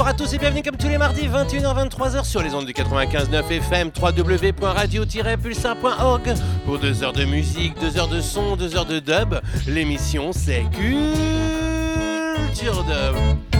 Bonsoir 0.00 0.14
à 0.14 0.16
tous 0.16 0.32
et 0.32 0.38
bienvenue 0.38 0.62
comme 0.62 0.78
tous 0.78 0.88
les 0.88 0.96
mardis, 0.96 1.28
21h-23h 1.28 2.24
sur 2.24 2.42
les 2.42 2.54
ondes 2.54 2.64
du 2.64 2.72
95.9 2.72 3.50
FM, 3.50 3.90
www.radio-pulsar.org 4.00 6.34
pour 6.64 6.78
deux 6.78 7.02
heures 7.02 7.12
de 7.12 7.26
musique, 7.26 7.78
deux 7.78 7.98
heures 7.98 8.08
de 8.08 8.22
son, 8.22 8.56
deux 8.56 8.76
heures 8.76 8.86
de 8.86 8.98
dub. 8.98 9.34
L'émission 9.66 10.32
c'est 10.32 10.64
Culture 10.72 11.12
Dub. 12.84 13.59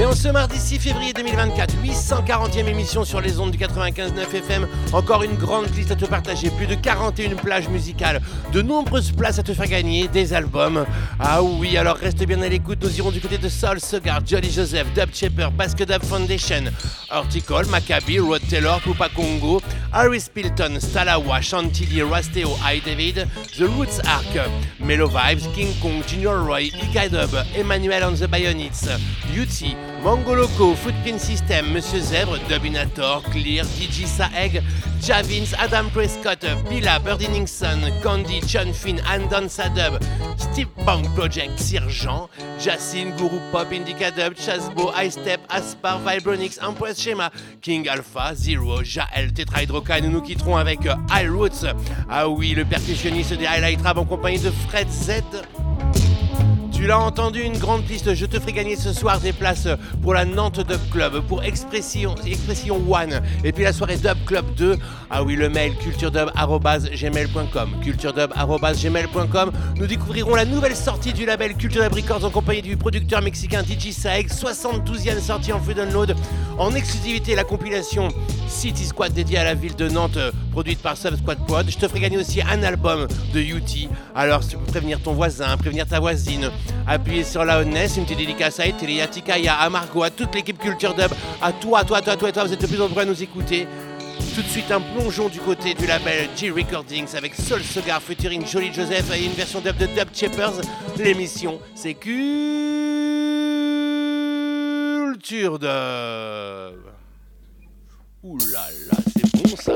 Et 0.00 0.04
en 0.04 0.14
ce 0.14 0.28
mardi 0.28 0.56
6 0.56 0.78
février 0.78 1.12
2024, 1.12 1.74
840e 1.82 2.68
émission 2.68 3.04
sur 3.04 3.20
les 3.20 3.40
ondes 3.40 3.50
du 3.50 3.58
95.9 3.58 4.32
FM. 4.32 4.68
Encore 4.92 5.24
une 5.24 5.34
grande 5.34 5.74
liste 5.74 5.90
à 5.90 5.96
te 5.96 6.04
partager, 6.04 6.50
plus 6.50 6.68
de 6.68 6.76
41 6.76 7.34
plages 7.34 7.68
musicales, 7.68 8.20
de 8.52 8.62
nombreuses 8.62 9.10
places 9.10 9.40
à 9.40 9.42
te 9.42 9.52
faire 9.52 9.66
gagner, 9.66 10.06
des 10.06 10.34
albums. 10.34 10.86
Ah 11.18 11.42
oui, 11.42 11.76
alors 11.76 11.96
reste 11.96 12.24
bien 12.24 12.40
à 12.42 12.48
l'écoute, 12.48 12.78
nous 12.80 12.96
irons 12.96 13.10
du 13.10 13.20
côté 13.20 13.38
de 13.38 13.48
Soul 13.48 13.80
Sugar, 13.80 14.20
Jolly 14.24 14.52
Joseph, 14.52 14.86
Dub 14.94 15.12
Chipper, 15.12 15.48
Basket 15.52 15.88
Dub 15.88 16.04
Foundation, 16.04 16.64
Horticle, 17.10 17.66
Maccabi, 17.68 18.20
Rod 18.20 18.42
Taylor, 18.48 18.80
Pupa 18.80 19.08
Congo, 19.08 19.60
Harry 19.92 20.20
Spilton, 20.20 20.78
Stalawa, 20.78 21.40
Chantilly, 21.40 22.02
Rasteo, 22.02 22.56
I 22.62 22.80
David, 22.84 23.26
The 23.56 23.66
Roots 23.76 23.98
Arc, 24.06 24.48
Mellow 24.78 25.08
Vibes, 25.08 25.52
King 25.56 25.74
Kong, 25.82 26.04
Junior 26.06 26.38
Roy, 26.38 26.70
Ikai 26.70 27.08
Emmanuel 27.56 28.04
on 28.04 28.14
the 28.14 28.28
Bayonets, 28.28 28.86
Yuti, 29.32 29.87
Mongoloco, 30.02 30.74
Footprint 30.74 31.18
System, 31.18 31.72
Monsieur 31.72 32.00
Zèbre, 32.00 32.38
Dubinator, 32.48 33.22
Clear, 33.30 33.64
DJ 33.64 34.06
Saeg, 34.06 34.62
Javins, 35.02 35.54
Adam 35.58 35.88
Prescott, 35.90 36.44
Pila, 36.68 36.98
Birdinningson, 37.00 37.80
Candy, 38.02 38.40
John 38.46 38.72
Finn, 38.72 39.00
Andon 39.08 39.48
Sadub, 39.48 39.98
Steve 40.36 40.68
Punk 40.84 41.06
Project, 41.14 41.58
Sirgeant, 41.58 42.28
Jacine, 42.58 43.12
Guru 43.16 43.38
Pop, 43.50 43.72
Indica 43.72 44.10
Dub, 44.10 44.34
Chasbo, 44.34 44.92
High 44.92 45.10
Step, 45.10 45.40
Aspar, 45.50 46.00
Vibronix, 46.00 46.58
Empress 46.62 47.00
Schema, 47.00 47.30
King 47.60 47.88
Alpha, 47.88 48.34
Zero, 48.34 48.82
Jael, 48.82 49.32
Tetrahydrocan. 49.32 50.00
Nous 50.02 50.10
nous 50.10 50.22
quitterons 50.22 50.56
avec 50.56 50.86
euh, 50.86 50.94
High 51.10 51.30
Roots. 51.30 51.66
Ah 52.08 52.28
oui, 52.28 52.54
le 52.54 52.64
percussionniste 52.64 53.34
des 53.34 53.46
Highlight 53.46 53.82
Rap 53.82 53.98
en 53.98 54.04
compagnie 54.04 54.38
de 54.40 54.50
Fred 54.68 54.88
Z. 54.90 55.22
Tu 56.78 56.86
l'as 56.86 57.00
entendu, 57.00 57.42
une 57.42 57.58
grande 57.58 57.82
piste. 57.82 58.14
Je 58.14 58.24
te 58.24 58.38
ferai 58.38 58.52
gagner 58.52 58.76
ce 58.76 58.92
soir 58.92 59.18
des 59.18 59.32
places 59.32 59.66
pour 60.00 60.14
la 60.14 60.24
Nantes 60.24 60.60
Dub 60.60 60.78
Club, 60.92 61.22
pour 61.26 61.42
Expression, 61.42 62.14
One, 62.88 63.20
et 63.42 63.50
puis 63.50 63.64
la 63.64 63.72
soirée 63.72 63.96
Dub 63.96 64.24
Club 64.24 64.44
2. 64.54 64.76
Ah 65.10 65.24
oui, 65.24 65.34
le 65.34 65.48
mail 65.48 65.74
culturedub.gmail.com. 65.74 67.70
Culturedub.gmail.com. 67.82 69.52
Nous 69.74 69.86
découvrirons 69.88 70.36
la 70.36 70.44
nouvelle 70.44 70.76
sortie 70.76 71.12
du 71.12 71.26
label 71.26 71.56
Culture 71.56 71.82
Dub 71.82 71.94
Records 71.94 72.24
en 72.24 72.30
compagnie 72.30 72.62
du 72.62 72.76
producteur 72.76 73.22
mexicain 73.22 73.64
DJ 73.64 73.90
Saeg, 73.90 74.28
72e 74.28 75.18
sortie 75.18 75.52
en 75.52 75.60
free 75.60 75.74
download. 75.74 76.14
En 76.58 76.76
exclusivité, 76.76 77.34
la 77.34 77.42
compilation 77.42 78.08
City 78.48 78.84
Squad 78.84 79.12
dédiée 79.12 79.38
à 79.38 79.44
la 79.44 79.54
ville 79.54 79.74
de 79.74 79.88
Nantes, 79.88 80.18
produite 80.52 80.80
par 80.80 80.96
Sub 80.96 81.16
Squad 81.16 81.44
Prod. 81.44 81.68
Je 81.68 81.76
te 81.76 81.88
ferai 81.88 81.98
gagner 82.00 82.18
aussi 82.18 82.40
un 82.40 82.62
album 82.62 83.08
de 83.32 83.40
UT. 83.40 83.88
Alors, 84.14 84.46
tu 84.46 84.56
peux 84.56 84.64
prévenir 84.64 85.00
ton 85.00 85.12
voisin, 85.12 85.56
prévenir 85.56 85.86
ta 85.86 85.98
voisine, 86.00 86.50
appuyer 86.86 87.24
sur 87.24 87.44
la 87.44 87.60
honnête, 87.60 87.90
une 87.96 88.04
petite 88.04 88.18
dédicace 88.18 88.60
à 88.60 88.66
Eteli, 88.66 89.00
à 89.00 89.06
Tikaya, 89.06 89.54
à 89.54 89.68
Margot, 89.70 90.02
à 90.02 90.10
toute 90.10 90.34
l'équipe 90.34 90.58
Culture 90.58 90.94
Dub, 90.94 91.10
à 91.40 91.52
toi, 91.52 91.80
à 91.80 91.84
toi, 91.84 91.98
à 91.98 92.02
toi, 92.02 92.12
à 92.12 92.16
toi, 92.16 92.32
toi, 92.32 92.44
vous 92.44 92.52
êtes 92.52 92.60
de 92.60 92.66
plus 92.66 92.78
nombreux 92.78 93.02
à 93.02 93.04
nous 93.04 93.22
écouter. 93.22 93.66
Tout 94.34 94.42
de 94.42 94.48
suite 94.48 94.70
un 94.70 94.80
plongeon 94.80 95.28
du 95.28 95.38
côté 95.40 95.74
du 95.74 95.86
label 95.86 96.28
G 96.36 96.50
Recordings 96.50 97.16
avec 97.16 97.34
Soul 97.34 97.60
Cigar 97.62 98.00
featuring 98.00 98.46
Jolly 98.46 98.72
Joseph 98.72 99.12
et 99.16 99.24
une 99.24 99.32
version 99.32 99.60
dub 99.60 99.76
de 99.76 99.86
Dub 99.86 100.08
Chippers. 100.12 100.60
L'émission 100.96 101.60
c'est 101.74 101.94
Culture 101.94 102.78
Dub. 105.58 105.68
Ouh 108.22 108.38
là 108.52 108.66
là, 108.90 108.98
c'est 109.16 109.26
bon 109.42 109.56
ça. 109.56 109.72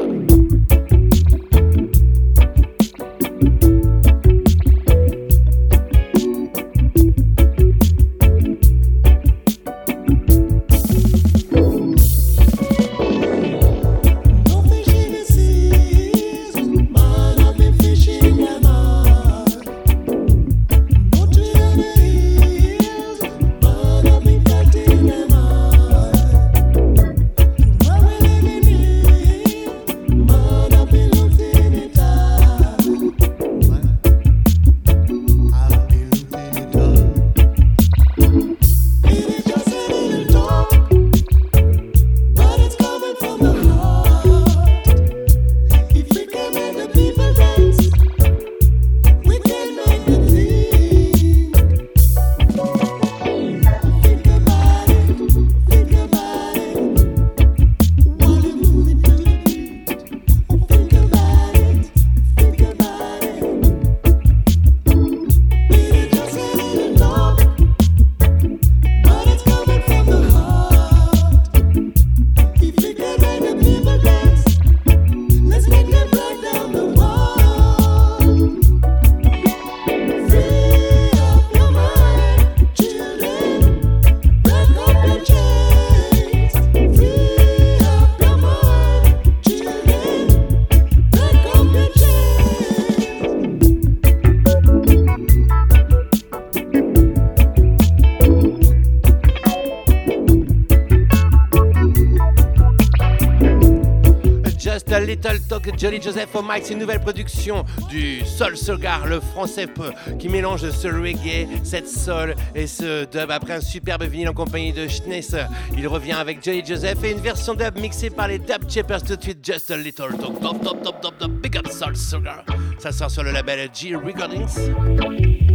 Talk, 105.62 105.78
Jolly 105.78 106.00
Joseph 106.00 106.34
au 106.34 106.42
Mike, 106.42 106.64
c'est 106.66 106.72
une 106.72 106.80
nouvelle 106.80 107.00
production 107.00 107.64
du 107.88 108.24
Soul 108.24 108.56
Cigar, 108.56 109.06
le 109.06 109.20
français 109.20 109.66
peu, 109.66 109.92
qui 110.18 110.28
mélange 110.28 110.68
ce 110.70 110.88
reggae, 110.88 111.46
cette 111.62 111.88
soul 111.88 112.34
et 112.54 112.66
ce 112.66 113.04
dub. 113.04 113.30
Après 113.30 113.54
un 113.54 113.60
superbe 113.60 114.04
vinyle 114.04 114.28
en 114.28 114.32
compagnie 114.32 114.72
de 114.72 114.88
Schness, 114.88 115.34
il 115.76 115.86
revient 115.86 116.12
avec 116.12 116.44
Jolly 116.44 116.64
Joseph 116.64 117.02
et 117.04 117.12
une 117.12 117.20
version 117.20 117.54
dub 117.54 117.78
mixée 117.78 118.10
par 118.10 118.28
les 118.28 118.38
Dub 118.38 118.68
Chippers 118.68 119.02
tout 119.02 119.16
de 119.16 119.22
suite. 119.22 119.38
Just 119.44 119.70
a 119.70 119.76
Little 119.76 120.16
top, 120.18 120.40
top, 120.40 120.62
top, 120.62 120.82
top, 121.00 121.18
top, 121.18 121.30
big 121.30 121.56
up 121.56 121.68
Soul 121.68 121.96
Cigar. 121.96 122.44
Ça 122.78 122.92
sort 122.92 123.10
sur 123.10 123.22
le 123.22 123.32
label 123.32 123.68
G 123.72 123.94
Recordings. 123.94 125.51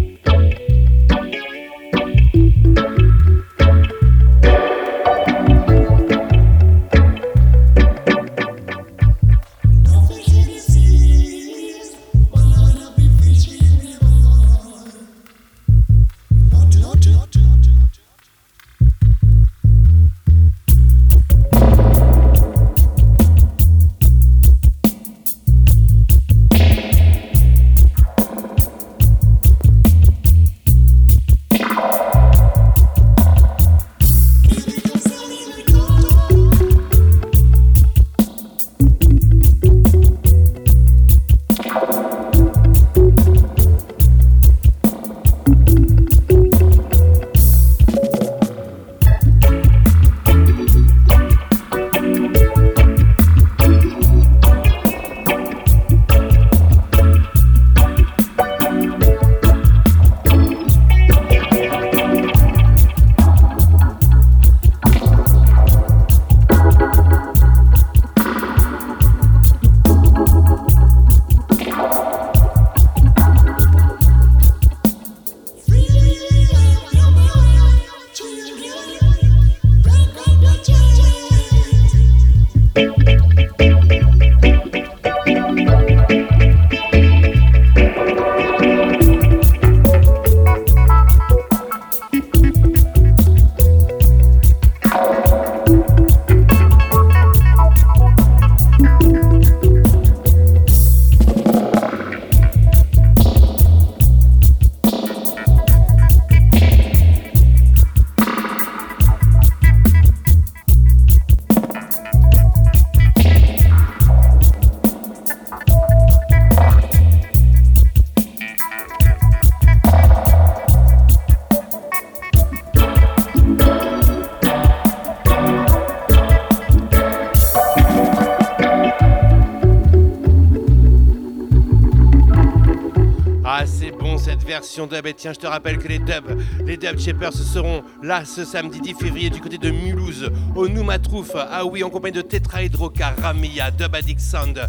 Dub. 134.85 135.07
Et 135.07 135.13
tiens, 135.13 135.33
je 135.33 135.39
te 135.39 135.47
rappelle 135.47 135.79
que 135.79 135.87
les 135.87 135.97
dubs, 135.97 136.37
les 136.65 136.77
dub 136.77 136.99
shapers 136.99 137.33
seront 137.33 137.83
là 138.03 138.25
ce 138.25 138.45
samedi 138.45 138.79
10 138.81 138.93
février 138.93 139.29
du 139.31 139.41
côté 139.41 139.57
de 139.57 139.71
Mulhouse, 139.71 140.29
au 140.55 140.67
Noumatrouf. 140.67 141.31
Ah 141.35 141.65
oui, 141.65 141.83
en 141.83 141.89
compagnie 141.89 142.17
de 142.17 142.21
Tetra 142.21 142.63
Hydrocar, 142.63 143.13
Ramia, 143.19 143.71
Dub 143.71 143.95
Addict 143.95 144.19
Sound. 144.19 144.61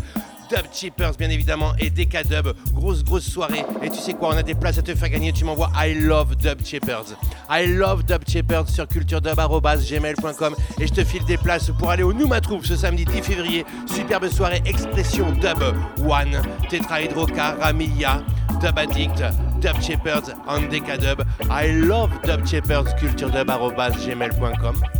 Dub 0.49 0.65
Cheapers 0.73 1.17
bien 1.19 1.29
évidemment 1.29 1.73
et 1.79 1.91
DK 1.91 2.27
Dub. 2.27 2.55
Grosse 2.73 3.05
grosse 3.05 3.29
soirée. 3.29 3.65
Et 3.83 3.91
tu 3.91 3.99
sais 3.99 4.15
quoi, 4.15 4.31
on 4.31 4.37
a 4.37 4.43
des 4.43 4.55
places 4.55 4.79
à 4.79 4.83
te 4.83 4.95
faire 4.95 5.11
gagner. 5.11 5.33
Tu 5.33 5.45
m'envoies 5.45 5.71
I 5.77 5.95
love 5.95 6.37
Dub 6.37 6.65
Cheapers. 6.65 7.17
I 7.51 7.67
love 7.67 8.05
Dub 8.05 8.23
Cheapers 8.27 8.69
sur 8.69 8.89
culturedub.gmail.com 8.89 10.57
et 10.81 10.87
je 10.87 10.93
te 10.93 11.05
file 11.05 11.25
des 11.27 11.37
places 11.37 11.71
pour 11.79 11.91
aller 11.91 12.03
au 12.03 12.13
Noumatrouf 12.13 12.65
ce 12.65 12.77
samedi 12.77 13.05
10 13.05 13.23
février. 13.23 13.65
Superbe 13.87 14.29
soirée 14.29 14.63
Expression 14.65 15.33
Dub 15.33 15.63
One, 15.99 16.41
Tetra 16.71 17.03
Hydrocar, 17.03 17.59
Ramilla, 17.59 18.23
Dub 18.61 18.79
Addict. 18.79 19.23
Dub 19.61 19.83
Shepherds 19.83 20.31
on 20.47 20.69
Decadub. 20.69 21.27
I 21.51 21.69
love 21.69 22.11
Dub 22.23 22.47
Shepherds, 22.47 22.93
culturedub.gmail.com. 22.95 24.98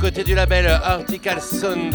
côté 0.00 0.24
du 0.24 0.34
label 0.34 0.66
Article 0.66 1.40
Sound. 1.40 1.94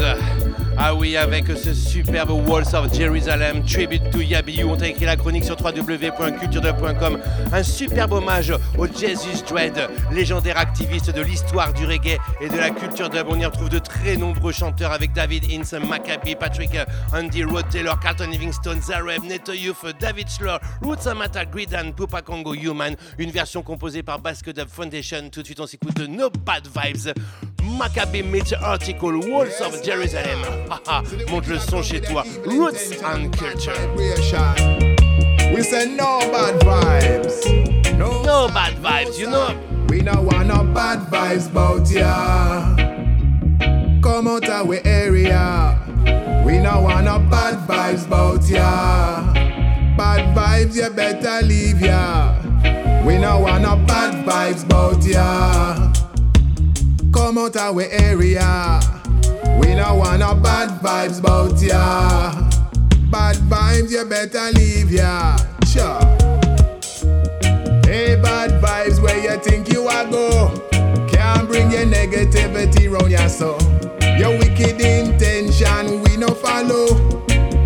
Ah 0.78 0.94
oui, 0.94 1.16
avec 1.16 1.46
ce 1.48 1.74
superbe 1.74 2.30
Walls 2.30 2.74
of 2.74 2.94
Jerusalem, 2.94 3.64
Tribute 3.64 4.10
to 4.10 4.20
Yabiyu. 4.20 4.64
On 4.64 4.76
t'a 4.76 4.88
écrit 4.88 5.06
la 5.06 5.16
chronique 5.16 5.44
sur 5.44 5.56
www.culture.com. 5.56 7.18
Un 7.52 7.62
superbe 7.62 8.12
hommage 8.12 8.52
au 8.78 8.86
Jesus 8.86 9.42
Dread, 9.48 9.88
légendaire 10.12 10.58
activiste 10.58 11.10
de 11.10 11.20
l'histoire 11.22 11.72
du 11.72 11.84
reggae 11.86 12.18
et 12.40 12.48
de 12.48 12.56
la 12.56 12.70
culture 12.70 13.10
dub. 13.10 13.26
On 13.28 13.40
y 13.40 13.44
retrouve 13.44 13.70
de 13.70 13.78
très 13.78 14.16
nombreux 14.16 14.52
chanteurs 14.52 14.92
avec 14.92 15.12
David 15.12 15.44
Ince, 15.50 15.72
Maccabi, 15.72 16.36
Patrick 16.36 16.76
Andy, 17.12 17.42
Rod 17.42 17.68
Taylor, 17.70 17.98
Carlton 17.98 18.28
Livingstone, 18.30 18.80
Zareb, 18.82 19.24
Neto 19.24 19.52
Youth, 19.52 19.84
David 19.98 20.28
Schlor, 20.28 20.60
Roots 20.82 21.06
Amata, 21.06 21.44
Gridan, 21.44 21.92
Pupa 21.92 22.22
Congo, 22.22 22.54
Human. 22.54 22.94
Une 23.18 23.30
version 23.30 23.62
composée 23.62 24.02
par 24.02 24.20
Basque 24.20 24.52
Dub 24.52 24.68
Foundation. 24.68 25.30
Tout 25.32 25.40
de 25.40 25.46
suite, 25.46 25.60
on 25.60 25.66
s'écoute 25.66 25.96
de 25.96 26.06
No 26.06 26.30
Bad 26.30 26.68
Vibes. 26.68 27.12
Maccabi 27.58 28.22
meets 28.28 28.52
Article, 28.52 29.18
Walls 29.28 29.60
of 29.60 29.82
Jerusalem. 29.82 30.40
Monte 31.30 31.48
le 31.48 31.58
son 31.58 31.82
chez 31.82 32.00
toi. 32.00 32.24
Roots 32.44 33.02
and 33.02 33.30
Culture. 33.36 33.74
We 35.54 35.62
say 35.62 35.94
no 35.94 36.20
bad 36.32 36.60
vibes. 36.60 37.98
No, 37.98 38.22
no 38.22 38.48
bad 38.48 38.74
vibes, 38.76 39.18
you 39.18 39.28
know. 39.28 39.58
We 39.88 40.02
no 40.02 40.20
want 40.22 40.48
no 40.48 40.64
bad 40.64 41.10
vibes 41.10 41.52
bout 41.52 41.90
ya. 41.90 42.76
Come 44.02 44.28
out 44.28 44.48
of 44.48 44.66
we 44.66 44.78
area. 44.80 45.78
We 46.44 46.58
no 46.58 46.82
want 46.82 47.04
no 47.04 47.18
bad 47.18 47.66
vibes 47.68 48.08
bout 48.08 48.48
ya. 48.48 49.32
Bad 49.96 50.36
vibes, 50.36 50.76
you 50.76 50.90
better 50.90 51.46
leave 51.46 51.80
ya. 51.80 52.36
We 53.04 53.18
no 53.18 53.40
want 53.40 53.62
no 53.62 53.76
bad 53.86 54.24
vibes 54.26 54.68
bout 54.68 55.04
ya 55.04 55.92
come 57.12 57.38
out 57.38 57.56
our 57.56 57.82
area. 57.82 58.80
We 59.60 59.74
no 59.74 59.94
want 59.96 60.20
no 60.20 60.34
bad 60.34 60.80
vibes 60.80 61.20
bout 61.22 61.60
ya. 61.60 62.32
Bad 63.10 63.36
vibes, 63.48 63.90
you 63.90 64.04
better 64.04 64.50
leave 64.52 64.90
ya. 64.90 65.36
Sure. 65.66 66.00
Hey, 67.84 68.16
bad 68.20 68.62
vibes, 68.62 69.00
where 69.02 69.18
you 69.18 69.38
think 69.42 69.72
you 69.72 69.86
are 69.88 70.04
go? 70.10 70.52
Can't 71.08 71.48
bring 71.48 71.70
your 71.70 71.86
negativity 71.86 72.90
round 72.90 73.10
ya 73.10 73.26
so. 73.28 73.58
Your 74.18 74.36
wicked 74.38 74.80
intention 74.80 76.02
we 76.02 76.16
no 76.16 76.28
follow. 76.28 76.88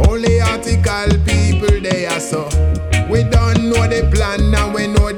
Only 0.09 0.41
article 0.41 1.19
people 1.25 1.81
they 1.81 2.07
are 2.07 2.21
so. 2.21 2.45
We 3.11 3.25
don't 3.25 3.69
know 3.71 3.87
the 3.89 4.09
plan 4.13 4.55
and 4.55 4.75
we 4.75 4.87
know 4.87 5.13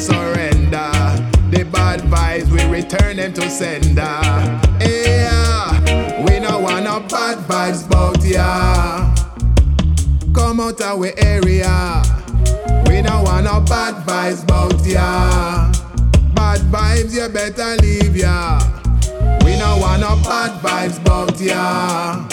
surrender. 0.00 0.90
The 1.50 1.64
bad 1.70 2.00
vibes, 2.00 2.50
we 2.50 2.62
return 2.70 3.16
them 3.16 3.32
to 3.34 3.48
sender. 3.48 4.20
Yeah, 4.80 6.24
we 6.24 6.40
no 6.40 6.58
want 6.58 6.84
no 6.84 7.00
bad 7.00 7.38
vibes 7.46 7.88
bout 7.88 8.24
ya. 8.24 9.14
Come 10.34 10.60
out 10.60 10.80
our 10.80 11.08
area. 11.16 12.02
We 12.88 13.02
no 13.02 13.22
want 13.22 13.44
no 13.44 13.60
bad 13.60 14.06
vibes 14.06 14.46
bout 14.46 14.84
ya. 14.84 15.72
Bad 16.34 16.60
vibes, 16.72 17.14
you 17.14 17.28
better 17.28 17.76
leave 17.80 18.16
ya. 18.16 18.60
We 19.44 19.56
no 19.56 19.78
want 19.78 20.00
no 20.00 20.16
bad 20.24 20.60
vibes 20.60 21.02
bout 21.04 21.40
ya. 21.40 22.26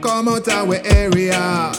Come 0.00 0.28
out 0.28 0.48
our 0.48 0.76
area. 0.84 1.72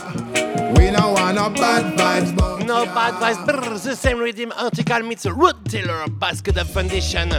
We 1.01 1.07
no 1.07 1.13
want 1.13 1.35
no 1.35 1.49
bad 1.49 1.97
vibes 1.97 2.31
bout 2.37 2.63
No 2.63 2.85
bad 2.85 3.15
vibes. 3.15 3.43
Brr, 3.47 3.79
the 3.79 3.95
same 3.95 4.19
rhythm 4.19 4.53
article 4.55 4.99
meets 4.99 5.25
Root 5.25 5.55
Taylor, 5.65 6.07
Basket 6.07 6.57
of 6.57 6.69
Foundation, 6.69 7.33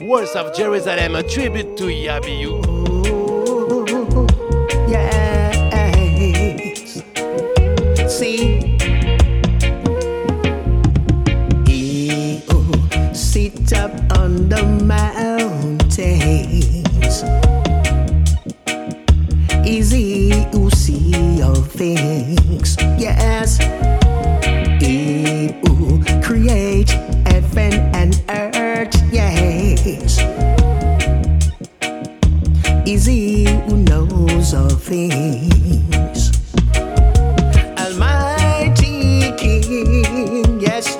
Walls 0.00 0.34
of 0.34 0.52
Jerusalem, 0.56 1.14
a 1.14 1.22
tribute 1.22 1.76
to 1.76 1.84
Yabiyu. 1.84 2.64
Yes. 4.90 5.84
See. 8.12 8.76
Oh, 12.50 13.12
sit 13.14 13.72
up 13.72 13.92
on 14.18 14.48
the 14.48 14.64
mountains. 14.84 16.75
Easy 19.66 20.30
to 20.52 20.70
see 20.70 21.42
all 21.42 21.54
things, 21.56 22.76
yes. 22.98 23.58
He 24.80 25.52
who 25.66 26.00
create 26.22 26.90
heaven 27.26 27.72
and 27.92 28.22
earth, 28.28 28.94
yes. 29.10 30.20
Easy 32.86 33.44
who 33.66 33.78
knows 33.78 34.54
all 34.54 34.68
things. 34.70 36.30
Almighty 37.76 39.32
King, 39.36 40.60
yes, 40.60 40.94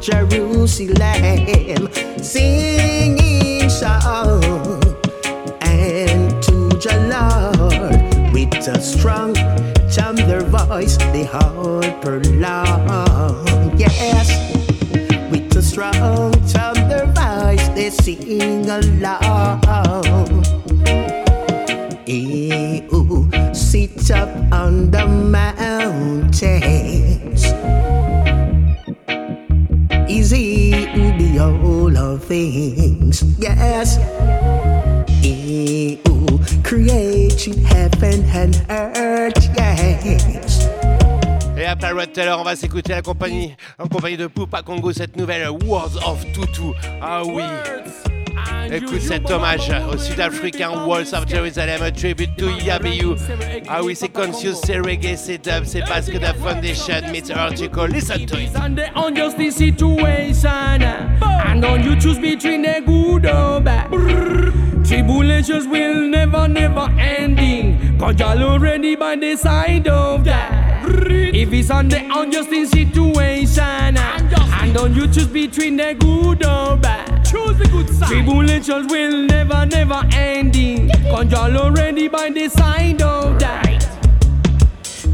Jerusalem, 0.00 1.88
singing 2.22 3.68
song. 3.68 4.42
And 5.60 6.42
to 6.42 6.70
the 6.80 6.96
Lord 7.12 8.32
with 8.32 8.54
a 8.66 8.80
strong 8.80 9.34
tender 9.92 10.40
voice 10.40 10.96
they 11.12 11.24
hold 11.24 11.84
prolong. 12.00 13.78
Yes, 13.78 14.30
with 15.30 15.54
a 15.56 15.62
strong 15.62 16.32
tender 16.48 17.04
voice 17.12 17.68
they 17.68 17.90
sing 17.90 18.70
along. 18.70 19.60
Ew, 22.06 23.28
sit 23.52 24.10
up 24.10 24.30
on 24.50 24.90
the 24.90 25.06
mountains. 25.06 26.40
Easy 30.20 30.70
to 30.72 31.16
be 31.16 31.38
all 31.38 31.96
of 31.96 32.22
things. 32.24 33.24
Yes. 33.38 33.96
Ew, 35.24 36.38
create 36.62 37.42
heaven 37.64 38.22
and 38.28 38.54
earth. 38.68 39.48
Yes. 39.56 40.68
Et 41.56 41.64
après 41.64 41.92
Red 41.92 42.12
Taylor, 42.12 42.38
on 42.38 42.44
va 42.44 42.54
s'écouter 42.54 42.92
la 42.92 43.00
compagnie, 43.00 43.56
en 43.78 43.88
compagnie 43.88 44.18
de 44.18 44.26
Poupa 44.26 44.60
Congo, 44.60 44.92
cette 44.92 45.16
nouvelle 45.16 45.48
Words 45.64 45.96
of 46.06 46.22
Tutu. 46.34 46.74
Ah 47.00 47.22
oui. 47.24 47.44
Écoute 48.72 49.00
cet 49.00 49.30
hommage 49.30 49.70
au 49.92 49.98
Sud-Africain 49.98 50.70
Walls 50.86 51.12
of 51.12 51.28
Jerusalem, 51.28 51.82
a 51.82 51.90
tribute 51.90 52.36
to 52.36 52.48
Yabiyu. 52.64 53.16
Ah 53.68 53.82
oui, 53.82 53.94
c'est 53.96 54.08
Conscious, 54.08 54.54
c'est 54.64 54.78
reggae, 54.78 55.16
c'est 55.16 55.38
dub, 55.38 55.64
c'est 55.64 55.84
parce 55.86 56.06
que 56.06 56.18
the 56.18 56.34
foundation 56.42 56.94
meets 57.12 57.30
article. 57.34 57.88
Listen 57.88 58.26
to 58.26 58.38
it. 58.38 58.50
And 58.56 58.76
the 58.76 58.90
unjustice 58.94 59.56
situation. 59.56 60.82
And 61.22 61.60
don't 61.60 61.82
you 61.84 61.96
choose 61.96 62.18
between 62.18 62.62
the 62.62 62.80
good 62.84 63.26
or 63.26 63.60
bad. 63.60 63.90
Tribulations 64.84 65.66
will 65.66 66.08
never, 66.08 66.48
never 66.48 66.88
ending. 66.98 67.96
Cause 67.98 68.18
y'all 68.18 68.42
already 68.42 68.96
by 68.96 69.16
the 69.16 69.36
side 69.36 69.88
of 69.88 70.24
that. 70.24 70.84
If 71.32 71.52
it's 71.52 71.70
on 71.70 71.88
the 71.88 72.00
unjust 72.12 72.50
situation. 72.50 73.96
And 73.96 74.74
don't 74.74 74.94
you 74.94 75.06
choose 75.06 75.26
between 75.26 75.76
the 75.76 75.94
good 75.98 76.44
or 76.44 76.76
bad. 76.76 77.09
Choose 77.50 77.58
the 77.58 77.68
good 77.68 77.90
side. 77.90 78.08
Tribulations 78.08 78.92
will 78.92 79.26
never, 79.26 79.66
never 79.66 80.02
ending. 80.12 80.88
Cause 81.10 81.32
y'all 81.32 81.56
already 81.56 82.06
by 82.06 82.30
the 82.30 82.48
side 82.48 83.02
of 83.02 83.38
that. 83.40 83.86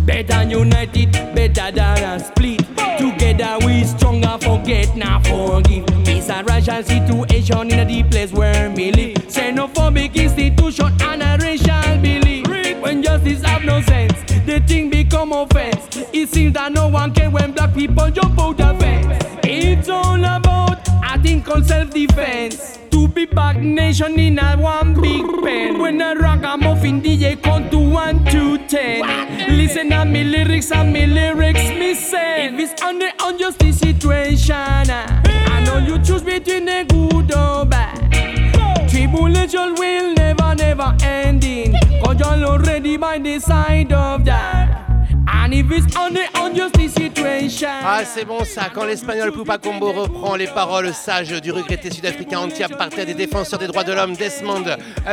Better 0.05 0.43
united, 0.45 1.13
better 1.13 1.71
than 1.71 2.03
a 2.03 2.21
split. 2.21 2.59
Together 2.99 3.59
we 3.65 3.85
stronger, 3.85 4.37
forget 4.41 4.95
now 4.95 5.21
forgive. 5.23 5.87
Peace 6.05 6.29
and 6.29 6.49
racial 6.49 6.83
situation 6.83 7.71
in 7.71 7.79
a 7.79 7.85
deep 7.87 8.11
place 8.11 8.33
where 8.33 8.71
we 8.71 8.93
live. 8.93 9.17
Xenophobic 9.29 10.15
institution 10.15 10.93
and 11.03 11.23
a 11.23 11.39
racial 11.43 12.03
belief. 12.03 12.47
When 12.83 13.03
justice 13.03 13.43
have 13.45 13.65
no 13.65 13.81
sense, 13.81 14.13
the 14.45 14.63
thing 14.67 14.91
become 14.91 15.33
offense. 15.33 15.87
It 16.13 16.29
seems 16.29 16.53
that 16.55 16.73
no 16.73 16.89
one 16.89 17.15
care 17.15 17.31
when 17.31 17.53
black 17.53 17.75
people 17.75 18.11
jump 18.11 18.39
out 18.39 18.59
the 18.59 18.77
fence. 18.79 19.25
It's 19.43 19.89
all 19.89 20.23
about 20.23 20.46
acting 21.27 21.53
on 21.53 21.65
self-defense. 21.65 22.79
To 22.91 23.09
be 23.09 23.27
back 23.27 23.57
nation 23.57 24.19
in 24.19 24.39
a 24.39 24.57
one 24.57 24.95
big 25.01 25.25
pen. 25.43 25.79
When 25.79 26.01
a 26.01 26.15
ragamuffin 26.15 27.03
DJ 27.03 27.43
come 27.43 27.69
to 27.71 27.79
one 27.79 28.25
to 28.27 28.59
ten. 28.69 29.03
Listen 29.57 29.91
to 29.91 30.05
me 30.05 30.25
lyrics 30.25 30.71
and 30.73 30.93
me 30.93 31.07
lyrics 31.07 31.69
me 31.71 31.95
say. 31.95 32.47
If 32.47 32.59
it's 32.59 32.83
on 32.83 32.99
the 32.99 33.13
unjustice 33.19 33.79
situation, 33.79 34.55
I 34.55 35.63
know 35.65 35.79
you 35.79 36.03
choose 36.03 36.23
between 36.23 36.65
the 36.65 36.87
good 36.89 37.35
or 37.35 37.67
bad. 37.67 38.89
Tribulation 38.89 39.75
will 39.75 40.15
never, 40.15 40.55
never 40.55 40.97
ending. 41.03 41.75
Cause 42.05 42.19
you're 42.21 42.49
already 42.49 42.97
by 42.97 43.19
the 43.19 43.39
side 43.41 43.93
of 43.93 44.25
that. 44.25 44.86
Ah, 47.85 48.05
c'est 48.05 48.25
bon 48.25 48.45
ça, 48.45 48.71
quand 48.73 48.85
l'espagnol 48.85 49.33
Poupa 49.33 49.59
Combo 49.59 49.93
reprend 49.93 50.37
les 50.37 50.47
paroles 50.47 50.93
sages 50.95 51.41
du 51.41 51.51
regretté 51.51 51.91
sud-africain 51.91 52.39
anti-apartheid 52.39 53.07
des 53.07 53.15
défenseurs 53.15 53.59
des 53.59 53.67
droits 53.67 53.85
de 53.85 53.93
l'homme 53.93 54.15
Desmond 54.15 54.65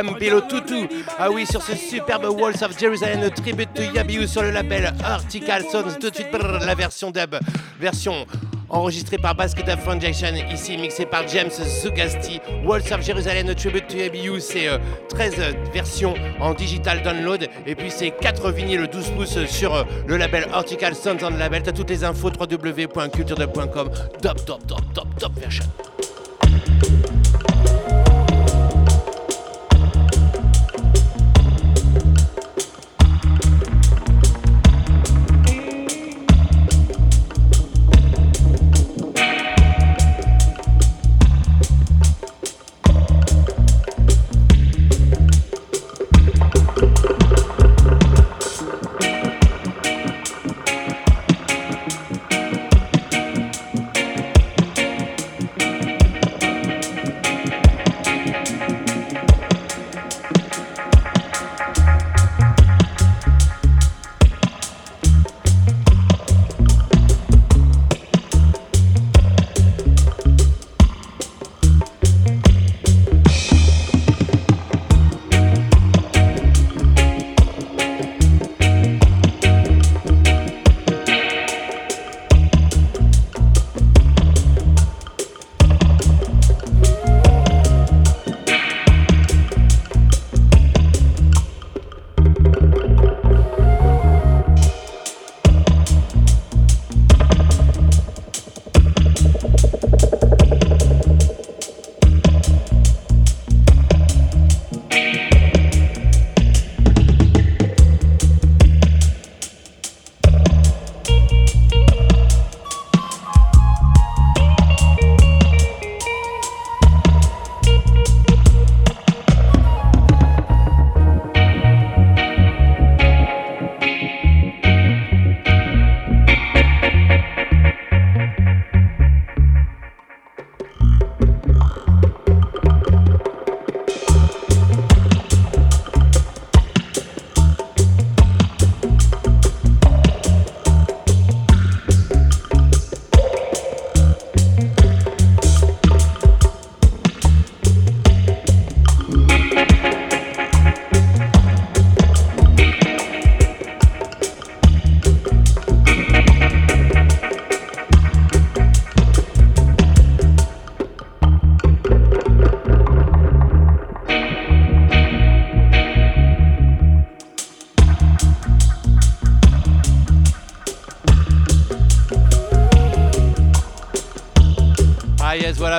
Mbilo 0.02 0.42
Tutu. 0.42 0.88
Ah 1.18 1.30
oui, 1.30 1.46
sur 1.46 1.62
ce 1.62 1.74
superbe 1.74 2.26
Walls 2.26 2.62
of 2.62 2.78
Jerusalem, 2.78 3.22
le 3.22 3.30
tribute 3.30 3.72
to 3.74 3.82
Yabiou 3.82 4.26
sur 4.26 4.42
le 4.42 4.50
label 4.50 4.92
Article 5.04 5.64
Sons. 5.70 5.84
Tout 6.00 6.10
de 6.10 6.14
suite, 6.14 6.28
la 6.32 6.74
version 6.74 7.10
dub, 7.10 7.36
version 7.80 8.26
enregistrée 8.70 9.18
par 9.18 9.34
Basket 9.34 9.68
of 9.68 9.80
Foundation, 9.80 10.34
ici 10.52 10.76
mixée 10.76 11.06
par 11.06 11.26
James 11.28 11.50
Zugasti. 11.50 12.40
Walls 12.64 12.92
of 12.92 13.04
Jerusalem, 13.04 13.46
le 13.48 13.54
tribute 13.54 13.86
to 13.88 13.96
Yabiou, 13.96 14.38
c'est 14.38 14.68
euh, 14.68 14.78
13 15.10 15.34
versions 15.72 16.14
en 16.40 16.54
digital 16.54 17.02
download 17.02 17.48
et 17.66 17.74
puis 17.74 17.90
c'est 17.90 18.10
4 18.10 18.50
vinyles 18.50 18.88
12 18.90 19.10
pouces 19.10 19.44
sur 19.46 19.74
euh, 19.74 19.84
le 20.06 20.16
label 20.16 20.46
Article 20.52 20.94
Sons 20.94 21.18
on 21.22 21.30
label. 21.30 21.62
T'as 21.62 21.72
toutes 21.72 21.90
les 21.90 22.04
infos 22.04 22.30
www.culturedub.com. 22.30 23.90
Top, 24.22 24.44
top, 24.44 24.66
top, 24.66 24.94
top, 24.94 25.18
top 25.18 25.32
version. 25.38 25.64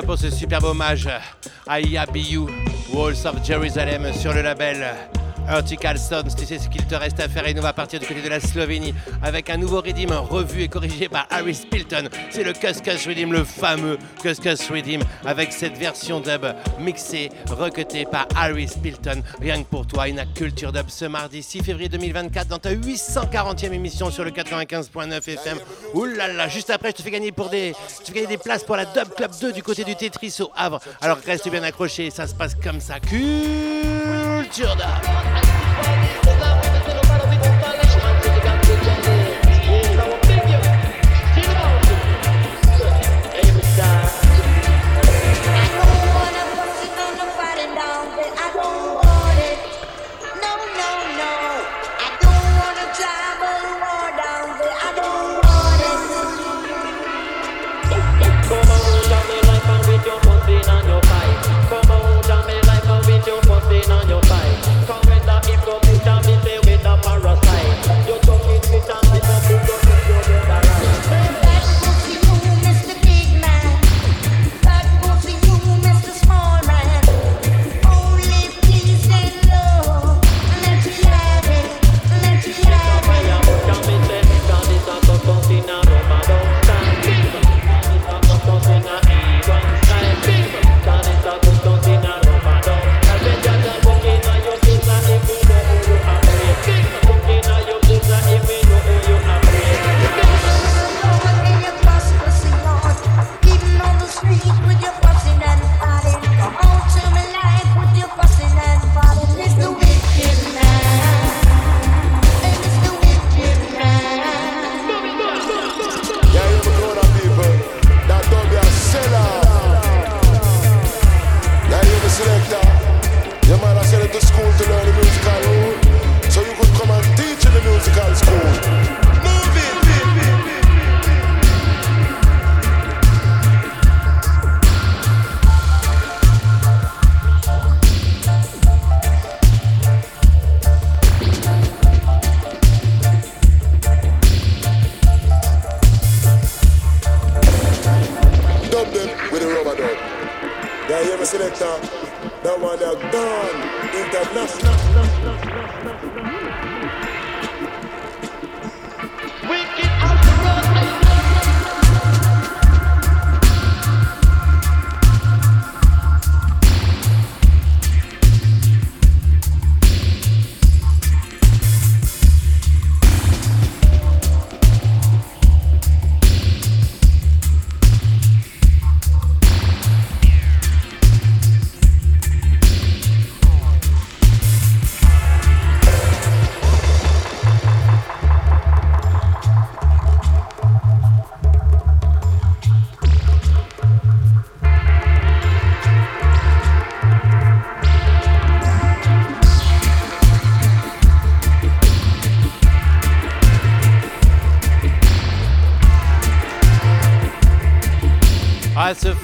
Pour 0.03 0.17
ce 0.17 0.29
superbe 0.29 0.65
hommage 0.65 1.07
à 1.67 1.79
Yabiyu, 1.79 2.47
Walls 2.91 3.25
of 3.25 3.45
Jerusalem 3.45 4.11
sur 4.13 4.33
le 4.33 4.41
label 4.41 4.85
Vertical 5.47 5.97
Sons, 5.97 6.23
tu 6.37 6.45
sais 6.45 6.59
ce 6.59 6.69
qu'il 6.69 6.85
te 6.85 6.95
reste 6.95 7.19
à 7.19 7.29
faire 7.29 7.47
et 7.47 7.53
nous 7.53 7.61
va 7.61 7.73
partir 7.73 7.99
du 7.99 8.05
côté 8.05 8.21
de 8.21 8.29
la 8.29 8.39
Slovénie 8.39 8.93
avec 9.23 9.49
un 9.49 9.57
nouveau 9.57 9.77
Redeem 9.77 10.11
revu 10.11 10.63
et 10.63 10.67
corrigé 10.67 11.07
par 11.07 11.27
Harry 11.29 11.53
Spilton. 11.53 12.09
C'est 12.29 12.43
le 12.43 12.53
Cuscus 12.53 13.07
Redeem, 13.07 13.31
le 13.31 13.43
fameux 13.43 13.97
Cuscus 14.21 14.69
Redeem 14.69 15.01
avec 15.25 15.53
cette 15.53 15.77
version 15.77 16.19
dub 16.19 16.45
mixée, 16.79 17.29
requetée 17.49 18.05
par 18.05 18.27
Harry 18.35 18.67
Spilton. 18.67 19.21
Rien 19.39 19.63
que 19.63 19.67
pour 19.67 19.85
toi, 19.87 20.07
une 20.07 20.23
culture 20.33 20.71
dub 20.71 20.89
ce 20.89 21.05
mardi 21.05 21.43
6 21.43 21.63
février 21.63 21.89
2024 21.89 22.47
dans 22.47 22.59
ta 22.59 22.73
840e 22.73 23.71
émission 23.71 24.11
sur 24.11 24.23
le 24.23 24.31
95.9 24.31 25.29
FM. 25.29 25.57
Là, 26.17 26.47
juste 26.47 26.69
après, 26.69 26.89
je 26.89 26.95
te 26.95 27.01
fais 27.01 27.11
gagner 27.11 27.31
pour 27.31 27.49
des, 27.49 27.73
je 27.99 28.03
te 28.03 28.07
fais 28.07 28.13
gagner 28.13 28.27
des 28.27 28.37
places 28.37 28.63
pour 28.63 28.75
la 28.75 28.85
Dub 28.85 29.09
Club 29.15 29.31
2 29.39 29.53
du 29.53 29.63
côté 29.63 29.83
du 29.83 29.95
Tetris 29.95 30.37
au 30.41 30.51
Havre. 30.55 30.79
Alors 31.01 31.17
reste 31.25 31.49
bien 31.49 31.63
accroché, 31.63 32.09
ça 32.09 32.27
se 32.27 32.33
passe 32.33 32.55
comme 32.55 32.79
ça. 32.79 32.95
Culture 34.45 35.54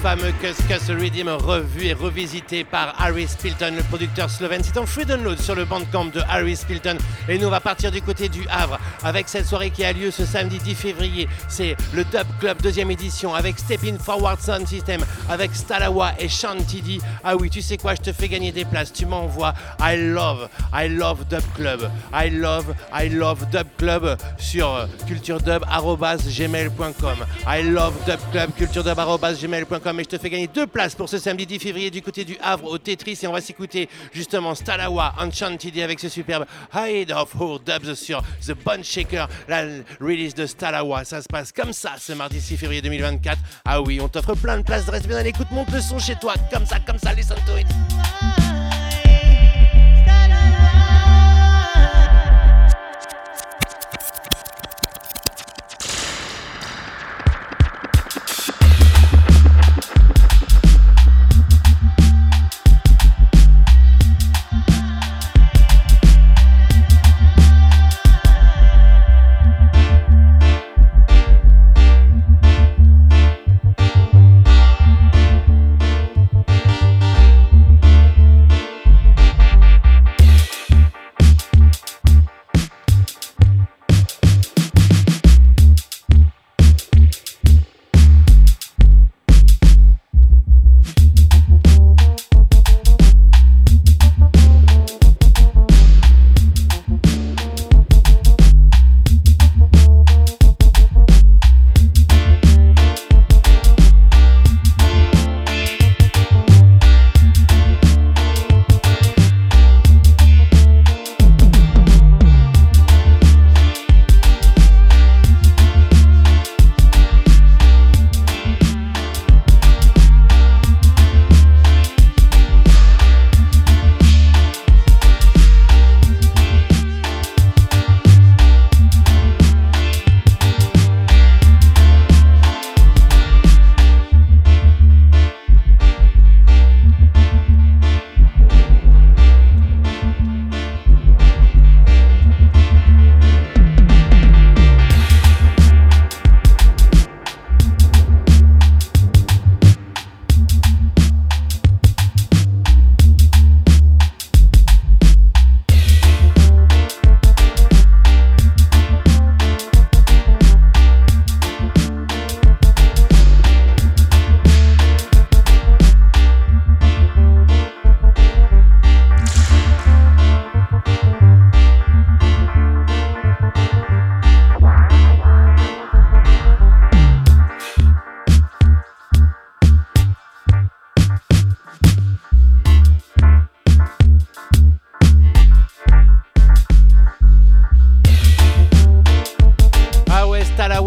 fameux 0.02 0.32
Cuscus 0.40 0.90
Redeem 0.90 1.28
revu 1.28 1.86
et 1.86 1.92
revisité 1.92 2.64
par 2.64 2.92
Harry 2.98 3.28
Spilton, 3.28 3.74
le 3.76 3.84
producteur 3.84 4.28
slovène. 4.28 4.62
C'est 4.64 4.76
en 4.76 4.84
free 4.84 5.04
download 5.04 5.38
sur 5.38 5.54
le 5.54 5.64
bandcamp 5.64 6.06
de 6.06 6.20
Harry 6.28 6.56
Spilton. 6.56 6.98
Et 7.28 7.38
nous, 7.38 7.46
on 7.46 7.50
va 7.50 7.60
partir 7.60 7.92
du 7.92 8.02
côté 8.02 8.28
du 8.28 8.44
Havre 8.50 8.80
avec 9.04 9.28
cette 9.28 9.46
soirée 9.46 9.70
qui 9.70 9.84
a 9.84 9.92
lieu 9.92 10.10
ce 10.10 10.26
samedi 10.26 10.58
10 10.58 10.74
février. 10.74 11.28
C'est 11.46 11.76
le 11.94 12.02
Dub 12.02 12.26
Club 12.40 12.60
deuxième 12.60 12.90
édition 12.90 13.32
avec 13.32 13.60
Stepping 13.60 13.96
Forward 13.96 14.40
Sound 14.40 14.66
System, 14.66 15.04
avec 15.28 15.54
Stalawa 15.54 16.14
et 16.18 16.28
Shantidi. 16.28 17.00
Ah 17.22 17.36
oui, 17.36 17.48
tu 17.48 17.62
sais 17.62 17.76
quoi, 17.76 17.94
je 17.94 18.00
te 18.00 18.12
fais 18.12 18.26
gagner 18.26 18.50
des 18.50 18.64
places. 18.64 18.92
Tu 18.92 19.06
m'envoies 19.06 19.54
I 19.80 19.94
love, 19.96 20.48
I 20.74 20.88
love 20.88 21.28
Dub 21.28 21.44
Club. 21.54 21.88
I 22.12 22.28
love, 22.28 22.74
I 22.92 23.08
love 23.08 23.48
Dub 23.50 23.68
Club 23.78 24.16
sur 24.36 24.88
culturedub.gmail.com. 25.06 27.18
I 27.46 27.62
love 27.62 27.94
Dub 28.04 28.18
Club, 28.32 28.50
culturedub.gmail.com 28.58 29.91
je 30.00 30.04
te 30.08 30.18
fais 30.18 30.30
gagner 30.30 30.46
deux 30.46 30.66
places 30.66 30.94
pour 30.94 31.08
ce 31.08 31.18
samedi 31.18 31.46
10 31.46 31.58
février 31.58 31.90
du 31.90 32.00
côté 32.00 32.24
du 32.24 32.36
Havre 32.42 32.70
au 32.70 32.78
Tetris 32.78 33.18
et 33.22 33.26
on 33.26 33.32
va 33.32 33.40
s'écouter 33.40 33.88
justement 34.12 34.54
Stalawa 34.54 35.14
Enchanted 35.18 35.78
avec 35.78 36.00
ce 36.00 36.08
superbe 36.08 36.46
Hide 36.74 37.12
of 37.12 37.34
Who 37.34 37.58
Dubs 37.58 37.94
sur 37.94 38.22
The 38.46 38.52
Bun 38.64 38.82
Shaker, 38.82 39.28
la 39.48 39.64
release 40.00 40.34
de 40.34 40.46
Stalawa. 40.46 41.04
Ça 41.04 41.20
se 41.20 41.28
passe 41.28 41.52
comme 41.52 41.72
ça 41.72 41.92
ce 41.98 42.12
mardi 42.12 42.40
6 42.40 42.56
février 42.56 42.80
2024. 42.82 43.38
Ah 43.64 43.82
oui, 43.82 44.00
on 44.00 44.08
t'offre 44.08 44.34
plein 44.34 44.58
de 44.58 44.64
places, 44.64 44.88
reste 44.88 45.06
bien 45.06 45.18
à 45.18 45.22
l'écoute, 45.22 45.50
monte 45.50 45.70
le 45.70 45.80
son 45.80 45.98
chez 45.98 46.16
toi, 46.16 46.34
comme 46.50 46.66
ça, 46.66 46.78
comme 46.80 46.98
ça, 46.98 47.12
listen 47.12 47.36
to 47.46 47.58
it. 47.58 48.41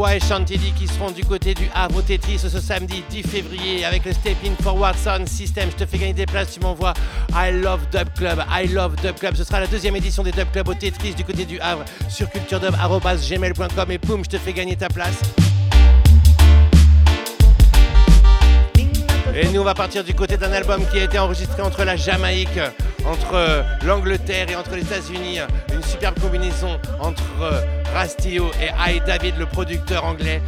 Et 0.03 0.19
Chantilly 0.19 0.73
qui 0.73 0.87
seront 0.87 1.09
du 1.09 1.23
côté 1.23 1.53
du 1.53 1.69
Havre 1.73 2.01
Tetris 2.01 2.39
ce 2.39 2.49
samedi 2.49 3.01
10 3.09 3.23
février 3.23 3.85
avec 3.85 4.03
le 4.03 4.11
Stepping 4.11 4.53
Forward 4.61 4.97
Sound 4.97 5.27
System. 5.27 5.69
Je 5.71 5.83
te 5.83 5.89
fais 5.89 5.97
gagner 5.97 6.13
des 6.13 6.25
places, 6.25 6.51
tu 6.51 6.59
m'envoies 6.59 6.93
I 7.33 7.51
Love 7.51 7.81
Dub 7.91 8.09
Club, 8.15 8.43
I 8.51 8.67
Love 8.67 8.95
Dub 9.01 9.15
Club. 9.15 9.35
Ce 9.35 9.45
sera 9.45 9.61
la 9.61 9.67
deuxième 9.67 9.95
édition 9.95 10.21
des 10.21 10.33
Dub 10.33 10.51
Club 10.51 10.67
au 10.67 10.73
Tetris 10.73 11.13
du 11.13 11.23
côté 11.23 11.45
du 11.45 11.59
Havre 11.61 11.85
sur 12.09 12.29
culturedub.gmail.com 12.29 13.91
et 13.91 13.97
poum, 13.97 14.23
je 14.25 14.29
te 14.29 14.37
fais 14.37 14.53
gagner 14.53 14.75
ta 14.75 14.89
place. 14.89 15.21
Et 19.33 19.47
nous, 19.47 19.61
on 19.61 19.65
va 19.65 19.73
partir 19.73 20.03
du 20.03 20.13
côté 20.13 20.35
d'un 20.35 20.51
album 20.51 20.85
qui 20.91 20.99
a 20.99 21.03
été 21.03 21.17
enregistré 21.19 21.61
entre 21.61 21.83
la 21.83 21.95
Jamaïque, 21.95 22.59
entre 23.05 23.63
l'Angleterre 23.85 24.49
et 24.49 24.55
entre 24.55 24.75
les 24.75 24.81
États-Unis. 24.81 25.39
Une 25.73 25.83
superbe 25.83 26.19
combinaison 26.19 26.79
entre 26.99 27.63
Rastio 27.95 28.51
et 28.59 28.71
I 28.77 28.99
David, 28.99 29.37
le 29.37 29.45
producteur 29.45 30.03
anglais. 30.03 30.41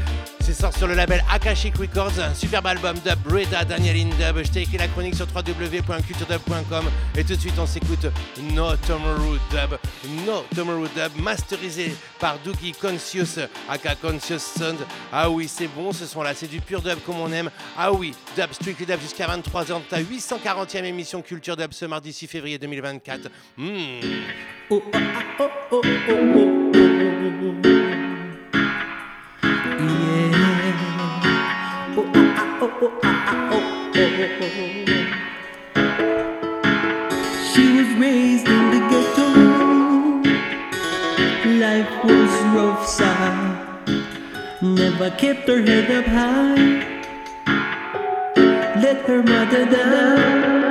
C'est 0.47 0.53
sorti 0.53 0.77
sur 0.77 0.88
le 0.88 0.93
label 0.93 1.21
Akashic 1.29 1.75
Records, 1.75 2.17
un 2.21 2.33
superbe 2.33 2.67
album 2.67 2.95
dub, 3.03 3.19
Breda 3.25 3.65
Daniel 3.65 3.97
in 3.97 4.10
Dub. 4.12 4.45
Je 4.45 4.49
t'ai 4.49 4.62
écrit 4.62 4.77
la 4.77 4.88
chronique 4.88 5.15
sur 5.15 5.27
www.culturedub.com 5.27 6.86
et 7.17 7.23
tout 7.25 7.36
de 7.36 7.39
suite 7.41 7.60
on 7.60 7.65
s'écoute 7.65 8.07
No 8.53 8.73
Tomorrow 8.77 9.36
Dub, 9.51 9.77
No 10.25 10.45
Tomorrow 10.55 10.88
Dub, 10.95 11.21
masterisé 11.21 11.93
par 12.17 12.39
Doogie 12.45 12.71
Conscious, 12.71 13.41
aka 13.67 13.95
Conscious 13.95 14.39
Sound. 14.39 14.77
Ah 15.12 15.29
oui, 15.29 15.49
c'est 15.49 15.67
bon 15.67 15.91
ce 15.91 16.05
son-là, 16.05 16.33
c'est 16.33 16.47
du 16.47 16.62
pur 16.62 16.81
dub 16.81 16.99
comme 17.05 17.19
on 17.19 17.31
aime. 17.33 17.51
Ah 17.77 17.91
oui, 17.91 18.13
dub, 18.38 18.53
strictly 18.53 18.86
dub 18.86 19.01
jusqu'à 19.01 19.27
23h, 19.27 19.81
ta 19.89 19.99
840e 20.01 20.86
émission 20.86 21.21
Culture 21.21 21.57
Dub 21.57 21.73
ce 21.73 21.83
mardi 21.83 22.13
6 22.13 22.25
février 22.25 22.57
2024. 22.57 23.29
Hmm. 23.57 23.65
Oh, 24.69 24.81
ah, 24.93 25.49
oh, 25.71 25.81
oh, 25.81 27.76
Oh, 32.79 32.85
oh, 32.85 32.99
ah, 33.01 33.25
ah, 33.27 33.49
oh, 33.53 33.67
she 37.51 37.63
was 37.75 37.89
raised 37.97 38.47
in 38.47 38.69
the 38.69 38.81
ghetto. 38.91 39.27
Life 41.57 41.89
was 42.03 42.33
rough, 42.53 42.85
side. 42.85 43.57
Never 44.61 45.09
kept 45.09 45.47
her 45.47 45.59
head 45.59 45.89
up 45.89 46.05
high. 46.05 46.85
Let 48.79 49.07
her 49.07 49.23
mother 49.23 49.65
down. 49.65 50.66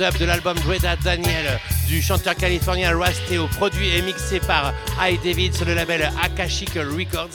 De 0.00 0.24
l'album 0.24 0.58
Breda 0.60 0.96
Daniel 0.96 1.60
du 1.86 2.00
chanteur 2.00 2.34
californien 2.34 2.96
Rasteo, 2.96 3.46
produit 3.48 3.90
et 3.94 4.00
mixé 4.00 4.40
par 4.40 4.72
I 4.98 5.18
David 5.22 5.54
sur 5.54 5.66
le 5.66 5.74
label 5.74 6.10
Akashic 6.22 6.70
Records. 6.74 7.28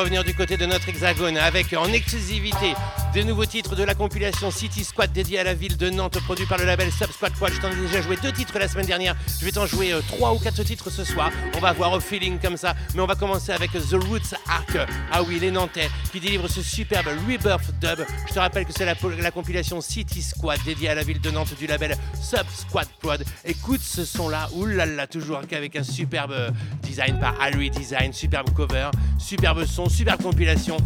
Revenir 0.00 0.24
du 0.24 0.34
côté 0.34 0.56
de 0.56 0.64
notre 0.64 0.88
hexagone 0.88 1.36
avec 1.36 1.74
en 1.74 1.86
exclusivité 1.92 2.74
des 3.12 3.24
nouveaux 3.24 3.46
titres 3.46 3.74
de 3.74 3.82
la 3.82 3.94
compilation 3.94 4.50
City 4.50 4.84
Squad 4.84 5.12
dédiée 5.12 5.40
à 5.40 5.44
la 5.44 5.54
ville 5.54 5.76
de 5.76 5.90
Nantes, 5.90 6.18
produit 6.24 6.46
par 6.46 6.58
le 6.58 6.64
label 6.64 6.90
Sub 6.92 7.10
Squad 7.10 7.32
Quad. 7.36 7.52
Je 7.52 7.60
t'en 7.60 7.70
ai 7.70 7.74
déjà 7.74 8.00
joué 8.02 8.16
deux 8.22 8.30
titres 8.30 8.56
la 8.58 8.68
semaine 8.68 8.86
dernière. 8.86 9.16
Je 9.40 9.44
vais 9.44 9.50
t'en 9.50 9.66
jouer 9.66 9.92
euh, 9.92 10.00
trois 10.06 10.32
ou 10.32 10.38
quatre 10.38 10.62
titres 10.62 10.90
ce 10.90 11.02
soir. 11.02 11.30
On 11.56 11.60
va 11.60 11.72
voir 11.72 11.92
au 11.92 12.00
feeling 12.00 12.38
comme 12.38 12.56
ça. 12.56 12.74
Mais 12.94 13.00
on 13.00 13.06
va 13.06 13.16
commencer 13.16 13.50
avec 13.52 13.72
The 13.72 13.94
Roots 13.94 14.34
Arc. 14.46 14.78
Ah 15.10 15.22
oui, 15.22 15.38
les 15.40 15.50
Nantais 15.50 15.88
qui 16.12 16.20
délivrent 16.20 16.48
ce 16.48 16.62
superbe 16.62 17.08
Rebirth 17.28 17.72
Dub. 17.80 18.06
Je 18.28 18.34
te 18.34 18.38
rappelle 18.38 18.64
que 18.64 18.72
c'est 18.72 18.84
la, 18.84 18.94
la, 19.20 19.30
compilation 19.30 19.80
City 19.80 20.22
Squad 20.22 20.60
dédiée 20.64 20.90
à 20.90 20.94
la 20.94 21.02
ville 21.02 21.20
de 21.20 21.30
Nantes 21.30 21.54
du 21.58 21.66
label 21.66 21.96
Sub 22.22 22.46
Squad 22.54 22.86
Quad. 23.02 23.24
Écoute 23.44 23.80
ce 23.82 24.04
son-là. 24.04 24.48
Oulala, 24.54 25.06
toujours 25.08 25.40
avec 25.52 25.74
un 25.74 25.82
superbe 25.82 26.32
euh, 26.32 26.50
design 26.82 27.18
par 27.18 27.34
Harry 27.40 27.70
Design. 27.70 28.12
Superbe 28.12 28.50
cover, 28.54 28.90
superbe 29.18 29.64
son, 29.64 29.88
superbe 29.88 30.22
compilation. 30.22 30.76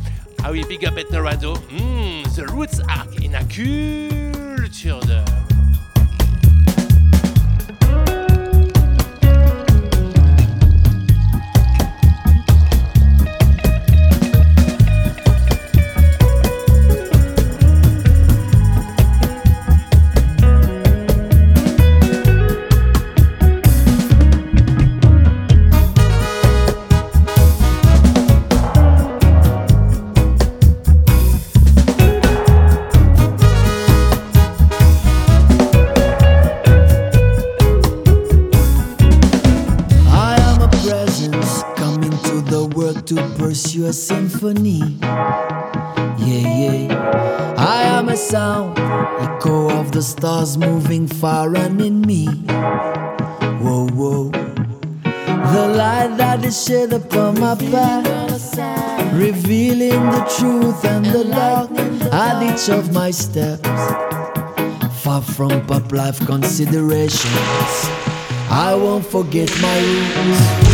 Ah 0.46 0.50
oui, 0.50 0.62
big 0.68 0.84
up 0.84 0.98
Etnorado. 0.98 1.54
Mmh, 1.70 2.36
The 2.36 2.44
Roots 2.52 2.78
Arc 2.86 3.24
in 3.24 3.34
a 3.34 3.42
culture 3.44 5.43
de... 43.54 43.64
pursue 43.64 43.86
a 43.86 43.92
symphony. 43.92 44.80
Yeah, 45.00 46.88
yeah. 46.88 47.54
I 47.56 47.84
am 47.84 48.08
a 48.08 48.16
sound, 48.16 48.76
echo 49.20 49.70
of 49.78 49.92
the 49.92 50.02
stars 50.02 50.58
moving 50.58 51.06
far 51.06 51.54
and 51.54 51.80
in 51.80 52.00
me. 52.00 52.26
Whoa, 53.62 53.86
whoa. 53.90 54.30
The 55.54 55.68
light 55.76 56.16
that 56.16 56.44
is 56.44 56.64
shed 56.64 56.92
upon 56.92 57.38
my 57.38 57.54
path, 57.54 58.58
revealing 59.14 60.04
the 60.10 60.24
truth 60.36 60.84
and 60.84 61.06
the 61.06 61.24
dark 61.24 61.70
at 62.12 62.42
each 62.42 62.68
of 62.68 62.92
my 62.92 63.12
steps. 63.12 63.68
Far 65.02 65.22
from 65.22 65.64
pop 65.66 65.92
life 65.92 66.18
considerations, 66.26 67.88
I 68.50 68.74
won't 68.74 69.06
forget 69.06 69.48
my 69.62 69.78
roots. 69.78 70.73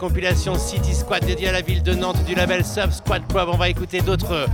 Compilation 0.00 0.58
City 0.58 0.94
Squad 0.94 1.26
dédiée 1.26 1.48
à 1.48 1.52
la 1.52 1.60
ville 1.60 1.82
de 1.82 1.92
Nantes 1.92 2.24
du 2.24 2.34
label 2.34 2.64
Sub 2.64 2.90
Squad 2.90 3.22
Club. 3.28 3.50
On 3.52 3.58
va 3.58 3.68
écouter 3.68 4.00
d'autres 4.00 4.46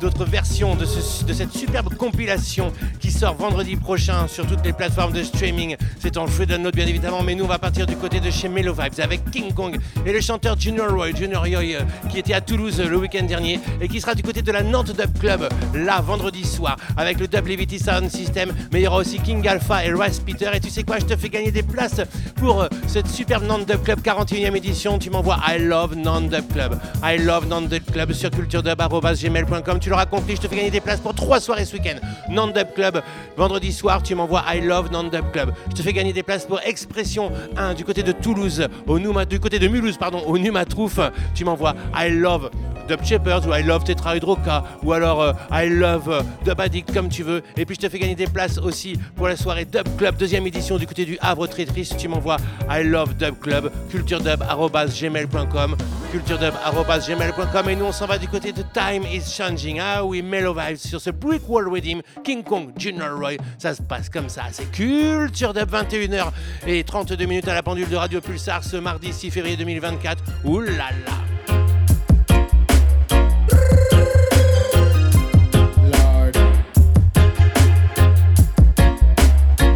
d'autres 0.00 0.24
versions 0.24 0.74
de, 0.74 0.84
ce- 0.84 1.24
de 1.24 1.32
cette 1.32 1.52
superbe 1.52 1.94
compilation 1.94 2.72
qui 2.98 3.10
sort 3.10 3.34
vendredi 3.34 3.76
prochain 3.76 4.26
sur 4.28 4.46
toutes 4.46 4.64
les 4.64 4.72
plateformes 4.72 5.12
de 5.12 5.22
streaming. 5.22 5.76
C'est 6.00 6.16
en 6.16 6.26
free 6.26 6.46
download 6.46 6.74
bien 6.74 6.86
évidemment, 6.86 7.22
mais 7.22 7.34
nous 7.34 7.44
on 7.44 7.48
va 7.48 7.58
partir 7.58 7.86
du 7.86 7.96
côté 7.96 8.18
de 8.20 8.30
chez 8.30 8.48
Mellow 8.48 8.72
Vibes 8.74 9.00
avec 9.02 9.30
King 9.30 9.52
Kong 9.52 9.76
et 10.06 10.12
le 10.12 10.20
chanteur 10.20 10.58
Junior 10.58 10.90
Roy, 10.90 11.12
Junior 11.14 11.42
Roy 11.42 11.74
euh, 11.74 11.80
qui 12.10 12.18
était 12.18 12.34
à 12.34 12.40
Toulouse 12.40 12.80
euh, 12.80 12.88
le 12.88 12.96
week-end 12.96 13.24
dernier 13.24 13.60
et 13.80 13.88
qui 13.88 14.00
sera 14.00 14.14
du 14.14 14.22
côté 14.22 14.42
de 14.42 14.50
la 14.52 14.62
Nantes 14.62 14.92
Dub 14.96 15.18
Club 15.18 15.48
là 15.74 16.00
vendredi 16.00 16.44
soir 16.44 16.76
avec 16.96 17.20
le 17.20 17.28
Dub 17.28 17.46
Levity 17.46 17.78
Sound 17.78 18.10
System. 18.10 18.52
Mais 18.72 18.80
il 18.80 18.84
y 18.84 18.86
aura 18.86 18.96
aussi 18.98 19.18
King 19.20 19.46
Alpha 19.46 19.84
et 19.84 19.92
Rice 19.92 20.20
Peter. 20.20 20.50
Et 20.54 20.60
tu 20.60 20.70
sais 20.70 20.82
quoi, 20.82 20.98
je 20.98 21.04
te 21.04 21.16
fais 21.16 21.28
gagner 21.28 21.50
des 21.52 21.62
places 21.62 22.00
pour 22.36 22.62
euh, 22.62 22.68
cette 22.86 23.08
superbe 23.08 23.44
Nantes 23.44 23.66
Dub 23.66 23.82
Club 23.82 24.00
41e 24.00 24.56
édition. 24.56 24.98
Tu 24.98 25.10
m'envoies 25.10 25.38
I 25.46 25.58
love 25.58 25.94
Nantes 25.96 26.30
Dub 26.30 26.46
Club. 26.52 26.78
I 27.04 27.18
love 27.18 27.46
Nantes 27.48 27.68
Dub 27.68 27.84
Club 27.92 28.12
sur 28.12 28.30
culturedub.gmail.com. 28.30 29.78
Tu 29.80 29.89
l'auras 29.90 30.06
compris, 30.06 30.36
je 30.36 30.40
te 30.40 30.48
fais 30.48 30.56
gagner 30.56 30.70
des 30.70 30.80
places 30.80 31.00
pour 31.00 31.14
trois 31.14 31.40
soirées 31.40 31.64
ce 31.64 31.74
week-end. 31.76 31.96
Nantes 32.28 32.54
Dub 32.54 32.72
Club, 32.74 33.02
vendredi 33.36 33.72
soir, 33.72 34.02
tu 34.02 34.14
m'envoies 34.14 34.42
I 34.48 34.60
love 34.60 34.90
Nantes 34.90 35.12
Dub 35.12 35.30
Club. 35.32 35.52
Je 35.70 35.74
te 35.74 35.82
fais 35.82 35.92
gagner 35.92 36.12
des 36.12 36.22
places 36.22 36.46
pour 36.46 36.60
Expression 36.60 37.32
1 37.56 37.74
du 37.74 37.84
côté 37.84 38.02
de 38.02 38.12
Toulouse, 38.12 38.66
au 38.86 38.98
Numa, 38.98 39.24
du 39.24 39.40
côté 39.40 39.58
de 39.58 39.68
Mulhouse, 39.68 39.98
pardon, 39.98 40.22
au 40.26 40.38
Numatrouf. 40.38 40.98
Tu 41.34 41.44
m'envoies 41.44 41.74
I 41.94 42.10
love 42.10 42.50
Dub 42.90 43.04
Shepherds 43.04 43.46
ou 43.46 43.54
I 43.54 43.62
Love 43.62 43.84
Tetra 43.84 44.16
Hydroca 44.16 44.64
ou 44.82 44.92
alors 44.92 45.22
euh, 45.22 45.32
I 45.52 45.68
Love 45.68 46.08
euh, 46.08 46.22
Dub 46.44 46.60
Addict 46.60 46.92
comme 46.92 47.08
tu 47.08 47.22
veux. 47.22 47.40
Et 47.56 47.64
puis 47.64 47.76
je 47.76 47.82
te 47.82 47.88
fais 47.88 48.00
gagner 48.00 48.16
des 48.16 48.26
places 48.26 48.58
aussi 48.58 48.94
pour 49.14 49.28
la 49.28 49.36
soirée 49.36 49.64
Dub 49.64 49.86
Club, 49.96 50.16
deuxième 50.16 50.44
édition 50.44 50.76
du 50.76 50.88
côté 50.88 51.04
du 51.04 51.16
Havre 51.20 51.46
très 51.46 51.66
triste. 51.66 51.96
Tu 51.98 52.08
m'envoies 52.08 52.38
I 52.68 52.82
Love 52.82 53.14
Dub 53.14 53.38
Club, 53.38 53.70
culturedub.gmail.com, 53.90 55.76
culturedub.gmail.com 56.10 57.68
et 57.68 57.76
nous 57.76 57.84
on 57.84 57.92
s'en 57.92 58.06
va 58.06 58.18
du 58.18 58.26
côté 58.26 58.50
de 58.50 58.64
Time 58.74 59.04
is 59.04 59.30
Changing. 59.32 59.78
Ah 59.80 60.04
oui, 60.04 60.20
Mellow 60.20 60.52
Vibes 60.52 60.78
sur 60.78 61.00
ce 61.00 61.10
Brick 61.10 61.48
Wall 61.48 61.68
Redeem, 61.68 62.02
King 62.24 62.42
Kong, 62.42 62.72
Junior 62.76 63.16
Roy. 63.16 63.36
Ça 63.56 63.72
se 63.72 63.82
passe 63.82 64.08
comme 64.08 64.28
ça, 64.28 64.46
c'est 64.50 64.68
Culture 64.72 65.54
Dub 65.54 65.70
21h 65.70 66.32
et 66.66 66.82
32 66.82 67.24
minutes 67.24 67.46
à 67.46 67.54
la 67.54 67.62
pendule 67.62 67.88
de 67.88 67.94
Radio 67.94 68.20
Pulsar 68.20 68.64
ce 68.64 68.78
mardi 68.78 69.12
6 69.12 69.30
février 69.30 69.56
2024. 69.56 70.24
Ouh 70.44 70.58
là 70.58 70.90
là! 71.06 71.39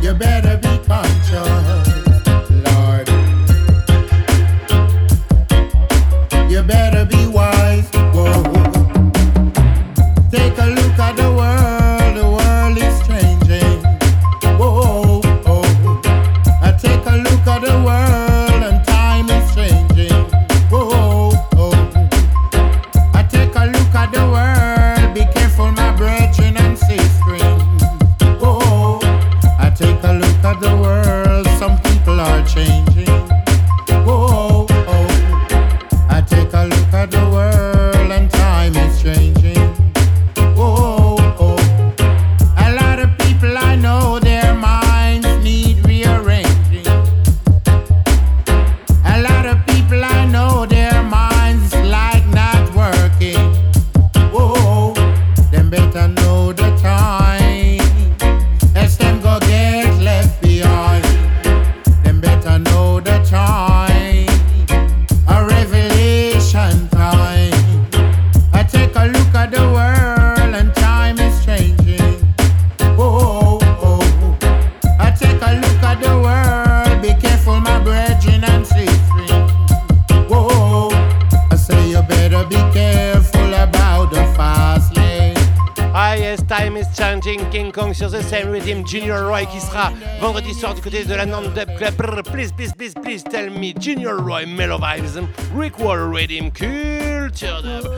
You 0.04 0.12
better 0.12 0.58
be 0.58 0.78
conscious, 0.86 1.88
Lord. 2.50 3.08
You 6.50 6.62
better 6.62 7.06
be 7.06 7.26
wise. 7.28 8.53
Sur 87.94 88.10
The 88.10 88.20
Same 88.20 88.50
Rhythm, 88.50 88.84
Junior 88.84 89.28
Roy 89.28 89.46
qui 89.46 89.60
sera 89.60 89.92
vendredi 90.20 90.52
soir 90.52 90.74
du 90.74 90.80
côté 90.80 91.04
de 91.04 91.14
la 91.14 91.24
Nantes 91.24 91.54
Dub 91.54 91.68
Club. 91.76 91.94
Please, 92.32 92.50
please, 92.50 92.72
please, 92.76 92.94
please 93.00 93.22
tell 93.22 93.48
me 93.48 93.72
Junior 93.78 94.16
Roy, 94.16 94.44
Mellow 94.44 94.76
Vibes, 94.76 95.20
Rick 95.54 95.78
Wall 95.78 95.98
Rhythm, 95.98 96.50
Culture 96.50 97.62
Dub. 97.62 97.88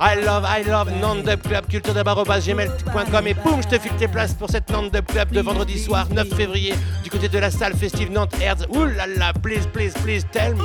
I 0.00 0.16
love, 0.16 0.44
I 0.44 0.68
love 0.68 0.90
Nantes 1.00 1.24
Dub 1.24 1.42
Club, 1.42 1.64
culture 1.70 1.94
gmail.com 1.94 3.26
et 3.28 3.34
boum, 3.34 3.62
je 3.62 3.68
te 3.68 3.78
file 3.78 3.96
tes 3.96 4.08
places 4.08 4.34
pour 4.34 4.50
cette 4.50 4.68
Nantes 4.70 4.92
Dub 4.92 5.06
Club 5.06 5.30
de 5.30 5.40
vendredi 5.40 5.78
soir 5.78 6.08
9 6.10 6.34
février 6.34 6.74
du 7.04 7.10
côté 7.10 7.28
de 7.28 7.38
la 7.38 7.52
salle 7.52 7.74
festive 7.74 8.10
Nantes 8.10 8.34
Hertz. 8.40 8.66
Ouh 8.70 8.84
là 8.84 9.06
là, 9.06 9.32
please, 9.32 9.68
please, 9.72 9.94
please 10.02 10.24
tell 10.32 10.56
me. 10.56 10.64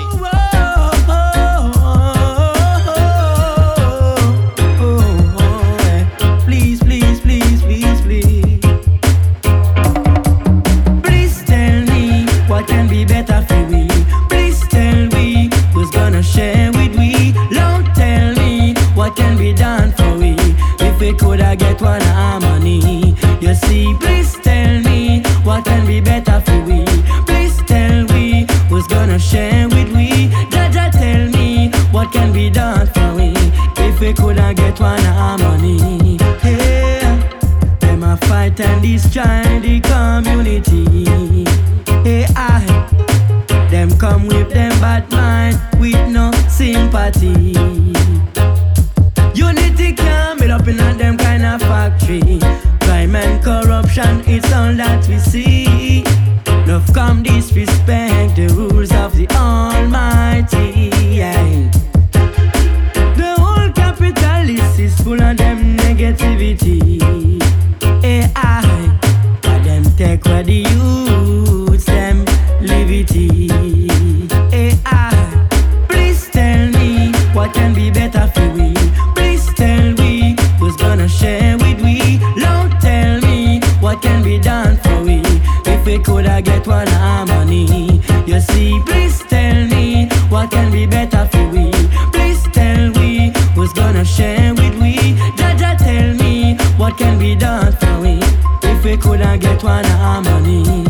Please 23.50 24.38
tell 24.44 24.80
me 24.82 25.24
what 25.44 25.66
can 25.66 25.88
be 25.88 26.00
better 26.00 26.40
for 26.42 26.62
we. 26.66 26.86
Please 27.26 27.58
tell 27.66 28.06
we 28.14 28.46
who's 28.70 28.86
gonna 28.86 29.18
share 29.18 29.68
with 29.68 29.92
we. 29.92 30.30
Jaja, 30.52 30.92
tell 30.92 31.28
me 31.30 31.72
what 31.90 32.12
can 32.12 32.32
be 32.32 32.52
done 32.52 32.86
for 32.86 33.16
we 33.16 33.34
if 33.78 34.00
we 34.00 34.14
coulda 34.14 34.54
get 34.54 34.80
one 34.80 35.00
harmony. 35.02 36.20
Hey, 36.42 37.00
them 37.80 38.04
a 38.04 38.18
fight 38.18 38.60
and 38.60 38.84
destroy 38.84 39.42
the 39.62 39.80
community. 39.82 41.46
Hey, 42.04 42.28
I. 42.36 42.62
Them 43.72 43.90
come 43.98 44.28
with 44.28 44.52
them 44.52 44.80
bad 44.80 45.10
mind 45.12 45.60
with 45.80 46.08
no 46.08 46.32
sympathy. 46.48 47.56
Unity 49.34 49.94
can't 49.96 50.40
build 50.40 50.52
up 50.52 50.68
in 50.68 50.80
a 50.80 50.94
them 50.94 51.18
kind 51.18 51.44
of 51.44 51.62
factory 51.62 52.40
and 53.20 53.44
corruption, 53.44 54.22
is 54.22 54.46
all 54.54 54.74
that 54.74 55.08
we 55.08 55.18
see. 55.18 56.04
Love 56.68 56.88
come 56.94 57.24
disrespect 57.24 58.36
the 58.36 58.48
rules 58.56 58.92
of 58.94 59.16
the 59.16 59.28
Almighty. 59.36 60.90
Yeah. 61.20 61.72
The 63.20 63.36
whole 63.38 63.72
capitalist 63.74 64.80
is 64.80 64.96
full 65.02 65.22
of 65.22 65.38
them 65.38 65.78
negativity. 65.78 67.02
AI, 68.04 69.00
but 69.42 69.64
them 69.64 69.84
take 69.98 70.24
where 70.26 70.44
the 70.44 70.60
youths 70.74 71.86
them 71.86 72.26
liberty. 72.62 73.50
AI, 74.54 75.48
please 75.90 76.30
tell 76.30 76.70
me 76.70 77.12
what 77.34 77.54
can 77.54 77.74
be 77.74 77.89
can 97.00 97.18
be 97.18 97.34
done 97.34 97.72
for 97.72 98.02
we 98.02 98.20
if 98.62 98.84
we 98.84 98.98
could 98.98 99.22
not 99.22 99.40
get 99.40 99.64
one 99.64 99.86
harmony. 99.86 100.89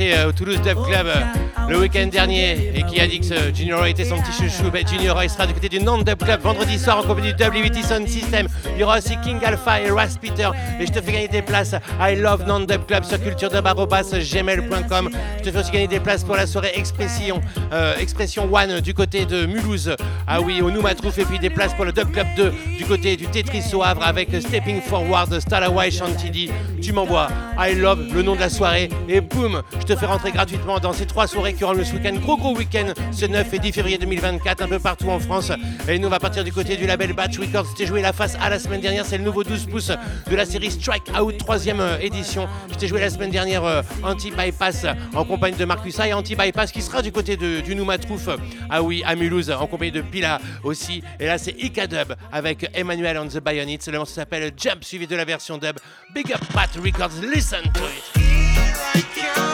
Euh, 0.00 0.28
au 0.28 0.32
Toulouse 0.32 0.62
Dub 0.62 0.82
Club. 0.86 1.08
Oh, 1.58 1.59
Junior 4.88 5.22
sera 5.30 5.46
du 5.46 5.54
côté 5.54 5.68
du 5.68 5.78
Nantes 5.78 6.16
Club 6.18 6.40
vendredi 6.40 6.76
soir 6.78 6.98
en 6.98 7.02
compagnie 7.02 7.32
du 7.32 7.44
WT 7.44 7.84
Sound 7.84 8.08
System. 8.08 8.48
Il 8.74 8.80
y 8.80 8.82
aura 8.82 8.98
aussi 8.98 9.16
King 9.22 9.38
Alpha 9.44 9.80
et 9.80 9.88
Ras 9.90 10.16
Peter. 10.20 10.50
Et 10.80 10.86
je 10.86 10.92
te 10.92 11.00
fais 11.00 11.12
gagner 11.12 11.28
des 11.28 11.42
places 11.42 11.76
I 12.00 12.16
Love 12.16 12.44
Nantes 12.46 12.86
Club 12.88 13.04
sur 13.04 13.22
culturedub.gmail.com. 13.22 15.10
Je 15.38 15.42
te 15.44 15.50
fais 15.50 15.58
aussi 15.58 15.70
gagner 15.70 15.86
des 15.86 16.00
places 16.00 16.24
pour 16.24 16.34
la 16.34 16.46
soirée 16.46 16.72
Expression, 16.74 17.40
euh, 17.72 17.96
Expression 17.98 18.52
One 18.52 18.80
du 18.80 18.92
côté 18.92 19.24
de 19.24 19.46
Mulhouse. 19.46 19.94
Ah 20.26 20.40
oui, 20.40 20.60
au 20.62 20.72
Noumatrouf. 20.72 21.18
Et 21.18 21.24
puis 21.24 21.38
des 21.38 21.50
places 21.50 21.74
pour 21.74 21.84
le 21.84 21.92
Dub 21.92 22.10
Club 22.10 22.26
2 22.36 22.52
du 22.78 22.84
côté 22.84 23.16
du 23.16 23.26
Tetris 23.28 23.72
au 23.74 23.82
Havre 23.84 24.04
avec 24.04 24.30
Stepping 24.40 24.80
Forward, 24.80 25.38
Stalaway 25.38 25.92
Chantilly. 25.92 26.50
Tu 26.82 26.92
m'envoies 26.92 27.28
I 27.58 27.74
Love, 27.74 28.12
le 28.12 28.22
nom 28.22 28.34
de 28.34 28.40
la 28.40 28.50
soirée. 28.50 28.88
Et 29.08 29.20
boum, 29.20 29.62
je 29.78 29.84
te 29.84 29.94
fais 29.94 30.06
rentrer 30.06 30.32
gratuitement 30.32 30.80
dans 30.80 30.92
ces 30.92 31.06
trois 31.06 31.28
soirées 31.28 31.54
auront 31.64 31.72
le 31.72 31.82
week-end. 31.82 32.14
Gros 32.20 32.36
gros 32.36 32.56
week-end 32.56 32.92
ce 33.12 33.26
9 33.26 33.54
et 33.54 33.58
10 33.58 33.72
février 33.72 33.98
2024, 33.98 34.62
un 34.62 34.68
peu 34.68 34.78
partout 34.78 35.08
en 35.08 35.18
France. 35.18 35.52
Et 35.88 35.98
nous, 35.98 36.06
on 36.06 36.10
va 36.10 36.18
partir 36.18 36.44
du 36.44 36.52
côté 36.52 36.76
du 36.76 36.86
label 36.86 37.12
Batch 37.12 37.38
Records. 37.38 37.66
C'était 37.66 37.86
joué 37.86 38.02
la 38.02 38.12
face 38.12 38.36
à 38.40 38.48
la 38.48 38.58
semaine 38.58 38.80
dernière. 38.80 39.04
C'est 39.04 39.18
le 39.18 39.24
nouveau 39.24 39.44
12 39.44 39.66
pouces 39.66 39.92
de 40.30 40.36
la 40.36 40.44
série 40.44 40.70
Strike 40.70 41.10
Out, 41.20 41.38
troisième 41.38 41.80
euh, 41.80 41.98
édition. 42.00 42.48
Je 42.70 42.76
t'ai 42.76 42.88
joué 42.88 43.00
la 43.00 43.10
semaine 43.10 43.30
dernière 43.30 43.64
euh, 43.64 43.82
Anti-Bypass 44.02 44.86
en 45.14 45.24
compagnie 45.24 45.56
de 45.56 45.64
Marcus 45.64 45.98
et 46.00 46.12
Anti-Bypass 46.12 46.72
qui 46.72 46.82
sera 46.82 47.02
du 47.02 47.12
côté 47.12 47.36
de, 47.36 47.60
du 47.60 47.74
Noumatrouf. 47.74 48.28
Ah 48.68 48.82
oui, 48.82 49.02
à 49.06 49.14
Mulhouse, 49.14 49.50
en 49.50 49.66
compagnie 49.66 49.92
de 49.92 50.02
Pila 50.02 50.40
aussi. 50.64 51.02
Et 51.18 51.26
là, 51.26 51.38
c'est 51.38 51.54
Ika 51.58 51.86
Dub 51.86 52.14
avec 52.32 52.70
Emmanuel 52.74 53.18
on 53.18 53.28
the 53.28 53.38
Bayonets. 53.38 53.78
Le 53.86 53.98
morceau 53.98 54.14
s'appelle 54.14 54.52
Jump, 54.56 54.84
suivi 54.84 55.06
de 55.06 55.16
la 55.16 55.24
version 55.24 55.58
dub. 55.58 55.78
Big 56.14 56.32
Up 56.32 56.40
Bat 56.54 56.80
Records, 56.82 57.20
listen 57.22 57.62
to 57.72 57.80
it. 57.84 59.49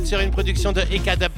Sur 0.00 0.20
une 0.20 0.30
production 0.30 0.72
de 0.72 0.80
Eka 0.90 1.16
de 1.16 1.28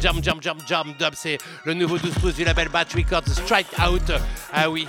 Jump, 0.00 0.22
Jump, 0.22 0.40
Jump, 0.40 0.62
Jump, 0.66 0.98
Dub, 0.98 1.12
c'est 1.14 1.38
le 1.64 1.74
nouveau 1.74 1.98
12 1.98 2.14
pouces 2.14 2.34
du 2.36 2.44
label 2.44 2.68
Bat 2.68 2.86
Records, 2.94 3.26
Strike 3.26 3.66
Out. 3.80 4.12
Ah 4.52 4.70
oui, 4.70 4.86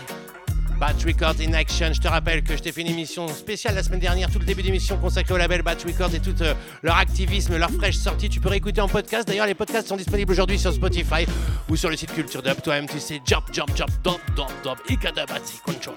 Bat 0.80 0.94
Records 1.06 1.42
in 1.42 1.54
Action. 1.54 1.92
Je 1.94 2.00
te 2.00 2.08
rappelle 2.08 2.44
que 2.44 2.56
je 2.56 2.62
t'ai 2.62 2.72
fait 2.72 2.82
une 2.82 2.88
émission 2.88 3.28
spéciale 3.28 3.74
la 3.74 3.82
semaine 3.82 4.00
dernière, 4.00 4.30
tout 4.30 4.38
le 4.40 4.46
début 4.46 4.62
d'émission 4.62 4.98
consacré 4.98 5.34
au 5.34 5.38
label 5.38 5.64
Bat 5.64 5.78
Records 5.86 6.14
et 6.14 6.20
tout 6.20 6.42
euh, 6.42 6.54
leur 6.84 6.96
activisme, 6.96 7.58
leur 7.58 7.72
fraîche 7.72 7.98
sortie. 7.98 8.30
Tu 8.30 8.40
peux 8.40 8.50
réécouter 8.50 8.82
en 8.82 8.88
podcast. 8.88 9.28
D'ailleurs, 9.28 9.48
les 9.48 9.56
podcasts 9.56 9.88
sont 9.88 9.98
disponibles 9.98 10.32
aujourd'hui 10.32 10.60
sur 10.60 10.72
Spotify 10.72 11.26
ou 11.70 11.76
sur 11.76 11.90
le 11.90 11.98
site 11.98 12.14
Culture 12.14 12.44
Dub. 12.44 12.62
Toi-même, 12.62 12.88
tu 12.88 13.00
sais, 13.00 13.20
jump, 13.26 13.46
jump, 13.52 13.76
jump, 13.76 13.90
dub, 14.04 14.14
dub, 14.36 14.46
dub, 14.64 14.78
Eka 14.90 15.12
Dub, 15.12 15.28
Control. 15.66 15.96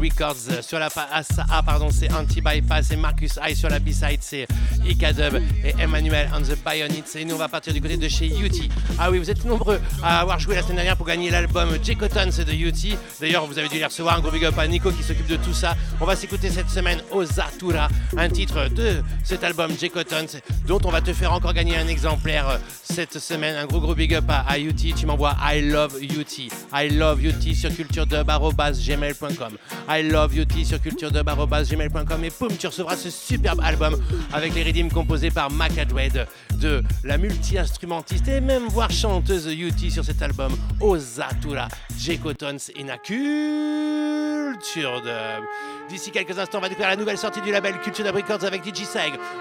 Euh, 0.00 0.62
sur 0.62 0.78
la 0.78 0.88
ah, 0.96 1.22
ah, 1.50 1.62
pardon, 1.62 1.88
c'est 1.90 2.10
Anti-Bypass 2.10 2.90
et 2.90 2.96
Marcus 2.96 3.38
High 3.42 3.54
sur 3.54 3.68
la 3.68 3.78
B-side, 3.78 4.20
c'est 4.20 4.46
Ikadub 4.86 5.42
et 5.62 5.74
Emmanuel 5.78 6.30
on 6.34 6.40
the 6.40 6.56
Bionics. 6.64 7.16
Et 7.16 7.24
nous, 7.26 7.34
on 7.34 7.38
va 7.38 7.48
partir 7.48 7.74
du 7.74 7.82
côté 7.82 7.98
de 7.98 8.08
chez 8.08 8.26
UT. 8.26 8.70
Ah 8.98 9.10
oui, 9.10 9.18
vous 9.18 9.30
êtes 9.30 9.44
nombreux 9.44 9.78
à 10.02 10.20
avoir 10.20 10.38
joué 10.38 10.54
la 10.54 10.62
semaine 10.62 10.76
dernière 10.76 10.96
pour 10.96 11.06
gagner 11.06 11.28
l'album 11.30 11.68
J 11.82 11.98
c'est 12.30 12.46
de 12.46 12.52
UT. 12.52 12.96
D'ailleurs, 13.20 13.46
vous 13.46 13.58
avez 13.58 13.68
dû 13.68 13.76
les 13.76 13.84
recevoir. 13.84 14.16
Un 14.16 14.20
gros 14.20 14.30
big 14.30 14.44
up 14.44 14.58
à 14.58 14.66
Nico 14.66 14.90
qui 14.90 15.02
s'occupe 15.02 15.26
de 15.26 15.36
tout 15.36 15.52
ça. 15.52 15.76
On 16.00 16.06
va 16.06 16.16
s'écouter 16.16 16.48
cette 16.48 16.70
semaine 16.70 17.02
Ozatura, 17.10 17.88
un 18.16 18.28
titre 18.30 18.68
de 18.68 19.02
cet 19.22 19.44
album 19.44 19.70
J 19.78 19.90
dont 20.66 20.80
on 20.84 20.90
va 20.90 21.02
te 21.02 21.12
faire 21.12 21.32
encore 21.32 21.52
gagner 21.52 21.76
un 21.76 21.88
exemplaire 21.88 22.48
euh, 22.48 22.56
cette 22.82 23.18
semaine. 23.18 23.56
Un 23.56 23.66
gros 23.66 23.80
gros 23.80 23.94
big 23.94 24.14
up 24.14 24.24
à, 24.28 24.58
UT. 24.58 24.94
Tu 24.96 25.04
m'envoies 25.04 25.36
I 25.42 25.60
love 25.60 25.98
UT. 26.00 26.48
I 26.72 26.88
love 26.88 27.22
UT 27.22 27.54
sur 27.54 27.74
culturedub.gmail.com. 27.74 29.58
I 29.92 30.04
love 30.04 30.38
UT 30.38 30.64
sur 30.64 30.80
culturedub.gmail.com 30.80 32.24
et 32.24 32.30
poum, 32.30 32.56
tu 32.56 32.68
recevras 32.68 32.94
ce 32.96 33.10
superbe 33.10 33.60
album 33.60 34.00
avec 34.32 34.54
les 34.54 34.62
rythmes 34.62 34.88
composés 34.88 35.32
par 35.32 35.50
Mac 35.50 35.72
de 36.60 36.82
la 37.02 37.18
multi-instrumentiste 37.18 38.28
et 38.28 38.40
même 38.40 38.68
voire 38.68 38.92
chanteuse 38.92 39.48
UT 39.48 39.90
sur 39.90 40.04
cet 40.04 40.22
album 40.22 40.52
Ozatura 40.78 41.66
J. 41.98 42.18
Cotons 42.18 42.70
in 42.78 42.88
a 42.88 42.98
Culture 42.98 43.82
Dub. 45.02 45.44
D'ici 45.90 46.12
quelques 46.12 46.38
instants, 46.38 46.58
on 46.58 46.60
va 46.60 46.68
découvrir 46.68 46.90
la 46.90 46.96
nouvelle 46.96 47.18
sortie 47.18 47.40
du 47.40 47.50
label 47.50 47.76
Culture 47.80 48.04
Dub 48.04 48.14
Records 48.14 48.44
avec 48.44 48.64
DJ. 48.64 48.84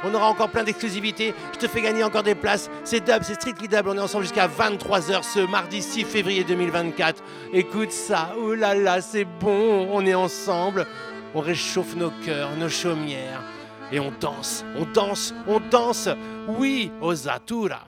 On 0.04 0.12
aura 0.16 0.30
encore 0.30 0.50
plein 0.50 0.64
d'exclusivités. 0.64 1.36
Je 1.54 1.60
te 1.60 1.68
fais 1.68 1.80
gagner 1.80 2.04
encore 2.04 2.24
des 2.24 2.34
places. 2.34 2.72
C'est 2.84 3.02
Dub, 3.02 3.22
c'est 3.22 3.36
Strictly 3.36 3.68
Dub. 3.68 3.86
On 3.86 3.96
est 3.96 4.00
ensemble 4.00 4.24
jusqu'à 4.24 4.48
23h 4.48 5.22
ce 5.22 5.40
mardi 5.42 5.84
6 5.84 6.06
février 6.06 6.44
2024. 6.44 7.24
Écoute 7.54 7.92
ça. 7.92 8.34
Ouh 8.42 8.54
là 8.54 8.74
là, 8.74 9.00
c'est 9.00 9.26
bon. 9.26 9.90
On 9.92 10.04
est 10.08 10.16
ensemble. 10.16 10.88
On 11.36 11.40
réchauffe 11.40 11.96
nos 11.96 12.10
cœurs, 12.26 12.56
nos 12.58 12.70
chaumières. 12.70 13.44
Et 13.92 14.00
on 14.00 14.12
danse, 14.20 14.66
on 14.76 14.86
danse, 14.86 15.36
on 15.48 15.60
danse. 15.60 16.10
Oui, 16.48 16.92
Ozatura. 17.00 17.86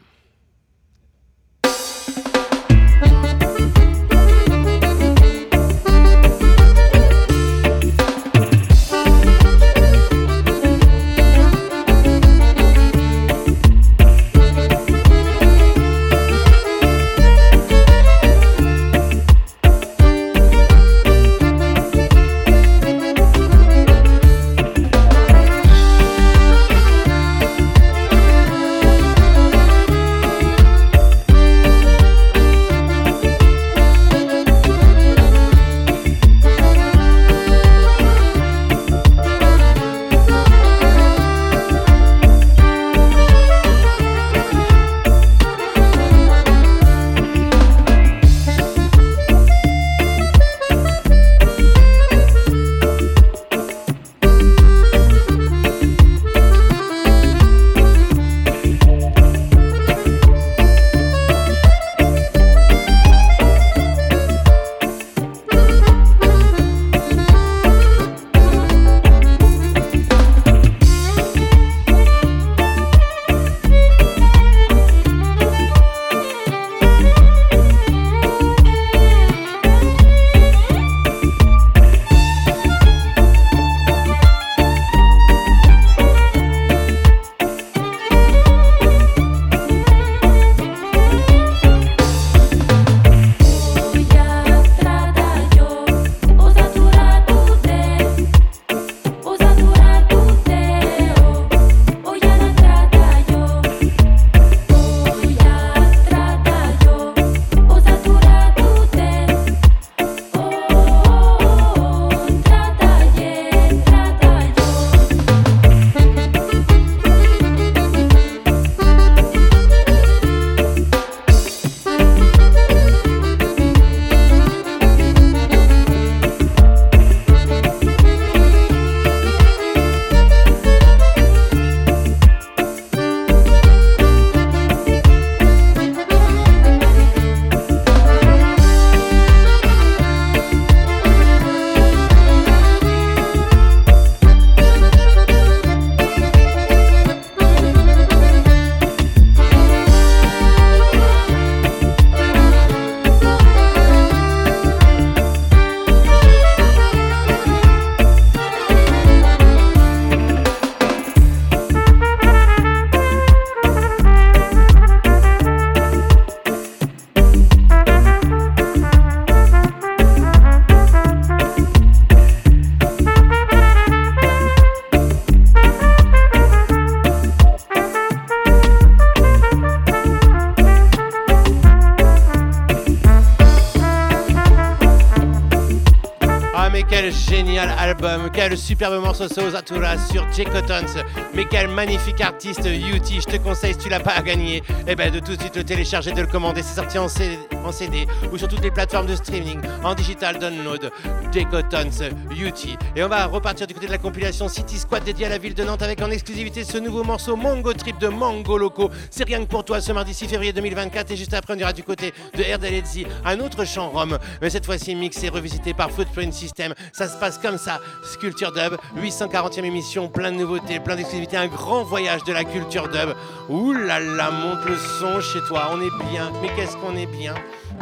Superbe 188.62 189.02
morceau 189.02 189.28
Sozatura 189.28 189.98
sur 189.98 190.32
J 190.32 190.46
Cottons, 190.46 191.02
mais 191.34 191.46
quel 191.50 191.68
magnifique 191.68 192.22
artiste 192.22 192.66
UT, 192.66 193.20
je 193.20 193.26
te 193.26 193.38
conseille 193.38 193.74
si 193.74 193.80
tu 193.80 193.90
l'as 193.90 194.00
pas 194.00 194.12
à 194.12 194.22
gagner, 194.22 194.64
eh 194.88 194.96
ben 194.96 195.12
de 195.12 195.20
tout 195.20 195.36
de 195.36 195.42
suite 195.42 195.56
le 195.56 195.64
télécharger, 195.64 196.12
de 196.12 196.22
le 196.22 196.28
commander, 196.28 196.62
c'est 196.62 196.80
sorti 196.80 196.98
en 196.98 197.08
CD, 197.08 197.38
en 197.66 197.72
CD, 197.72 198.08
ou 198.32 198.38
sur 198.38 198.48
toutes 198.48 198.64
les 198.64 198.72
plateformes 198.72 199.08
de 199.08 199.16
streaming, 199.16 199.60
en 199.84 199.94
digital 199.96 200.40
download, 200.40 200.92
J 201.32 201.46
Cottons 201.46 202.10
UT. 202.32 202.78
Et 202.96 203.04
on 203.04 203.08
va 203.08 203.26
repartir 203.26 203.68
du 203.68 203.74
côté 203.74 203.88
de 203.88 203.92
la 203.92 203.98
compilation 203.98 204.48
City 204.48 204.78
Squad 204.78 205.04
dédiée 205.04 205.26
à 205.26 205.30
la 205.30 205.38
ville 205.38 205.54
de 205.54 205.64
Nantes 205.64 205.82
avec 205.82 206.02
en 206.02 206.10
exclusivité 206.12 206.64
ce 206.64 206.78
nouveau 206.78 207.04
morceau 207.04 207.36
Mango 207.36 207.74
Trip 207.74 207.98
de 208.00 208.08
Mango 208.08 208.58
Loco. 208.58 208.90
C'est 209.10 209.26
rien 209.26 209.40
que 209.40 209.50
pour 209.50 209.64
toi 209.64 209.82
ce 209.82 209.92
mardi 209.92 210.14
6 210.14 210.28
février 210.28 210.54
2024 210.54 211.12
et 211.12 211.16
juste 211.16 211.34
après 211.34 211.54
on 211.54 211.58
ira 211.58 211.74
du 211.74 211.84
côté 211.84 212.14
de 212.36 212.44
Erdelezzi, 212.44 213.06
un 213.26 213.40
autre 213.40 213.66
chant 213.66 213.90
rome, 213.90 214.18
mais 214.42 214.50
cette 214.50 214.66
fois-ci 214.66 214.96
mixé, 214.96 215.30
revisité 215.30 215.74
par 215.74 215.92
Footprint 215.92 216.34
System. 216.34 216.74
Ça 216.94 217.08
se 217.08 217.18
passe 217.18 217.38
comme 217.38 217.58
ça. 217.58 217.80
Sculpture 218.04 218.52
Dub, 218.52 218.78
840e 218.98 219.64
émission, 219.64 220.10
plein 220.10 220.32
de 220.32 220.38
nouveautés, 220.38 220.80
plein 220.80 220.96
d'exclusivités, 220.96 221.38
un 221.38 221.48
grand 221.48 221.84
voyage 221.84 222.24
de 222.24 222.34
la 222.34 222.44
culture 222.44 222.88
dub. 222.90 223.14
Ouh 223.50 223.74
là 223.74 224.00
là, 224.00 224.32
monte 224.32 224.66
le 224.66 224.78
son 224.78 225.22
chez 225.22 225.40
toi, 225.48 225.72
on 225.74 225.82
est 225.82 226.12
bien. 226.12 226.32
Mais 226.42 226.50
qu'est-ce 226.56 226.78
qu'on 226.78 226.96
est 226.96 227.06
bien? 227.06 227.34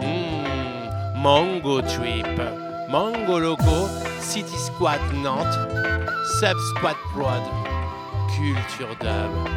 Mmh. 0.02 1.22
Mango 1.22 1.82
Trip, 1.82 2.38
Mango 2.90 3.40
Loco, 3.40 3.88
City 4.20 4.58
Squad 4.58 5.02
Nantes, 5.14 5.56
Sub 6.40 6.58
Squad 6.76 6.96
Prod, 7.14 7.44
Culture 8.36 8.96
Dub. 9.00 9.50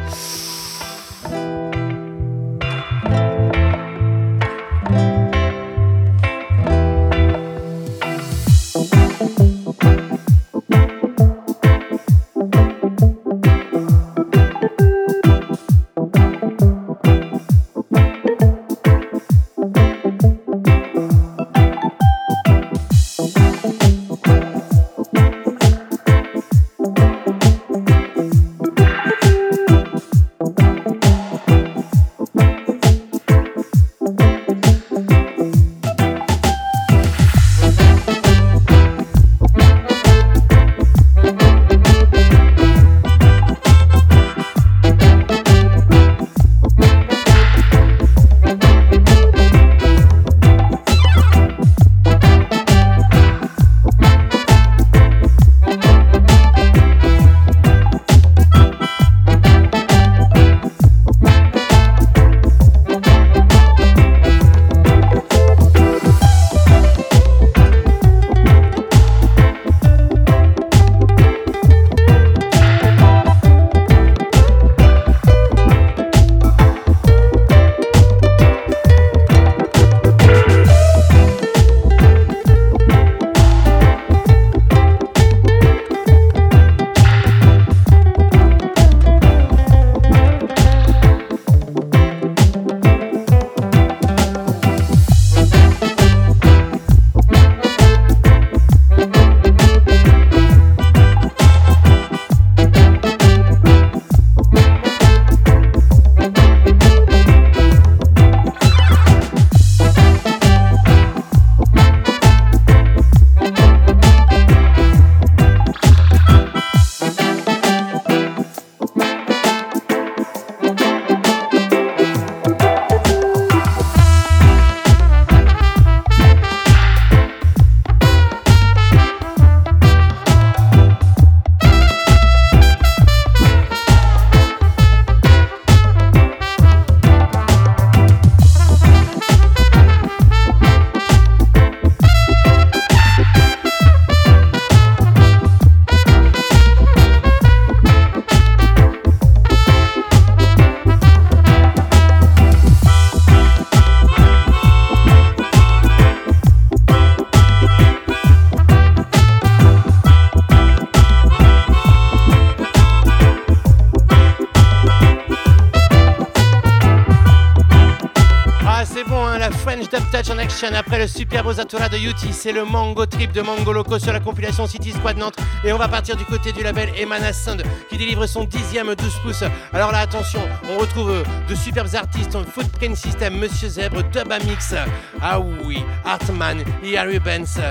C'est 172.31 172.51
le 172.51 172.65
Mango 172.65 173.05
Trip 173.05 173.31
de 173.31 173.41
Mango 173.41 173.71
Loco 173.71 173.97
sur 173.97 174.11
la 174.11 174.19
compilation 174.19 174.67
City 174.67 174.91
Squad 174.91 175.17
Nantes. 175.17 175.37
Et 175.63 175.71
on 175.71 175.77
va 175.77 175.87
partir 175.87 176.17
du 176.17 176.25
côté 176.25 176.51
du 176.51 176.61
label 176.61 176.89
Emana 176.99 177.31
Sound 177.31 177.63
qui 177.89 177.97
délivre 177.97 178.25
son 178.25 178.43
dixième 178.43 178.93
12 178.93 179.13
pouces. 179.23 179.43
Alors 179.71 179.91
là, 179.93 179.99
attention, 179.99 180.41
on 180.69 180.79
retrouve 180.79 181.23
de 181.47 181.55
superbes 181.55 181.95
artistes, 181.95 182.37
Footprint 182.53 182.97
System, 182.97 183.37
Monsieur 183.37 183.69
Zèbre, 183.69 184.03
Dubamix, 184.11 184.75
ah 185.21 185.39
oui, 185.39 185.83
Artman, 186.03 186.63
Harry 186.97 187.19
Benz, 187.19 187.61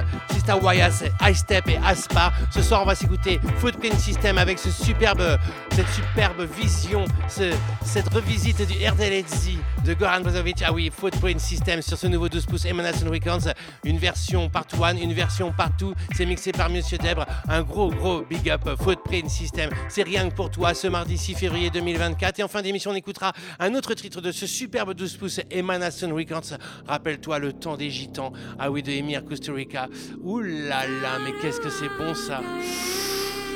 Sista 0.43 0.57
Wayas, 0.57 1.05
High 1.21 1.37
Step 1.37 1.69
et 1.69 1.77
Aspa. 1.77 2.33
Ce 2.51 2.63
soir, 2.63 2.83
on 2.83 2.85
va 2.85 2.97
s'écouter 2.97 3.39
Footprint 3.59 3.95
System 3.95 4.39
avec 4.39 4.59
ce 4.59 4.73
superbe, 4.73 5.39
cette 5.71 5.89
superbe 5.91 6.49
vision, 6.61 7.05
cette 7.29 8.13
revisite 8.13 8.67
du 8.67 8.85
RDLZ 8.85 9.59
de 9.85 9.95
Goran 9.95 10.21
Brozovic. 10.21 10.65
Ah 10.67 10.73
oui, 10.73 10.91
Footprint 10.93 11.39
System 11.39 11.81
sur 11.81 11.97
ce 11.97 12.09
nouveau 12.09 12.29
12 12.29 12.47
pouces 12.47 12.65
Emanation 12.65 13.09
Records. 13.09 13.53
Une 13.85 13.99
version 13.99 14.49
part 14.49 14.67
one, 14.81 14.99
une 14.99 15.13
version 15.13 15.53
partout. 15.53 15.95
C'est 16.17 16.27
mixé 16.27 16.51
par 16.51 16.71
Monsieur 16.71 16.99
Debre. 16.99 17.25
Un 17.49 17.63
gros, 17.63 17.91
gros 17.91 18.23
big 18.23 18.51
up 18.51 18.69
Footprint 18.83 19.31
System. 19.31 19.71
C'est 19.89 20.03
rien 20.03 20.29
que 20.29 20.35
pour 20.35 20.51
toi 20.51 20.75
ce 20.75 20.89
mardi 20.89 21.19
6 21.19 21.35
février 21.35 21.71
2024. 21.71 22.41
Et 22.41 22.43
en 22.43 22.49
fin 22.49 22.63
d'émission, 22.63 22.91
on 22.91 22.95
écoutera 22.95 23.33
un 23.61 23.77
autre 23.77 23.95
titre 23.95 24.21
de 24.21 24.33
ce 24.33 24.49
superbe 24.49 24.95
12 24.95 25.17
pouces 25.19 25.41
Emanation 25.53 26.13
Records. 26.13 26.59
Rappelle-toi 26.89 27.39
le 27.39 27.53
temps 27.53 27.77
des 27.77 27.91
gitans. 27.91 28.33
Ah 28.59 28.73
oui, 28.73 28.83
de 28.83 28.91
Emir 28.91 29.25
Costa 29.25 29.53
Rica. 29.53 29.89
Ouh 30.33 30.41
là 30.41 30.87
là, 30.87 31.19
mais 31.23 31.33
qu'est-ce 31.43 31.61
que 31.61 31.69
c'est 31.69 31.91
bon 31.99 32.15
ça 32.15 32.41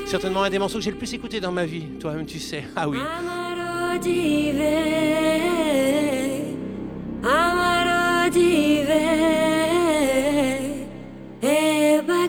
Certainement 0.05 0.43
un 0.43 0.51
des 0.51 0.59
morceaux 0.59 0.77
que 0.77 0.85
j'ai 0.85 0.91
le 0.91 0.99
plus 0.99 1.15
écouté 1.15 1.41
dans 1.41 1.51
ma 1.51 1.65
vie, 1.65 1.87
toi-même 1.99 2.27
tu 2.27 2.39
sais. 2.39 2.65
Ah 2.77 2.87
oui. 2.87 2.99
Amarodive, 2.99 4.61
Eba. 11.43 12.27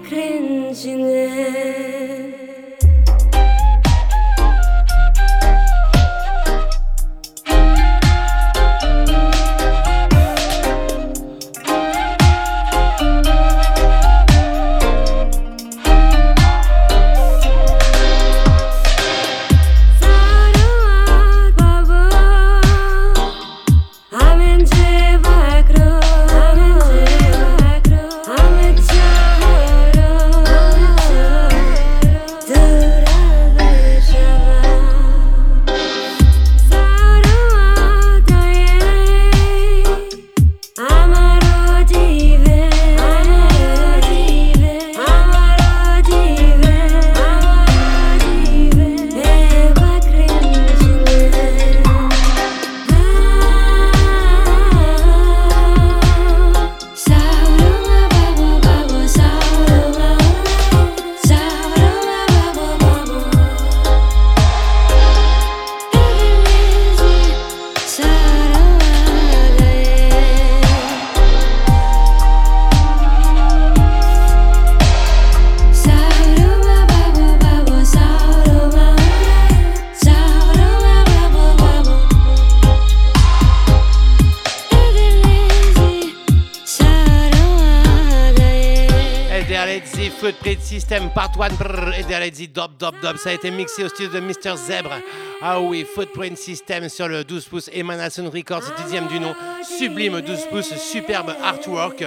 System 90.67 91.09
Part 91.11 91.31
1 91.39 91.93
et 91.93 92.47
Dop 92.49 92.71
Dop. 92.77 93.17
Ça 93.17 93.29
a 93.29 93.33
été 93.33 93.51
mixé 93.51 93.85
au 93.85 93.87
studio 93.87 94.19
de 94.19 94.19
Mr. 94.19 94.57
Zèbre. 94.57 94.95
Ah 95.41 95.61
oui, 95.61 95.85
Footprint 95.95 96.37
System 96.37 96.89
sur 96.89 97.07
le 97.07 97.23
12 97.23 97.45
pouces 97.45 97.69
Emanation 97.71 98.29
Records, 98.29 98.63
dixième 98.83 99.07
du 99.07 99.17
nom. 99.17 99.33
Sublime 99.63 100.19
12 100.19 100.47
pouces, 100.51 100.75
superbe 100.75 101.33
artwork 101.41 102.03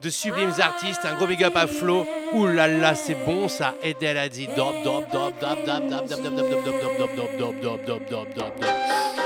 de 0.00 0.08
sublimes 0.08 0.52
artistes. 0.60 1.04
Un 1.04 1.16
gros 1.16 1.26
big 1.26 1.42
up 1.42 1.56
à 1.56 1.66
Flo. 1.66 2.06
Ouh 2.32 2.46
c'est 2.94 3.24
bon 3.26 3.48
ça. 3.48 3.74
Et 3.82 3.96
a 4.06 4.28
dit 4.28 4.46
Dop 4.54 4.84
Dop 4.84 5.10
Dop 5.10 5.34
Dop 5.40 5.58
Dop 5.66 5.88
Dop 5.88 6.08
Dop 6.08 6.22
Dop 6.22 6.30
Dop 6.30 6.64
Dop 6.64 6.86
Dop 6.96 7.10
Dop 7.16 7.60
Dop 7.60 7.60
Dop 7.60 8.08
Dop 8.08 8.08
Dop 8.08 8.34
Dop 8.36 9.25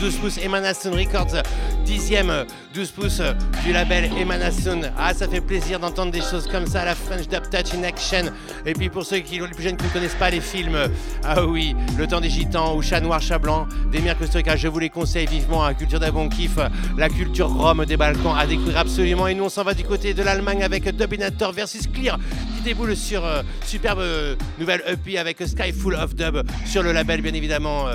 12 0.00 0.16
pouces 0.16 0.38
Emanation 0.38 0.92
Records, 0.92 1.42
dixième 1.84 2.44
12 2.74 2.90
pouces 2.92 3.22
du 3.64 3.72
label 3.72 4.10
Emanation. 4.16 4.80
Ah, 4.96 5.12
ça 5.12 5.26
fait 5.26 5.40
plaisir 5.40 5.80
d'entendre 5.80 6.12
des 6.12 6.20
choses 6.20 6.46
comme 6.46 6.66
ça, 6.66 6.84
la 6.84 6.94
French 6.94 7.26
Dub 7.26 7.42
Touch 7.50 7.74
in 7.74 7.82
Action. 7.82 8.30
Et 8.64 8.74
puis 8.74 8.88
pour 8.88 9.04
ceux 9.04 9.18
qui, 9.18 9.40
les 9.40 9.48
plus 9.48 9.62
jeunes 9.62 9.76
qui 9.76 9.86
ne 9.86 9.90
connaissent 9.90 10.14
pas 10.14 10.30
les 10.30 10.40
films, 10.40 10.78
ah 11.24 11.44
oui, 11.44 11.74
Le 11.96 12.06
Temps 12.06 12.20
des 12.20 12.30
Gitans 12.30 12.76
ou 12.76 12.82
Chat 12.82 13.00
Noir, 13.00 13.20
Chat 13.20 13.38
Blanc, 13.38 13.66
des 13.90 14.00
Costa 14.18 14.38
Rica, 14.38 14.56
je 14.56 14.68
vous 14.68 14.78
les 14.78 14.90
conseille 14.90 15.26
vivement. 15.26 15.64
à 15.64 15.74
Culture 15.74 15.98
d'Avon 15.98 16.28
Kiff, 16.28 16.58
la 16.96 17.08
culture 17.08 17.48
rome 17.48 17.84
des 17.84 17.96
Balkans 17.96 18.36
à 18.38 18.46
découvrir 18.46 18.78
absolument. 18.78 19.26
Et 19.26 19.34
nous, 19.34 19.44
on 19.44 19.48
s'en 19.48 19.64
va 19.64 19.74
du 19.74 19.84
côté 19.84 20.14
de 20.14 20.22
l'Allemagne 20.22 20.62
avec 20.62 20.88
Dubinator 20.96 21.52
versus 21.52 21.86
Clear 21.88 22.18
qui 22.56 22.62
déboule 22.62 22.96
sur 22.96 23.24
euh, 23.24 23.42
superbe 23.64 24.00
euh, 24.00 24.36
nouvelle 24.58 24.82
EP 24.86 25.18
avec 25.18 25.38
Sky 25.40 25.72
Full 25.72 25.94
of 25.94 26.14
Dub 26.14 26.42
sur 26.64 26.82
le 26.82 26.92
label, 26.92 27.22
bien 27.22 27.34
évidemment. 27.34 27.86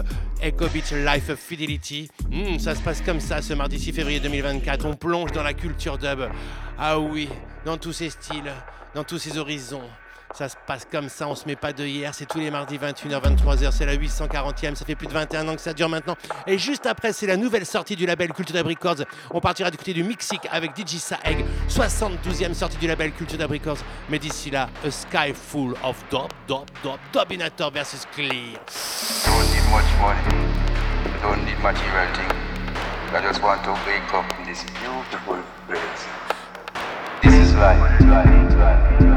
Echo 0.43 0.67
Beach 0.67 0.91
Life 0.91 1.33
Fidelity. 1.35 2.09
Hmm, 2.29 2.59
ça 2.59 2.75
se 2.75 2.81
passe 2.81 3.01
comme 3.01 3.21
ça 3.21 3.41
ce 3.41 3.53
mardi 3.53 3.79
6 3.79 3.93
février 3.93 4.19
2024. 4.19 4.85
On 4.85 4.93
plonge 4.93 5.31
dans 5.31 5.41
la 5.41 5.53
culture 5.53 5.97
dub. 5.97 6.19
Ah 6.77 6.99
oui, 6.99 7.29
dans 7.63 7.77
tous 7.77 7.93
ces 7.93 8.09
styles, 8.09 8.51
dans 8.93 9.05
tous 9.05 9.19
ces 9.19 9.37
horizons. 9.37 9.87
Ça 10.34 10.49
se 10.49 10.55
passe 10.65 10.88
comme 10.91 11.09
ça, 11.09 11.27
on 11.27 11.36
se 11.36 11.45
met 11.45 11.55
pas 11.55 11.73
de 11.73 11.86
hier, 11.86 12.11
c'est 12.15 12.25
tous 12.25 12.39
les 12.39 12.49
mardis 12.49 12.79
21h, 12.79 13.21
23h, 13.21 13.71
c'est 13.71 13.86
la 13.86 13.95
840e, 13.95 14.73
ça 14.73 14.84
fait 14.84 14.95
plus 14.95 15.05
de 15.05 15.13
21 15.13 15.47
ans 15.47 15.53
que 15.55 15.61
ça 15.61 15.73
dure 15.73 15.89
maintenant. 15.89 16.15
Et 16.47 16.57
juste 16.57 16.88
après, 16.88 17.13
c'est 17.13 17.27
la 17.27 17.38
nouvelle 17.38 17.67
sortie 17.67 17.95
du 17.95 18.07
label 18.07 18.34
Culture 18.34 18.65
Records. 18.65 19.05
On 19.29 19.39
partira 19.39 19.69
du 19.69 19.77
côté 19.77 19.93
du 19.93 20.03
Mixik 20.03 20.47
avec 20.51 20.71
DJ 20.75 20.95
Saeg, 20.95 21.45
72e 21.69 22.55
sortie 22.55 22.77
du 22.77 22.88
label 22.88 23.11
Culture 23.11 23.47
Records. 23.47 23.77
Mais 24.09 24.17
d'ici 24.17 24.49
là, 24.49 24.69
A 24.84 24.89
Sky 24.89 25.34
Full 25.36 25.75
of 25.84 26.03
Dop, 26.09 26.34
Dop, 26.47 26.65
Dop, 26.84 26.99
Dominator 27.11 27.71
versus 27.71 28.07
Clear. 28.15 28.57
Don't 29.25 29.45
need 29.53 29.69
much 29.69 29.86
money, 30.01 30.47
don't 31.21 31.45
need 31.45 31.59
material 31.61 32.11
thing. 32.15 32.36
I 33.13 33.21
just 33.21 33.43
want 33.43 33.63
to 33.65 33.71
wake 33.86 34.11
up 34.15 34.25
in 34.39 34.47
this 34.47 34.63
beautiful 34.81 35.38
place. 35.67 36.07
This 37.21 37.34
is 37.36 37.53
life, 37.53 37.79
life, 38.01 38.55
life, 38.57 39.01
life. 39.01 39.12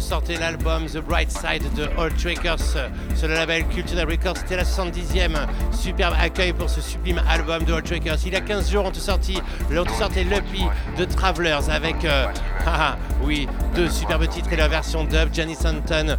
sortait 0.00 0.36
l'album 0.36 0.86
The 0.86 0.98
Bright 0.98 1.30
Side 1.30 1.62
de 1.74 1.88
All 1.98 2.12
Trackers 2.14 2.60
sur 3.14 3.28
le 3.28 3.34
label 3.34 3.64
Cultural 3.66 4.08
Records. 4.08 4.36
C'était 4.38 4.56
la 4.56 4.64
70e. 4.64 5.36
Superbe 5.72 6.14
accueil 6.20 6.52
pour 6.52 6.70
ce 6.70 6.80
sublime 6.80 7.20
album 7.28 7.64
de 7.64 7.72
All 7.72 7.82
Trackers 7.82 8.18
Il 8.26 8.32
y 8.32 8.36
a 8.36 8.40
15 8.40 8.70
jours, 8.70 8.84
on 8.86 8.90
te 8.90 8.98
sortit, 8.98 9.40
on 9.70 9.84
te 9.84 9.92
sortait 9.92 10.24
l'EPI 10.24 10.64
de 10.98 11.04
Travelers 11.04 11.70
avec, 11.70 12.04
euh, 12.04 12.26
ah, 12.66 12.94
ah, 12.94 12.96
oui, 13.22 13.48
deux 13.74 13.88
superbes 13.88 14.28
titres 14.28 14.52
et 14.52 14.56
la 14.56 14.68
version 14.68 15.04
dub. 15.04 15.28
Johnny 15.32 15.54
Santon, 15.54 16.16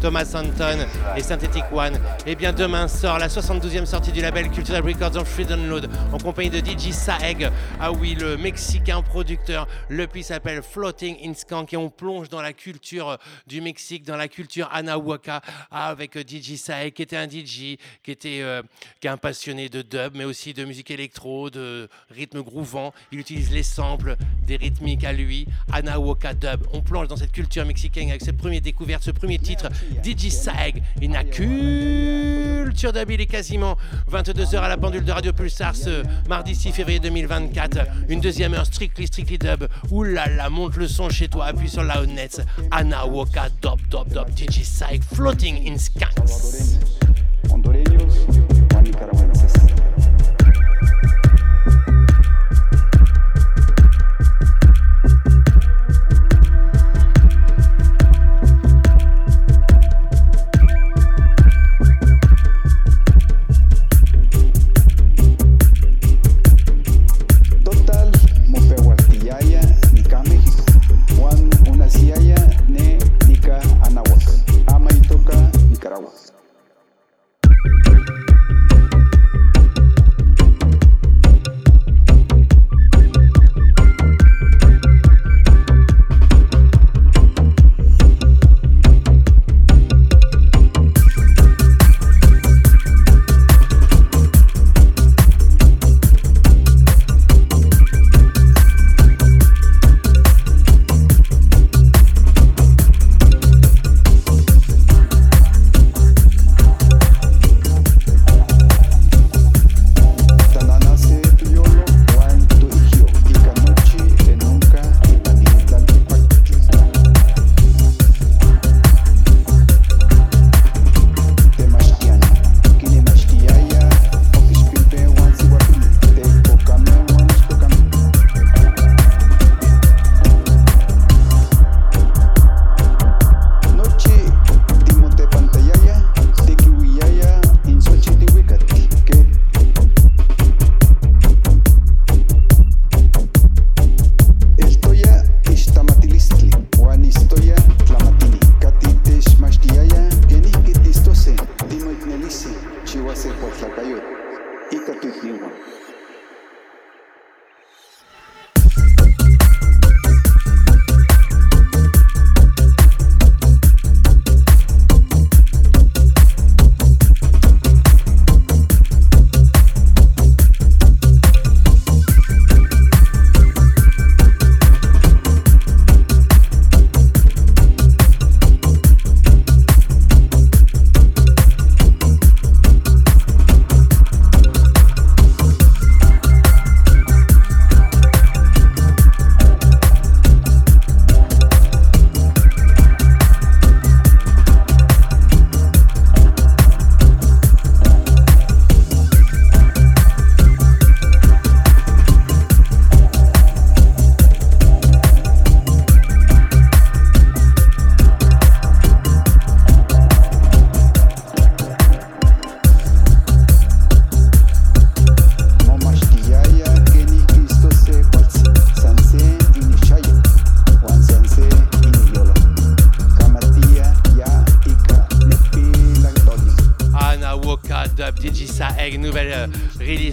Thomas 0.00 0.24
Santon 0.24 0.86
et 1.16 1.22
Synthetic 1.22 1.64
One 1.72 1.98
et 2.26 2.32
eh 2.32 2.34
bien 2.34 2.52
demain 2.52 2.88
sort 2.88 3.18
la 3.18 3.28
72e 3.28 3.86
sortie 3.86 4.12
du 4.12 4.20
label 4.20 4.50
Cultural 4.50 4.82
Records 4.82 5.16
en 5.16 5.24
free 5.24 5.46
download 5.46 5.88
en 6.12 6.18
compagnie 6.18 6.50
de 6.50 6.58
DJ 6.58 6.90
Saeg. 6.90 7.50
Ah 7.80 7.92
oui, 7.92 8.16
le 8.16 8.36
mexicain 8.36 9.00
producteur. 9.00 9.66
Le 9.88 10.06
pays 10.06 10.24
s'appelle 10.24 10.62
Floating 10.62 11.16
in 11.24 11.32
Skank 11.32 11.72
et 11.72 11.76
on 11.78 11.88
plonge 11.88 12.28
dans 12.28 12.42
la 12.42 12.52
culture 12.52 13.16
du 13.46 13.62
Mexique, 13.62 14.04
dans 14.04 14.16
la 14.16 14.28
culture 14.28 14.68
Anahuaca 14.72 15.40
ah, 15.70 15.88
avec 15.88 16.18
DJ 16.18 16.56
Saeg 16.56 16.92
qui 16.92 17.02
était 17.02 17.16
un 17.16 17.28
DJ, 17.28 17.78
qui 18.02 18.10
était 18.10 18.40
euh, 18.42 18.62
qui 19.00 19.06
est 19.06 19.10
un 19.10 19.16
passionné 19.16 19.68
de 19.70 19.80
dub 19.80 20.14
mais 20.14 20.24
aussi 20.24 20.52
de 20.52 20.64
musique 20.64 20.90
électro, 20.90 21.48
de 21.48 21.88
rythme 22.10 22.42
groovant. 22.42 22.92
Il 23.10 23.20
utilise 23.20 23.52
les 23.52 23.62
samples, 23.62 24.16
des 24.46 24.56
rythmiques 24.56 25.04
à 25.04 25.12
lui. 25.12 25.46
Anahuaca 25.72 26.34
dub. 26.34 26.66
On 26.74 26.82
plonge 26.82 27.08
dans 27.08 27.16
cette 27.16 27.32
culture 27.32 27.64
mexicaine 27.64 28.10
avec 28.10 28.22
ses 28.22 28.32
premières 28.32 28.60
découvertes, 28.60 29.04
ce 29.04 29.12
premier 29.12 29.38
titre 29.38 29.68
DJ 30.04 30.28
Sag, 30.28 30.82
une 31.00 31.16
culture 32.78 32.92
d'habile 32.92 33.20
est 33.20 33.26
quasiment 33.26 33.76
22h 34.08 34.56
à 34.58 34.68
la 34.68 34.76
pendule 34.76 35.04
de 35.04 35.10
Radio 35.10 35.32
Pulsar 35.32 35.74
ce 35.74 36.04
mardi 36.28 36.54
6 36.54 36.70
février 36.70 37.00
2024. 37.00 37.78
Une 38.08 38.20
deuxième 38.20 38.54
heure 38.54 38.66
strictly, 38.66 39.08
strictly 39.08 39.36
dub. 39.36 39.66
Oulala, 39.90 40.48
monte 40.48 40.76
le 40.76 40.86
son 40.86 41.08
chez 41.08 41.26
toi, 41.26 41.46
appuie 41.46 41.68
sur 41.68 41.82
la 41.82 42.00
honnête. 42.02 42.40
Anna 42.70 43.04
Woka, 43.04 43.48
dop, 43.60 43.80
dop, 43.90 44.08
dop, 44.10 44.28
DJ 44.36 44.62
Sag, 44.62 45.02
floating 45.02 45.68
in 45.68 45.76
skanks. 45.76 46.78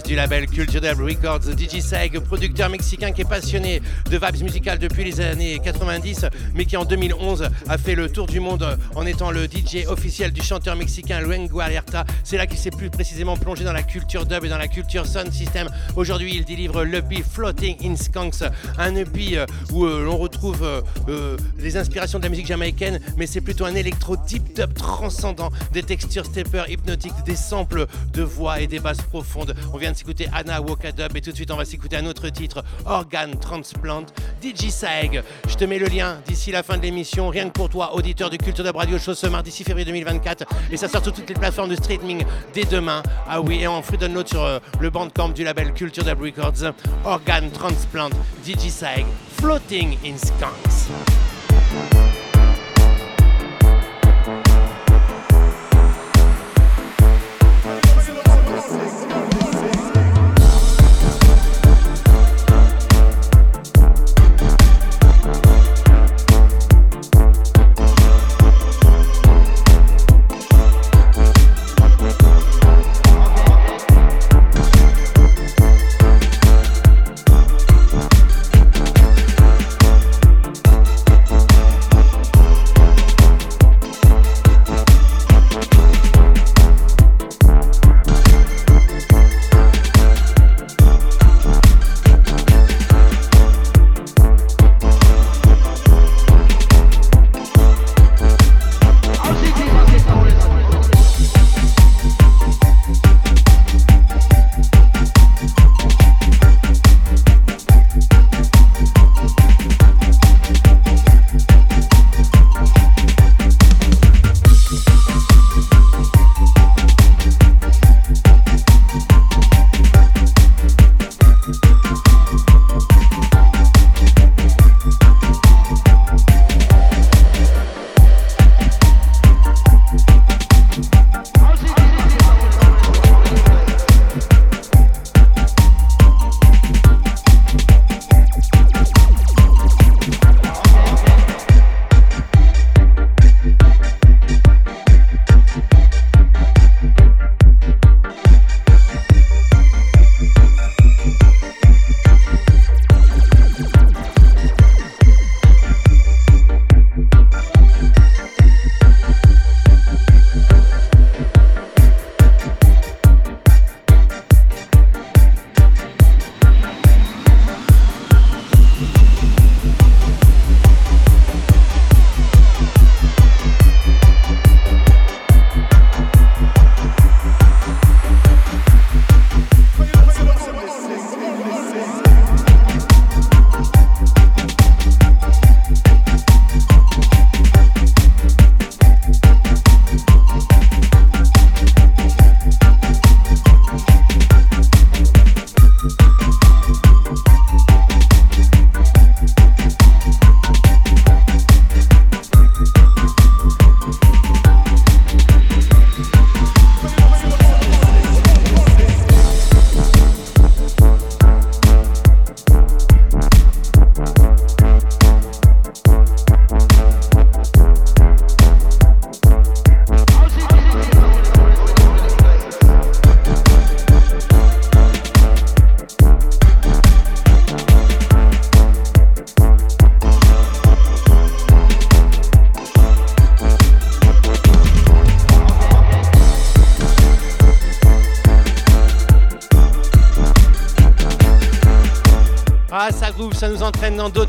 du 0.08 0.16
label 0.16 0.45
Records, 0.58 1.52
DJ 1.58 1.82
Seg, 1.82 2.20
producteur 2.20 2.70
mexicain 2.70 3.12
qui 3.12 3.22
est 3.22 3.30
passionné 3.30 3.82
de 4.10 4.18
vibes 4.18 4.44
musicales 4.44 4.80
depuis 4.80 5.04
les 5.04 5.20
années 5.20 5.60
90, 5.62 6.28
mais 6.54 6.66
qui 6.66 6.78
en 6.78 6.86
2011 6.86 7.50
a 7.68 7.78
fait 7.78 7.96
le 7.96 8.10
tour 8.10 8.26
du 8.26 8.40
monde 8.40 8.78
en 8.96 9.06
étant 9.06 9.32
le 9.32 9.46
DJ 9.46 9.86
officiel 9.88 10.32
du 10.32 10.42
chanteur 10.42 10.78
mexicain 10.78 11.20
Luengo 11.20 11.60
Alerta. 11.60 12.06
C'est 12.24 12.38
là 12.38 12.48
qu'il 12.48 12.58
s'est 12.58 12.72
plus 12.72 12.90
précisément 12.90 13.36
plongé 13.36 13.66
dans 13.66 13.74
la 13.74 13.84
culture 13.84 14.26
dub 14.26 14.46
et 14.46 14.50
dans 14.50 14.58
la 14.58 14.70
culture 14.70 15.06
sound 15.06 15.32
system. 15.32 15.68
Aujourd'hui, 15.98 16.36
il 16.36 16.46
délivre 16.46 16.84
l'EP 16.84 17.24
Floating 17.24 17.76
in 17.84 17.96
Skunks, 17.98 18.44
un 18.78 18.96
EP 18.96 19.38
euh, 19.38 19.46
où 19.74 19.86
euh, 19.86 20.06
l'on 20.06 20.18
retrouve 20.18 20.64
euh, 21.10 21.38
les 21.60 21.76
inspirations 21.76 22.20
de 22.20 22.24
la 22.24 22.30
musique 22.30 22.48
jamaïcaine, 22.48 23.00
mais 23.18 23.28
c'est 23.28 23.42
plutôt 23.42 23.66
un 23.66 23.76
électro 23.76 24.16
deep 24.16 24.56
dub 24.56 24.74
transcendant, 24.74 25.50
des 25.74 25.84
textures 25.84 26.26
stepper 26.26 26.64
hypnotiques, 26.70 27.14
des 27.26 27.36
samples 27.36 27.88
de 28.14 28.24
voix 28.24 28.62
et 28.62 28.68
des 28.68 28.80
basses 28.80 29.02
profondes. 29.02 29.54
On 29.74 29.78
vient 29.78 29.92
de 29.92 29.98
s'écouter 29.98 30.30
Anna 30.46 30.62
Woka 30.62 30.92
Dub 30.92 31.16
et 31.16 31.22
tout 31.22 31.32
de 31.32 31.36
suite 31.36 31.50
on 31.52 31.56
va 31.56 31.66
s'écouter 31.66 31.98
un 31.98 32.06
autre 32.06 32.30
titre, 32.30 32.64
Organ 32.86 33.38
Transplant, 33.40 34.06
DJ 34.44 34.70
Saeg. 34.70 35.24
Je 35.48 35.56
te 35.56 35.66
mets 35.66 35.80
le 35.80 35.88
lien 35.88 36.20
d'ici 36.28 36.52
la 36.52 36.62
fin 36.62 36.78
de 36.78 36.84
l'émission, 36.84 37.30
rien 37.30 37.48
que 37.48 37.54
pour 37.54 37.70
toi, 37.70 37.96
auditeur 37.96 38.30
du 38.30 38.38
Culture 38.38 38.64
Dub 38.64 38.76
Radio 38.76 39.00
Show 39.00 39.16
ce 39.16 39.28
mardi 39.28 39.50
6 39.50 39.64
février 39.64 39.86
2024. 39.86 40.46
Et 40.72 40.78
ça 40.78 40.88
sort 40.88 41.04
sur 41.04 41.14
toutes 41.14 41.28
les 41.28 41.36
plateformes 41.36 41.70
de 41.70 41.76
streaming 41.76 42.24
dès 42.54 42.66
demain. 42.66 43.02
Ah 43.28 43.42
oui, 43.42 43.62
et 43.62 43.68
en 43.68 43.82
free 43.82 43.98
download 43.98 44.28
sur 44.28 44.44
euh, 44.44 44.60
le 44.80 44.90
bandcamp 44.90 45.30
du 45.30 45.44
label 45.44 45.74
Culture 45.74 46.04
Dub 46.04 46.22
Records. 46.22 46.74
Organ 47.04 47.50
Transplant, 47.52 48.12
DJ 48.46 48.70
Saeg, 48.70 49.06
Floating 49.38 49.98
in 50.06 50.18
Skunks. 50.18 50.90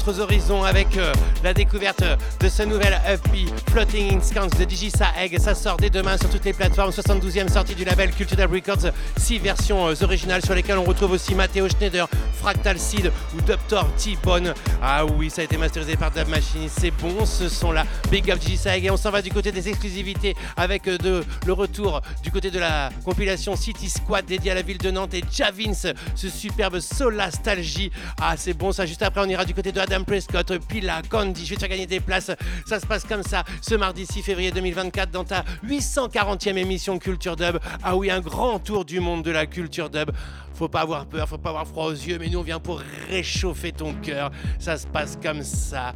D'autres 0.07 0.21
horizons 0.21 0.63
avec 0.63 0.97
euh, 0.97 1.13
la 1.43 1.53
découverte 1.53 2.05
de 2.41 2.49
ce 2.49 2.63
nouvel 2.63 2.93
FP 3.05 3.51
Floating 3.71 4.17
in 4.17 4.21
Scans 4.21 4.47
de 4.47 4.65
Digisa 4.65 5.07
Egg. 5.19 5.37
Ça 5.39 5.55
sort 5.55 5.77
dès 5.79 5.91
demain 5.91 6.17
sur 6.17 6.29
toutes 6.31 6.45
les 6.45 6.53
plateformes. 6.53 6.91
72e 6.91 7.49
sortie 7.49 7.75
du 7.75 7.85
label 7.85 8.11
Cultural 8.11 8.49
Records. 8.49 8.93
6 9.17 9.39
versions 9.39 9.89
euh, 9.89 9.95
originales 10.03 10.45
sur 10.45 10.55
lesquelles 10.55 10.79
on 10.79 10.85
retrouve 10.85 11.13
aussi 11.13 11.35
Matteo 11.35 11.69
Schneider, 11.69 12.09
Fractal 12.47 12.78
Seed 12.78 13.11
ou 13.34 13.40
Dr. 13.40 13.84
T-Bone. 13.97 14.55
Ah 14.80 15.05
oui, 15.05 15.30
ça 15.30 15.40
a 15.40 15.44
été 15.44 15.57
masterisé 15.57 15.97
par 15.97 16.12
Dub 16.12 16.28
Machine. 16.28 16.68
C'est 16.68 16.92
bon 16.92 17.26
ce 17.26 17.49
son-là. 17.49 17.84
Big 18.09 18.30
up 18.30 18.38
Digisa 18.38 18.76
Egg. 18.76 18.84
Et 18.84 18.90
on 18.92 18.97
s'en 18.97 19.11
va 19.11 19.20
du 19.20 19.30
côté 19.32 19.51
des 19.51 19.68
exclusivités 19.68 20.36
avec 20.57 20.86
euh, 20.86 20.97
de, 20.97 21.24
le 21.44 21.53
retour 21.53 22.03
du 22.22 22.30
côté 22.30 22.53
de 22.53 22.61
la 22.61 22.90
compilation 23.05 23.57
City 23.57 23.90
Squad 23.90 24.26
dédiée 24.26 24.53
à 24.53 24.55
la 24.55 24.62
ville 24.62 24.78
de 24.78 24.92
Nantes 24.92 25.14
et 25.14 25.24
Javins, 25.28 25.72
ce 26.14 26.28
superbe 26.28 26.78
Solastalgie. 26.78 27.90
Ah, 28.20 28.36
c'est 28.36 28.55
bon 28.55 28.70
ça. 28.70 28.86
Juste 28.86 29.03
après, 29.03 29.22
on 29.22 29.28
ira 29.28 29.44
du 29.44 29.53
côté 29.53 29.72
de 29.72 29.80
Adam 29.80 30.05
Prescott, 30.05 30.57
Pila, 30.68 31.03
Candy. 31.11 31.44
Je 31.44 31.51
vais 31.51 31.57
te 31.57 31.61
faire 31.62 31.68
gagner 31.68 31.86
des 31.86 31.99
places. 31.99 32.30
Ça 32.64 32.78
se 32.78 32.86
passe 32.86 33.03
comme 33.03 33.24
ça 33.24 33.42
ce 33.61 33.74
mardi 33.74 34.07
6 34.07 34.22
février 34.22 34.53
2024 34.53 35.11
dans 35.11 35.24
ta 35.24 35.44
840e 35.66 36.57
émission 36.57 37.01
Culture 37.01 37.34
Dub. 37.34 37.59
Ah 37.82 37.97
oui, 37.97 38.09
un 38.09 38.20
grand 38.20 38.61
tour 38.61 38.84
du 38.84 39.01
monde 39.01 39.24
de 39.24 39.32
la 39.32 39.47
culture 39.47 39.90
dub. 39.90 40.12
Faut 40.57 40.69
pas 40.69 40.81
avoir 40.81 41.07
peur, 41.07 41.29
faut 41.29 41.39
pas 41.39 41.51
avoir 41.51 41.67
froid 41.67 41.87
aux 41.87 41.93
yeux, 41.93 42.19
mais 42.19 42.29
nous 42.29 42.39
on 42.39 42.43
vient 42.43 42.61
pour 42.61 42.83
réchauffer 43.11 43.73
ton 43.73 43.93
cœur. 43.95 44.31
Ça 44.59 44.77
se 44.77 44.87
passe 44.87 45.19
comme 45.23 45.43
ça. 45.43 45.93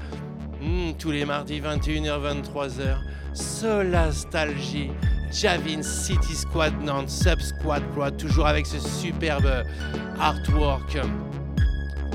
Hmm, 0.60 0.92
tous 0.98 1.10
les 1.10 1.24
mardis 1.24 1.60
21h 1.60 2.42
23h. 2.44 2.98
Solastalgie. 3.32 4.90
Javin 5.32 5.82
City 5.82 6.34
Squad 6.34 6.74
Nantes, 6.82 7.08
Sub 7.08 7.40
Squad 7.40 7.84
Pro, 7.94 8.10
toujours 8.10 8.48
avec 8.48 8.66
ce 8.66 8.80
superbe 8.80 9.64
artwork 10.18 10.98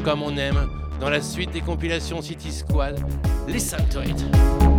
comme 0.04 0.22
on 0.22 0.38
aime 0.38 0.68
dans 1.00 1.10
la 1.10 1.22
suite 1.22 1.52
des 1.52 1.62
compilations 1.62 2.22
City 2.22 2.52
Squad. 2.52 3.00
Listen 3.48 3.88
to 3.90 4.02
it. 4.02 4.75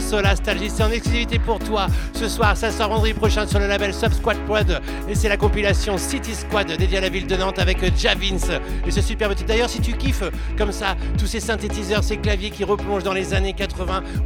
Ce 0.00 0.10
Solastalgie, 0.10 0.70
c'est 0.70 0.82
en 0.82 0.90
exclusivité 0.90 1.38
pour 1.38 1.58
toi. 1.58 1.86
Ce 2.14 2.28
soir, 2.28 2.56
ça 2.56 2.70
sort 2.70 2.88
vendredi 2.88 3.14
prochain 3.14 3.46
sur 3.46 3.58
le 3.58 3.66
label 3.66 3.92
Subsquad 3.92 4.36
Prod. 4.46 4.80
Et 5.08 5.14
c'est 5.14 5.28
la 5.28 5.36
compilation 5.36 5.98
City 5.98 6.34
Squad 6.34 6.66
dédiée 6.66 6.98
à 6.98 7.00
la 7.00 7.08
ville 7.08 7.26
de 7.26 7.36
Nantes 7.36 7.58
avec 7.58 7.78
Javins. 7.96 8.60
Et 8.86 8.90
ce 8.90 9.00
superbe 9.00 9.34
titre. 9.34 9.48
D'ailleurs, 9.48 9.70
si 9.70 9.80
tu 9.80 9.92
kiffes 9.92 10.24
comme 10.58 10.72
ça 10.72 10.96
tous 11.18 11.26
ces 11.26 11.40
synthétiseurs, 11.40 12.02
ces 12.02 12.16
claviers 12.16 12.50
qui 12.50 12.64
replongent 12.64 13.02
dans 13.02 13.12
les 13.12 13.34
années 13.34 13.52
80, 13.52 13.73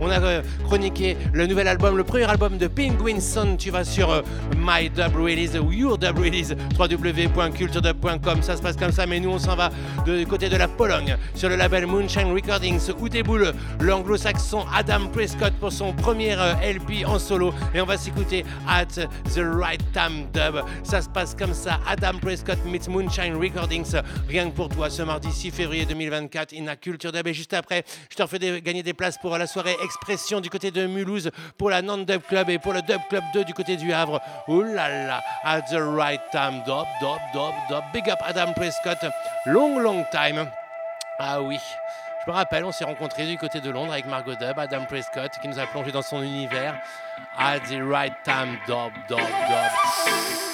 on 0.01 0.11
a 0.11 0.21
euh, 0.21 0.43
chroniqué 0.65 1.17
le 1.33 1.47
nouvel 1.47 1.69
album, 1.69 1.97
le 1.97 2.05
premier 2.05 2.25
album 2.25 2.59
de 2.59 2.67
Penguin 2.67 3.21
Son. 3.21 3.57
Tu 3.57 3.71
vas 3.71 3.85
sur 3.85 4.11
euh, 4.11 4.23
My 4.57 4.91
Dub 4.91 5.17
Release 5.17 5.57
ou 5.59 5.73
Your 5.73 5.99
Dub 5.99 6.19
Release, 6.19 6.55
www.culturedub.com. 6.79 8.43
Ça 8.43 8.57
se 8.57 8.63
passe 8.63 8.77
comme 8.77 8.93
ça, 8.93 9.07
mais 9.07 9.21
nous, 9.21 9.31
on 9.31 9.39
s'en 9.39 9.57
va 9.57 9.71
du 10.05 10.27
côté 10.27 10.49
de 10.49 10.57
la 10.57 10.69
Pologne 10.69 11.17
sur 11.35 11.49
le 11.49 11.57
label 11.57 11.87
Moonshine 11.87 12.33
Recordings 12.33 12.91
où 13.01 13.09
déboule 13.09 13.53
l'anglo-saxon 13.81 14.65
Adam 14.75 15.09
Prescott 15.13 15.53
pour 15.55 15.73
son 15.73 15.93
premier 15.93 16.35
euh, 16.39 16.55
LP 16.63 17.07
en 17.07 17.19
solo 17.19 17.53
et 17.75 17.81
on 17.81 17.87
va 17.87 17.97
s'écouter 17.97 18.45
At 18.69 18.87
the 18.87 19.41
Right 19.41 19.83
Time 19.93 20.27
Dub. 20.33 20.63
Ça 20.83 21.03
se 21.03 21.09
passe 21.09 21.35
comme 21.35 21.55
ça, 21.55 21.81
Adam 21.87 22.19
Prescott 22.21 22.59
meets 22.67 22.89
Moonshine 22.89 23.37
Recordings, 23.37 23.95
rien 24.29 24.51
que 24.51 24.55
pour 24.55 24.69
toi 24.69 24.91
ce 24.91 25.03
mardi 25.03 25.31
6 25.31 25.51
février 25.51 25.85
2024 25.87 26.55
in 26.57 26.67
a 26.67 26.77
Culture 26.77 27.13
Dub 27.13 27.27
et 27.27 27.35
juste 27.35 27.55
après, 27.55 27.85
je 28.11 28.17
te 28.17 28.23
refais 28.23 28.61
gagner 28.61 28.83
des 28.83 28.95
places 28.95 29.19
pour 29.19 29.38
la 29.39 29.47
soirée 29.47 29.77
Expression 29.83 30.41
du 30.41 30.51
côté 30.51 30.71
de 30.71 30.87
Mulhouse 30.87 31.31
pour 31.57 31.71
la 31.71 31.83
Non 31.83 31.99
Dub 31.99 32.23
Club 32.23 32.51
et 32.51 32.59
pour 32.59 32.73
le 32.73 32.83
Dub 32.83 33.01
Club 33.09 33.25
2 33.33 33.45
du 33.45 33.55
côté 33.55 33.77
du 33.77 33.93
Havre. 33.93 34.21
Ouh 34.49 34.63
là 34.63 35.07
là, 35.07 35.23
At 35.45 35.63
the 35.63 35.79
Right 35.79 36.21
Time 36.31 36.63
Dub, 36.67 36.87
Dub, 37.01 37.19
Dub, 37.33 37.55
Dub. 37.69 37.85
Big 37.93 38.09
up 38.11 38.19
Adam 38.25 38.53
Prescott, 38.55 38.99
long 39.47 39.79
long 39.79 40.05
time. 40.11 40.51
Ah 41.19 41.41
oui. 41.41 41.59
Je 42.25 42.31
me 42.31 42.37
rappelle, 42.37 42.65
on 42.65 42.73
s'est 42.73 42.85
rencontrés 42.85 43.27
du 43.27 43.39
côté 43.39 43.61
de 43.61 43.71
Londres 43.71 43.93
avec 43.93 44.07
Margot 44.07 44.35
Dub, 44.35 44.59
Adam 44.59 44.85
Prescott, 44.85 45.33
qui 45.41 45.49
nous 45.49 45.59
a 45.59 45.67
plongé 45.67 45.93
dans 45.93 46.03
son 46.03 46.23
univers. 46.23 46.75
At 47.39 47.61
the 47.61 47.81
right 47.83 48.15
time, 48.25 48.59
dub, 48.67 48.93
dub, 49.09 49.19
dub. 49.19 50.48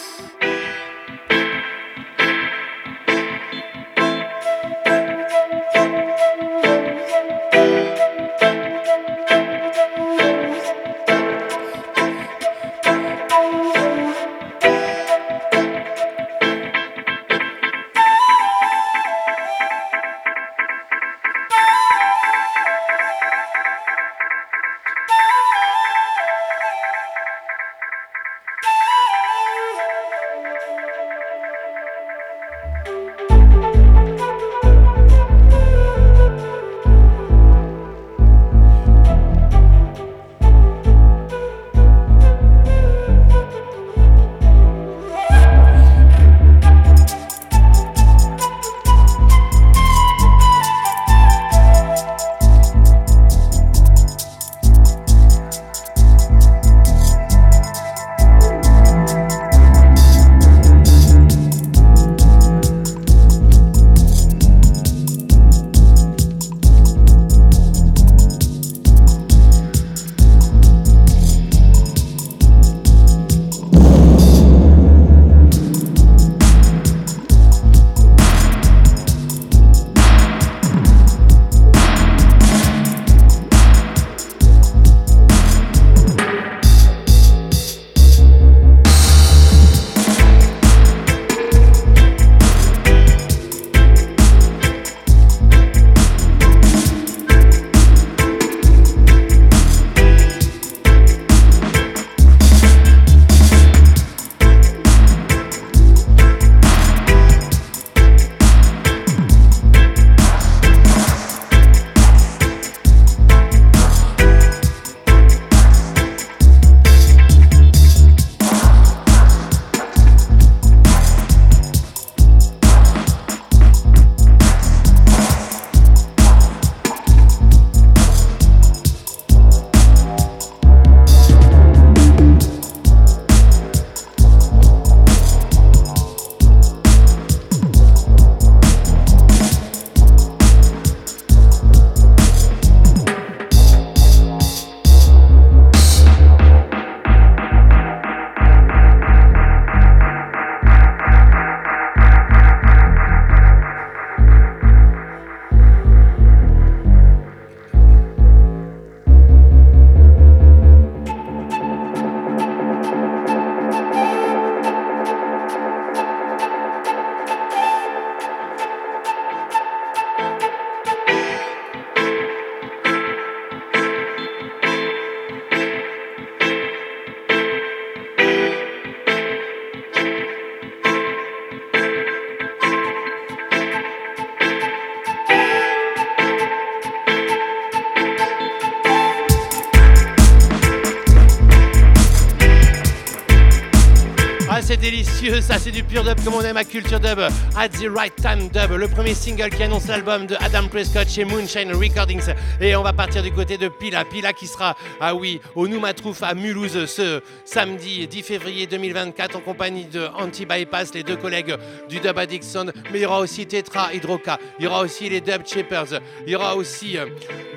Ah, 194.56 194.62
c'est 194.62 194.76
délicieux, 194.76 195.40
ça, 195.40 195.58
c'est 195.58 195.72
du 195.72 195.82
pur 195.82 196.04
dub 196.04 196.22
comme 196.22 196.34
on 196.34 196.40
aime 196.42 196.56
à 196.56 196.62
Culture 196.62 197.00
Dub. 197.00 197.18
At 197.56 197.70
the 197.70 197.88
Right 197.92 198.14
Time 198.14 198.48
Dub, 198.50 198.70
le 198.70 198.86
premier 198.86 199.12
single 199.12 199.50
qui 199.50 199.64
annonce 199.64 199.88
l'album 199.88 200.28
de 200.28 200.36
Adam 200.36 200.68
Prescott 200.68 201.08
chez 201.08 201.24
Moonshine 201.24 201.74
Recordings. 201.74 202.32
Et 202.60 202.76
on 202.76 202.84
va 202.84 202.92
partir 202.92 203.24
du 203.24 203.32
côté 203.32 203.58
de 203.58 203.66
Pila. 203.66 204.04
Pila 204.04 204.32
qui 204.32 204.46
sera, 204.46 204.76
ah 205.00 205.12
oui, 205.12 205.40
au 205.56 205.66
Noumatrouf 205.66 206.22
à 206.22 206.34
Mulhouse 206.34 206.86
ce 206.86 207.20
samedi 207.44 208.06
10 208.06 208.22
février 208.22 208.68
2024 208.68 209.34
en 209.34 209.40
compagnie 209.40 209.86
de 209.86 210.06
Anti-Bypass, 210.16 210.94
les 210.94 211.02
deux 211.02 211.16
collègues 211.16 211.56
du 211.88 211.98
Dub 211.98 212.16
Addiction. 212.16 212.66
Mais 212.92 213.00
il 213.00 213.02
y 213.02 213.06
aura 213.06 213.18
aussi 213.18 213.46
Tetra 213.46 213.92
Hydroca, 213.92 214.38
il 214.60 214.66
y 214.66 214.68
aura 214.68 214.82
aussi 214.82 215.08
les 215.08 215.20
Dub 215.20 215.44
Shapers, 215.44 216.00
il 216.28 216.32
y 216.32 216.36
aura 216.36 216.54
aussi 216.54 216.96
euh, 216.96 217.06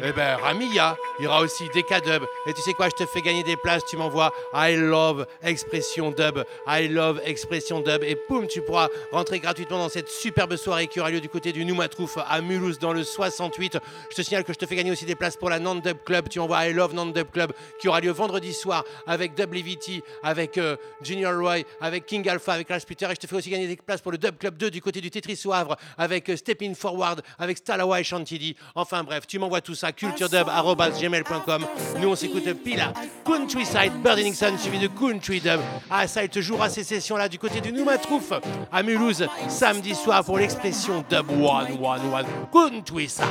eh 0.03 0.11
ben, 0.13 0.37
il 0.59 1.23
y 1.23 1.27
aura 1.27 1.41
aussi 1.41 1.65
Deka 1.75 1.99
Dub. 1.99 2.23
Et 2.47 2.53
tu 2.53 2.61
sais 2.61 2.73
quoi, 2.73 2.87
je 2.89 3.03
te 3.03 3.07
fais 3.07 3.21
gagner 3.21 3.43
des 3.43 3.55
places, 3.57 3.83
tu 3.87 3.97
m'envoies 3.97 4.31
I 4.55 4.75
love 4.75 5.27
expression 5.43 6.09
dub, 6.09 6.43
love 6.87 7.21
expression 7.25 7.79
dub. 7.79 8.03
Et 8.03 8.15
poum, 8.15 8.47
tu 8.47 8.61
pourras 8.61 8.89
rentrer 9.11 9.39
gratuitement 9.39 9.77
dans 9.77 9.89
cette 9.89 10.09
superbe 10.09 10.55
soirée 10.55 10.87
qui 10.87 10.99
aura 10.99 11.11
lieu 11.11 11.21
du 11.21 11.29
côté 11.29 11.51
du 11.51 11.65
Noumatrouf 11.65 12.17
à 12.17 12.41
Mulhouse 12.41 12.79
dans 12.79 12.93
le 12.93 13.03
68. 13.03 13.77
Je 14.09 14.15
te 14.15 14.21
signale 14.21 14.43
que 14.43 14.53
je 14.53 14.57
te 14.57 14.65
fais 14.65 14.75
gagner 14.75 14.91
aussi 14.91 15.05
des 15.05 15.15
places 15.15 15.37
pour 15.37 15.49
la 15.49 15.59
Nand 15.59 15.75
Dub 15.75 15.97
Club. 16.05 16.29
Tu 16.29 16.39
envoies 16.39 16.67
I 16.67 16.73
love 16.73 16.93
Nand 16.93 17.11
Dub 17.11 17.31
Club 17.31 17.53
qui 17.79 17.87
aura 17.87 17.99
lieu 17.99 18.11
vendredi 18.11 18.53
soir 18.53 18.83
avec 19.05 19.35
Dub 19.35 19.53
Levity, 19.53 20.01
avec 20.23 20.57
euh, 20.57 20.75
Junior 21.01 21.37
Roy, 21.37 21.59
avec 21.81 22.05
King 22.05 22.27
Alpha, 22.27 22.53
avec 22.53 22.69
Lars 22.69 22.81
Peter. 22.87 23.05
Et 23.05 23.15
je 23.15 23.19
te 23.19 23.27
fais 23.27 23.35
aussi 23.35 23.49
gagner 23.49 23.67
des 23.67 23.75
places 23.75 24.01
pour 24.01 24.11
le 24.11 24.17
Dub 24.17 24.37
Club 24.37 24.57
2 24.57 24.71
du 24.71 24.81
côté 24.81 25.01
du 25.01 25.11
Tetris 25.11 25.41
au 25.45 25.53
avec 25.97 26.29
euh, 26.29 26.37
Step 26.37 26.61
In 26.61 26.73
Forward, 26.73 27.21
avec 27.39 27.57
Stalawa 27.57 27.99
et 27.99 28.03
Chantilly. 28.03 28.55
Enfin 28.75 29.03
bref, 29.03 29.25
tu 29.27 29.39
m'envoies 29.39 29.61
tout 29.61 29.75
ça 29.75 29.91
culturedub.gmail.com. 29.91 31.65
Nous 31.99 32.09
on 32.09 32.15
s'écoute 32.15 32.51
Pila, 32.63 32.93
Countryside, 33.23 33.93
Bird 34.03 34.19
Nixon 34.19 34.57
suivi 34.57 34.79
de 34.79 34.87
Country 34.87 35.39
Dub. 35.39 35.59
Ah 35.89 36.07
ça, 36.07 36.23
il 36.23 36.29
te 36.29 36.41
jouera 36.41 36.69
ces 36.77 36.83
sessions-là 36.83 37.27
du 37.27 37.39
côté 37.39 37.59
du 37.59 37.71
Noumatrouf 37.71 38.33
à 38.71 38.83
Mulhouse 38.83 39.25
samedi 39.49 39.95
soir 39.95 40.23
pour 40.23 40.37
l'expression 40.37 41.03
Dub 41.09 41.25
111 41.27 42.25
Countryside. 42.51 43.25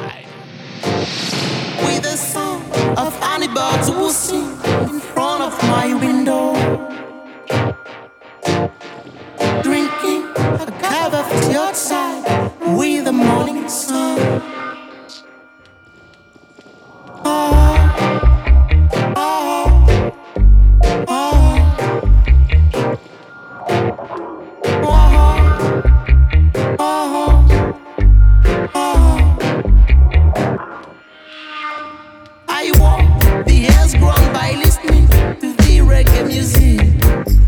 with 1.84 2.02
the 2.02 2.16
sound 2.16 2.64
of 2.98 3.14
honey 3.20 3.46
birds 3.46 3.88
who 3.88 4.10
sing 4.10 4.50
in 4.90 4.98
front 4.98 5.42
of 5.42 5.52
my 5.68 5.94
window. 5.94 6.54
Drinking 9.62 10.24
a 10.34 10.66
cup 10.80 11.12
of 11.12 11.26
tea 11.46 11.54
outside 11.54 12.50
with 12.76 13.04
the 13.04 13.12
morning 13.12 13.68
sun. 13.68 14.42
Oh, 17.24 17.75
reggae 35.88 36.24
music. 36.26 37.45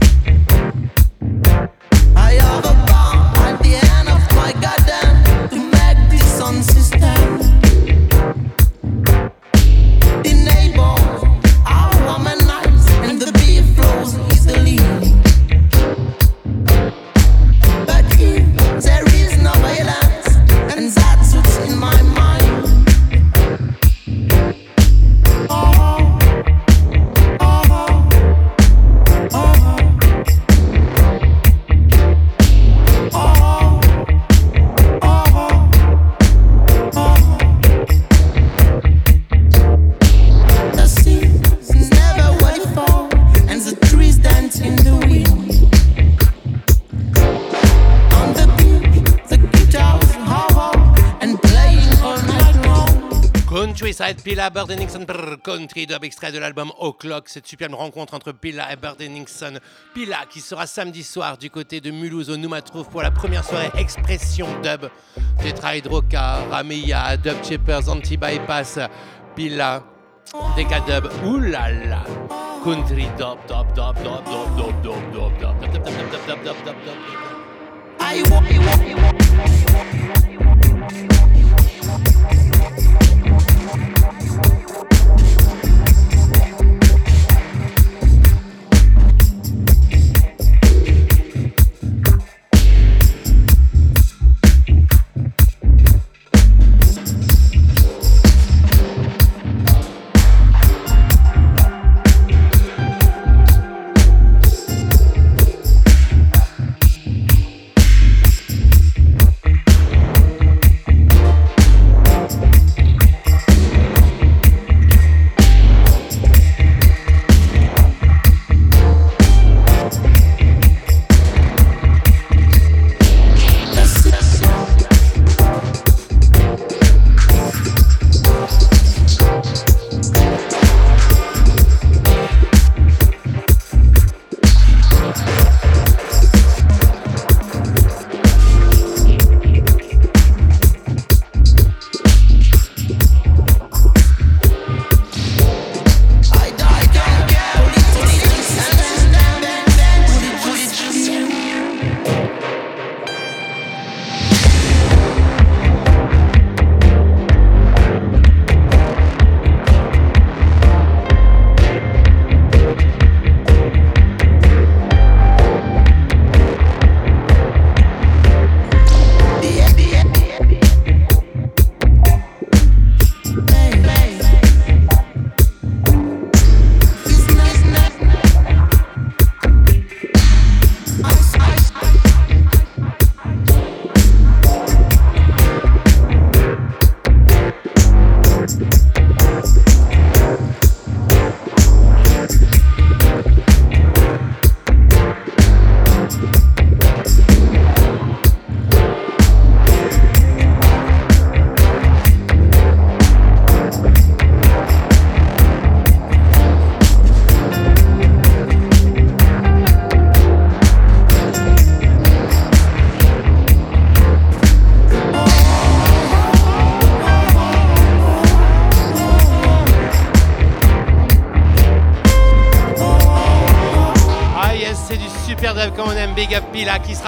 Countryside, 54.09 54.23
Pilla, 54.23 54.51
Bird 54.51 54.71
Nixon, 54.71 55.05
Country 55.43 55.87
Dub, 55.87 56.03
extrait 56.03 56.33
de 56.33 56.39
l'album 56.39 56.73
O'Clock, 56.79 57.29
cette 57.29 57.47
superbe 57.47 57.75
rencontre 57.75 58.15
entre 58.15 58.33
Pilla 58.33 58.73
et 58.73 58.77
Bird 58.77 59.01
Nixon. 59.03 59.59
Pilla 59.95 60.25
qui 60.31 60.41
sera 60.41 60.67
samedi 60.67 61.03
soir 61.03 61.37
du 61.37 61.51
côté 61.51 61.83
de 61.83 61.91
Mulhouse 61.91 62.31
au 62.31 62.39
Noumatrouf 62.39 62.89
pour 62.89 63.03
la 63.03 63.11
première 63.11 63.45
soirée 63.45 63.71
Expression 63.77 64.47
Dub. 64.63 64.89
Tetra 65.43 65.77
Hydroca, 65.77 66.45
Ramilla, 66.51 67.19
Dub 67.19 67.37
Chippers, 67.45 67.89
Anti-Bypass, 67.89 68.79
Pilla, 69.37 69.85
Deca 70.57 70.81
Dub, 70.81 71.11
oulala, 71.27 72.05
Country 72.65 73.09
Dub, 73.19 73.39
Dub, 73.47 73.75
Dub, 73.75 73.95
Dub, 74.03 74.25
Dub, 74.25 74.57
Dub, 74.57 74.83
Dub, 74.83 75.13
Dub, 75.13 75.39
Dub, 75.39 75.39
Dub, 75.39 75.61
Dub, 75.61 75.73
Dub, 75.73 75.83
Dub, 75.83 76.05
Dub, 76.11 76.45
Dub, 76.45 76.57
Dub, 76.65 76.77
Dub. 76.85 76.97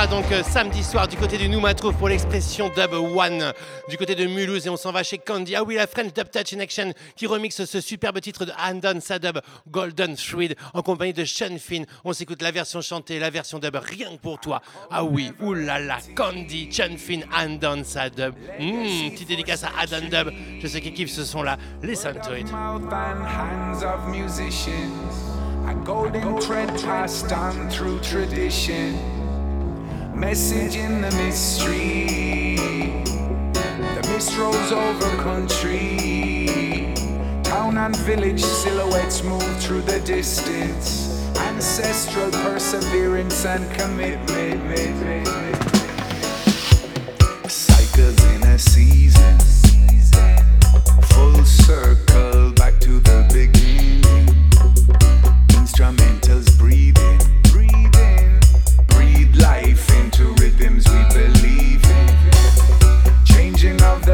Donc 0.07 0.33
euh, 0.33 0.43
samedi 0.43 0.83
soir 0.83 1.09
du 1.09 1.17
côté 1.17 1.37
du 1.37 1.49
Noumatrouf 1.49 1.95
pour 1.97 2.09
l'expression 2.09 2.71
Dub 2.71 2.93
One 2.93 3.53
du 3.89 3.99
côté 3.99 4.15
de 4.15 4.25
Mulhouse 4.25 4.67
et 4.67 4.71
on 4.71 4.77
s'en 4.77 4.93
va 4.93 5.03
chez 5.03 5.19
Candy. 5.19 5.55
Ah 5.57 5.63
oui, 5.63 5.75
la 5.75 5.87
French 5.87 6.15
Dub 6.15 6.31
Touch 6.31 6.55
in 6.55 6.61
Action 6.61 6.93
qui 7.17 7.27
remixe 7.27 7.65
ce 7.65 7.81
superbe 7.81 8.21
titre 8.21 8.47
de 8.47 8.53
Andon 8.59 9.01
Sadub 9.01 9.41
Golden 9.69 10.17
Thread 10.17 10.57
en 10.73 10.83
compagnie 10.83 11.13
de 11.13 11.25
Sean 11.25 11.59
Finn. 11.59 11.85
On 12.05 12.15
s'écoute 12.15 12.41
la 12.41 12.51
version 12.51 12.81
chantée, 12.81 13.19
la 13.19 13.31
version 13.31 13.59
dub 13.59 13.77
rien 13.77 14.17
que 14.17 14.23
pour 14.23 14.41
toi. 14.41 14.63
Ah 14.91 15.05
oui, 15.05 15.33
oulala, 15.41 15.99
Candy, 16.15 16.73
Sean 16.73 16.97
Finn, 16.97 17.25
Andon 17.37 17.85
Sadub. 17.85 18.35
Mmh, 18.59 19.11
petite 19.11 19.29
dédicace 19.29 19.65
à 19.65 19.71
Adam 19.81 20.07
Dub. 20.09 20.33
Je 20.61 20.67
sais 20.67 20.81
qu'ils 20.81 20.95
kiffent 20.95 21.13
ce 21.13 21.25
son 21.25 21.43
là. 21.43 21.59
Listen 21.83 22.15
to 22.21 22.35
it. 22.35 22.47
A 25.69 25.75
golden 25.85 26.41
thread 26.41 26.69
passed 26.83 27.33
on 27.33 27.69
through 27.69 28.01
tradition. 28.01 29.20
Message 30.21 30.77
in 30.77 31.01
the 31.01 31.11
mystery. 31.13 32.55
The 33.55 34.07
mist 34.13 34.37
rolls 34.37 34.71
over 34.71 35.17
country. 35.17 36.93
Town 37.43 37.79
and 37.79 37.97
village 37.97 38.43
silhouettes 38.43 39.25
move 39.25 39.57
through 39.63 39.81
the 39.81 39.99
distance. 40.01 41.27
Ancestral 41.39 42.31
perseverance 42.33 43.47
and 43.47 43.65
commitment. 43.73 45.27
Cycles 47.51 48.23
in 48.35 48.43
a 48.43 48.59
season. 48.59 49.39
Full 51.15 51.45
circle 51.47 52.53
back 52.53 52.79
to 52.81 53.01
the 53.01 53.27
beginning. 53.33 54.03
Instrumentals 55.49 56.10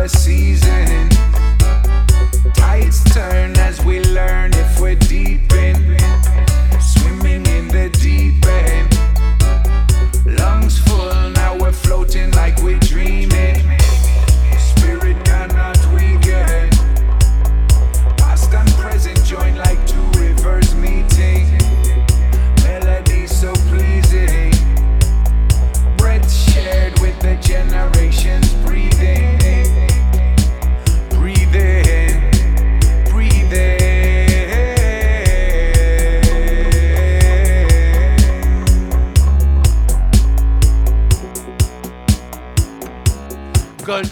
season, 0.09 0.66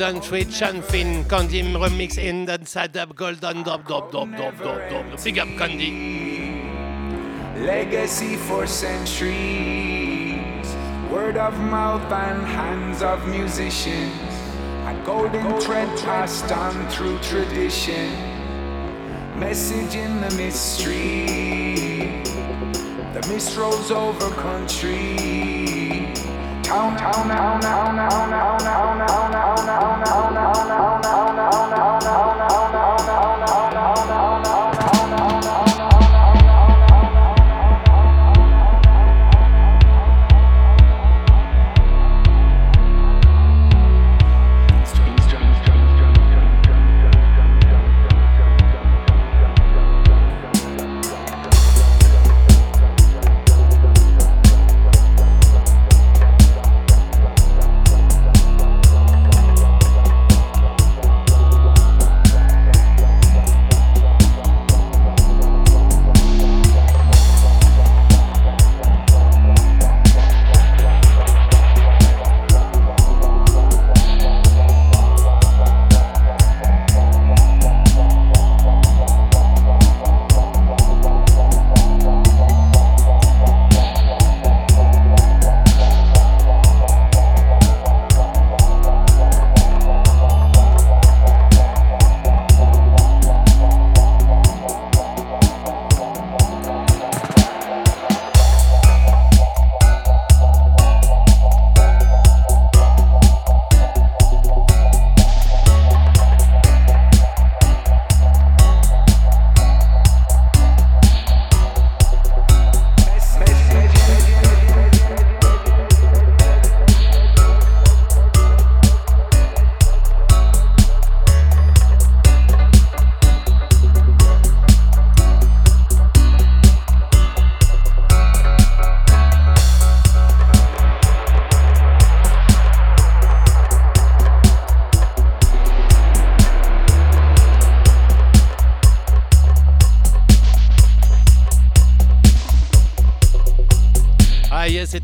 Golden 0.04 0.20
Thread, 0.20 0.52
Sean 0.52 0.82
Finn, 0.82 1.24
Candy 1.24 1.62
remix 1.62 2.18
in 2.18 2.44
the 2.44 2.58
Sadub 2.58 3.16
Golden 3.16 3.62
Dub 3.62 3.88
Dub 3.88 4.12
Dub 4.12 4.36
Dub 4.36 4.58
Dub 4.58 4.90
Dub. 4.90 5.24
Big 5.24 5.38
up 5.38 5.48
Candy. 5.56 6.60
Legacy 7.56 8.36
for 8.36 8.66
centuries. 8.66 9.96
Word 11.10 11.38
of 11.38 11.58
mouth 11.58 12.12
and 12.12 12.46
hands 12.46 13.00
of 13.00 13.26
musicians. 13.28 14.12
A 14.84 15.02
golden 15.06 15.58
thread 15.62 15.88
passed 16.00 16.52
on 16.52 16.86
through 16.90 17.18
tradition. 17.20 18.12
Message 19.38 19.94
in 19.94 20.20
the 20.20 20.30
mystery. 20.36 22.20
The 23.14 23.26
mist 23.26 23.56
rolls 23.56 23.90
over 23.90 24.28
country. 24.34 26.03
Oh, 26.76 26.90
no, 26.90 27.06
oh, 27.06 27.22
no, 27.22 27.38
oh, 27.38 27.60
no, 27.62 27.78
oh, 27.78 27.92
no, 27.94 28.08
oh, 28.10 28.26
no, 28.26 28.42
oh, 28.50 28.58
no, 28.58 28.74
oh, 28.74 29.30
no, 29.30 29.42
oh, 29.46 29.62
no, 29.62 29.74
oh, 29.74 30.30
no, 30.34 30.50
oh, 30.50 30.66
no, 30.66 31.14
oh, 31.14 31.36
no, 31.36 31.46
oh, 31.46 32.00
no, 32.02 32.33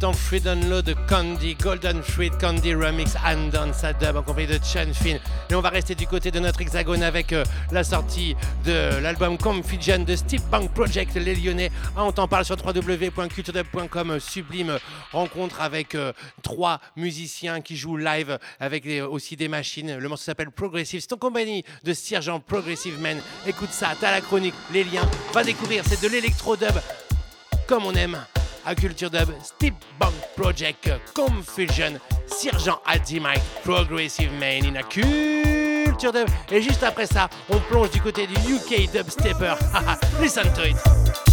En 0.03 0.15
free 0.15 0.41
download 0.41 0.87
de 0.87 0.95
Candy, 1.09 1.55
Golden 1.57 2.03
Fruit 2.03 2.31
Candy 2.41 2.75
Remix 2.75 3.17
and 3.17 3.51
on 3.55 3.73
sa 3.75 3.93
dub 3.93 4.17
en 4.17 4.23
compagnie 4.23 4.47
de 4.47 4.59
Chan 4.65 4.87
Fin. 4.95 5.19
Et 5.51 5.55
on 5.55 5.61
va 5.61 5.69
rester 5.69 5.95
du 5.95 6.07
côté 6.07 6.31
de 6.31 6.41
notre 6.41 6.63
hexagone 6.63 7.03
avec 7.03 7.35
euh, 7.35 7.45
la 7.71 7.85
sortie 7.85 8.35
de 8.65 8.99
l'album 9.03 9.37
Confusion 9.37 9.99
de 9.99 10.17
Steve 10.17 10.41
Punk 10.51 10.71
Project, 10.73 11.17
les 11.17 11.35
Lyonnais. 11.35 11.71
Ah, 11.97 12.05
on 12.05 12.13
t'en 12.13 12.29
parle 12.29 12.47
sur 12.47 12.57
www.culturedub.com, 12.57 14.11
euh, 14.13 14.21
sublime 14.21 14.79
rencontre 15.13 15.61
avec 15.61 15.95
euh, 15.95 16.13
trois 16.43 16.81
musiciens 16.97 17.61
qui 17.61 17.77
jouent 17.77 17.99
live 17.99 18.39
avec 18.59 18.87
aussi 19.11 19.37
des 19.37 19.49
machines. 19.49 19.99
Le 19.99 20.09
morceau 20.09 20.25
s'appelle 20.25 20.51
Progressive. 20.51 21.01
C'est 21.03 21.13
en 21.13 21.19
compagnie 21.19 21.63
de 21.85 21.93
Sergent 21.93 22.41
Progressive 22.41 22.99
Man. 23.01 23.19
Écoute 23.47 23.71
ça, 23.71 23.89
t'as 24.01 24.13
la 24.13 24.23
chronique, 24.23 24.55
les 24.73 24.85
liens. 24.85 25.07
Va 25.35 25.45
découvrir, 25.45 25.85
c'est 25.87 26.03
de 26.03 26.09
l'électro-dub 26.09 26.75
comme 27.67 27.85
on 27.85 27.95
aime 27.95 28.19
à 28.65 28.75
Culture 28.75 29.11
Dub, 29.11 29.29
Steve 29.43 29.75
Bunk 29.99 30.15
Project, 30.37 30.91
Confusion, 31.15 31.99
Sergent 32.27 32.81
Mike, 33.21 33.43
Progressive 33.65 34.31
Man 34.39 34.65
in 34.65 34.77
a 34.77 34.83
Culture 34.83 36.13
Dub. 36.13 36.29
Et 36.51 36.63
juste 36.63 36.83
après 36.83 37.07
ça, 37.07 37.29
on 37.49 37.59
plonge 37.59 37.91
du 37.91 38.01
côté 38.01 38.27
du 38.27 38.35
UK 38.35 38.91
Dubstepper. 38.93 39.55
Listen 40.21 40.53
to 40.55 40.65
it. 40.65 41.30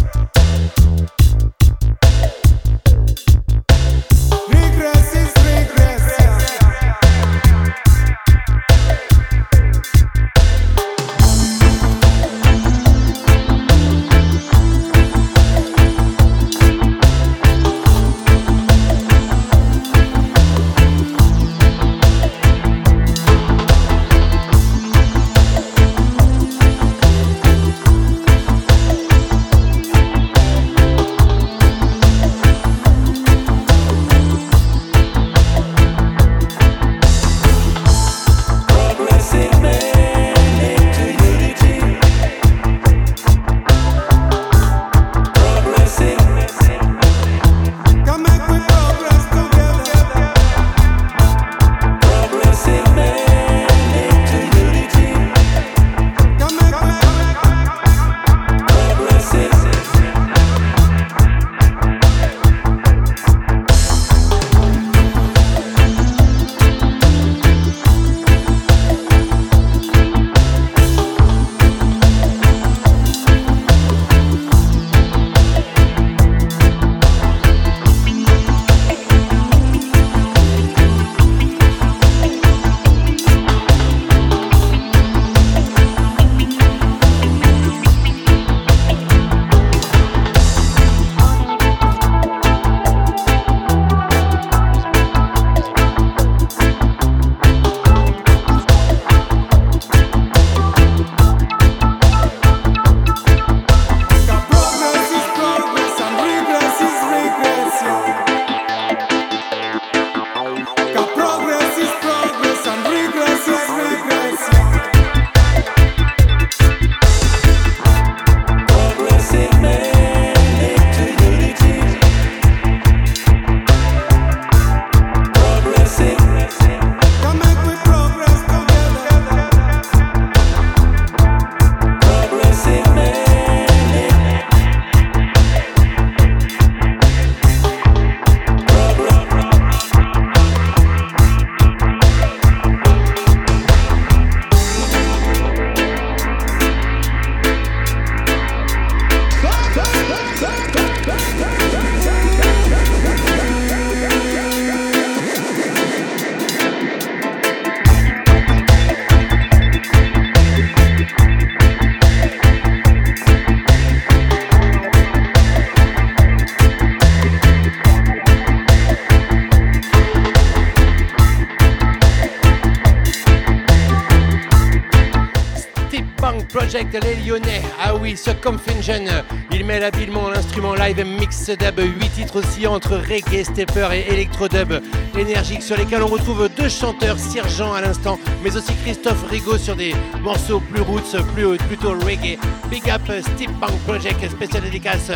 Confusion, 178.35 179.05
il 179.51 179.63
mêle 179.63 179.83
habilement 179.83 180.29
l'instrument 180.29 180.75
live 180.75 181.05
mix 181.05 181.49
dub, 181.49 181.79
8 181.79 182.09
titres 182.09 182.39
aussi 182.39 182.67
entre 182.67 182.97
reggae, 182.97 183.43
stepper 183.43 183.87
et 183.93 184.13
electro-dub 184.13 184.81
énergique 185.17 185.63
sur 185.63 185.77
lesquels 185.77 186.03
on 186.03 186.07
retrouve 186.07 186.49
deux 186.57 186.67
chanteurs, 186.67 187.17
Sergent 187.17 187.73
à 187.73 187.81
l'instant, 187.81 188.19
mais 188.43 188.55
aussi 188.55 188.73
Christophe 188.83 189.25
Rigaud 189.29 189.57
sur 189.57 189.75
des 189.77 189.95
morceaux 190.21 190.59
plus 190.59 190.81
roots, 190.81 191.15
plus, 191.33 191.57
plutôt 191.57 191.91
reggae. 191.91 192.37
Big 192.69 192.89
up 192.89 193.01
Steve 193.21 193.51
Punk 193.61 193.77
Project, 193.87 194.29
spécial 194.29 194.63
dédicace 194.63 195.09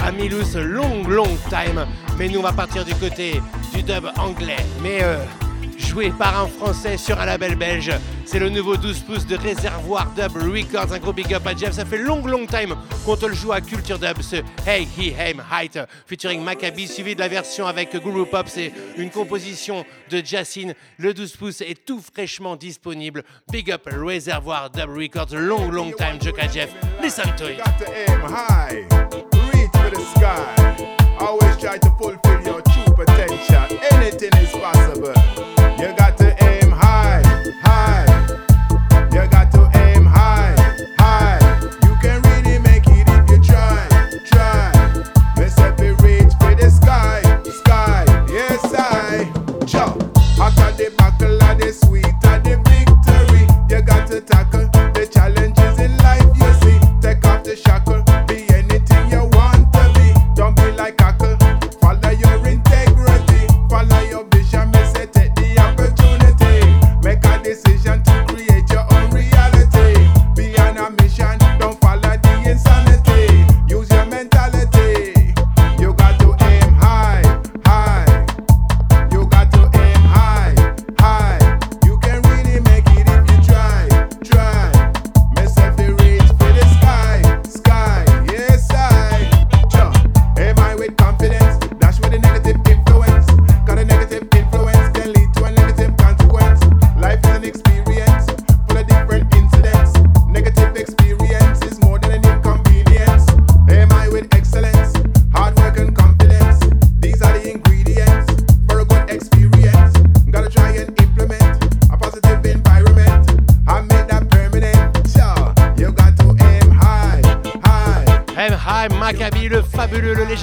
à 0.00 0.10
Milous, 0.10 0.56
long, 0.56 1.06
long 1.08 1.36
time. 1.48 1.86
Mais 2.18 2.28
nous, 2.28 2.40
on 2.40 2.42
va 2.42 2.52
partir 2.52 2.84
du 2.84 2.94
côté 2.94 3.40
du 3.72 3.82
dub 3.82 4.06
anglais. 4.18 4.64
Mais 4.82 5.02
euh, 5.02 5.18
joué 5.78 6.10
par 6.10 6.42
un 6.42 6.46
Français 6.46 6.96
sur 6.96 7.20
un 7.20 7.26
label 7.26 7.54
belge. 7.54 7.92
C'est 8.30 8.38
le 8.38 8.48
nouveau 8.48 8.76
12 8.76 9.00
pouces 9.00 9.26
de 9.26 9.36
Réservoir 9.36 10.06
Dub 10.14 10.36
Records. 10.36 10.92
Un 10.92 11.00
gros 11.00 11.12
big 11.12 11.34
up 11.34 11.44
à 11.48 11.52
Jeff. 11.52 11.72
Ça 11.72 11.84
fait 11.84 11.98
long, 11.98 12.24
long 12.24 12.46
time 12.46 12.76
qu'on 13.04 13.16
te 13.16 13.26
le 13.26 13.34
joue 13.34 13.50
à 13.50 13.60
Culture 13.60 13.98
Dub. 13.98 14.22
Ce 14.22 14.36
Hey, 14.64 14.86
He, 14.96 15.12
Aim, 15.18 15.42
Height 15.50 15.76
featuring 16.06 16.40
Maccabi, 16.40 16.86
suivi 16.86 17.16
de 17.16 17.20
la 17.20 17.26
version 17.26 17.66
avec 17.66 17.90
Guru 17.92 18.24
Pop. 18.26 18.46
C'est 18.46 18.72
une 18.96 19.10
composition 19.10 19.84
de 20.10 20.22
Jacine. 20.24 20.74
Le 20.98 21.12
12 21.12 21.36
pouces 21.38 21.60
est 21.62 21.84
tout 21.84 22.00
fraîchement 22.00 22.54
disponible. 22.54 23.24
Big 23.50 23.68
up 23.72 23.88
Réservoir 23.90 24.70
Dub 24.70 24.90
Records. 24.96 25.34
Long, 25.34 25.68
long 25.68 25.90
time, 25.90 26.20
Joka 26.20 26.46
Jeff. 26.46 26.70
Listen 27.02 27.34
to 27.36 27.50
it. 27.50 27.60
Always 31.18 31.56
try 31.58 31.78
to 31.78 31.90
fulfill 31.98 32.40
your 32.46 32.62
true 32.62 32.94
potential. 32.94 33.76
Anything 33.90 34.30
is 34.40 34.52
possible. 34.52 35.59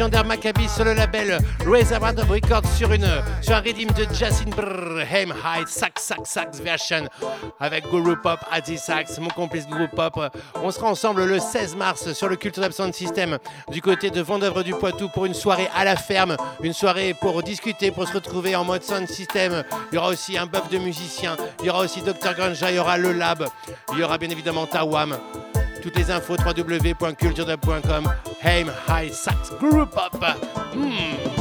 Maccabi 0.09 0.69
sur 0.69 0.85
le 0.85 0.93
label 0.93 1.37
Reservoir 1.65 2.13
Records 2.29 2.65
sur, 2.77 2.91
une, 2.93 3.07
sur 3.41 3.55
un 3.55 3.59
rythme 3.59 3.93
de 3.93 4.07
Jasin 4.13 4.49
Brrrhem 4.49 5.33
High 5.43 5.67
Sax 5.67 6.01
Sax 6.01 6.29
Sax 6.29 6.59
version 6.61 7.07
avec 7.59 7.89
Guru 7.89 8.15
Pop, 8.21 8.39
Adi 8.51 8.77
Sax, 8.77 9.19
mon 9.19 9.29
complice 9.29 9.67
Guru 9.67 9.87
Pop. 9.89 10.19
On 10.63 10.71
sera 10.71 10.87
ensemble 10.87 11.25
le 11.25 11.39
16 11.39 11.75
mars 11.75 12.13
sur 12.13 12.29
le 12.29 12.37
Culture 12.37 12.71
Sound 12.73 12.93
System 12.93 13.37
du 13.69 13.81
côté 13.81 14.09
de 14.09 14.21
Vendœuvre 14.21 14.63
du 14.63 14.73
Poitou 14.73 15.09
pour 15.09 15.25
une 15.25 15.33
soirée 15.33 15.69
à 15.75 15.83
la 15.83 15.97
ferme, 15.97 16.37
une 16.63 16.73
soirée 16.73 17.13
pour 17.13 17.43
discuter, 17.43 17.91
pour 17.91 18.07
se 18.07 18.13
retrouver 18.13 18.55
en 18.55 18.63
mode 18.63 18.83
sound 18.83 19.07
system. 19.07 19.63
Il 19.91 19.95
y 19.95 19.97
aura 19.97 20.09
aussi 20.09 20.37
un 20.37 20.45
buff 20.45 20.69
de 20.69 20.77
musiciens, 20.77 21.35
il 21.59 21.65
y 21.65 21.69
aura 21.69 21.81
aussi 21.81 22.01
Dr 22.01 22.33
Granja, 22.33 22.71
il 22.71 22.77
y 22.77 22.79
aura 22.79 22.97
le 22.97 23.11
lab, 23.11 23.45
il 23.91 23.99
y 23.99 24.03
aura 24.03 24.17
bien 24.17 24.29
évidemment 24.29 24.65
Tawam. 24.65 25.17
Toutes 25.81 25.97
les 25.97 26.11
infos 26.11 26.35
www.culturedub.com. 26.37 28.09
Aim 28.43 28.71
High 28.87 29.11
Sax 29.11 29.51
Group 29.59 29.95
Up. 29.95 30.23
Hmm. 30.73 31.36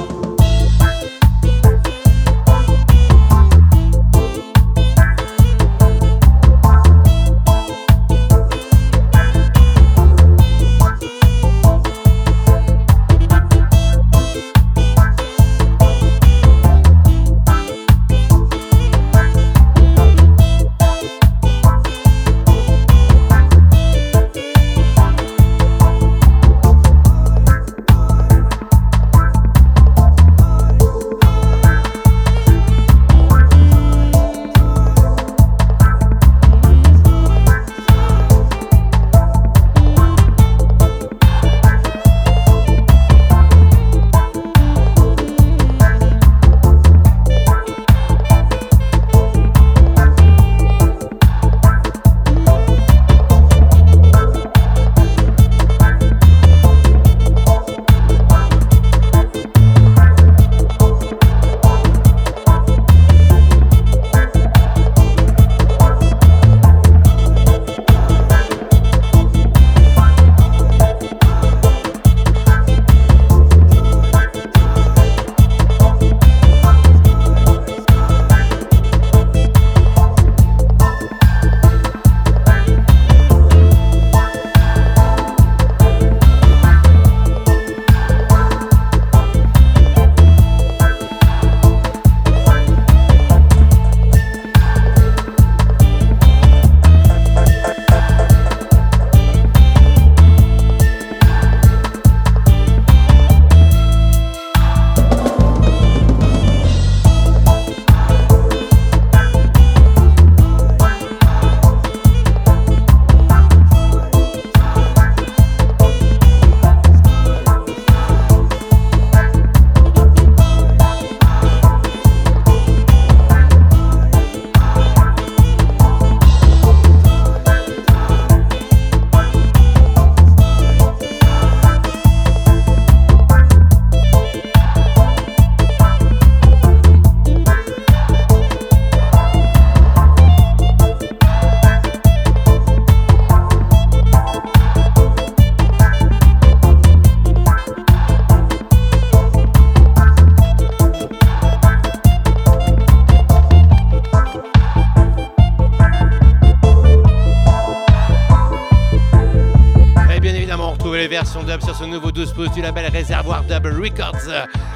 Version 161.17 161.43
dub 161.45 161.63
sur 161.63 161.75
ce 161.75 161.85
nouveau 161.85 162.13
12 162.13 162.35
pouces 162.35 162.53
du 162.53 162.61
label 162.61 162.91
Réservoir 162.93 163.43
Dub 163.45 163.65
Records. 163.65 164.29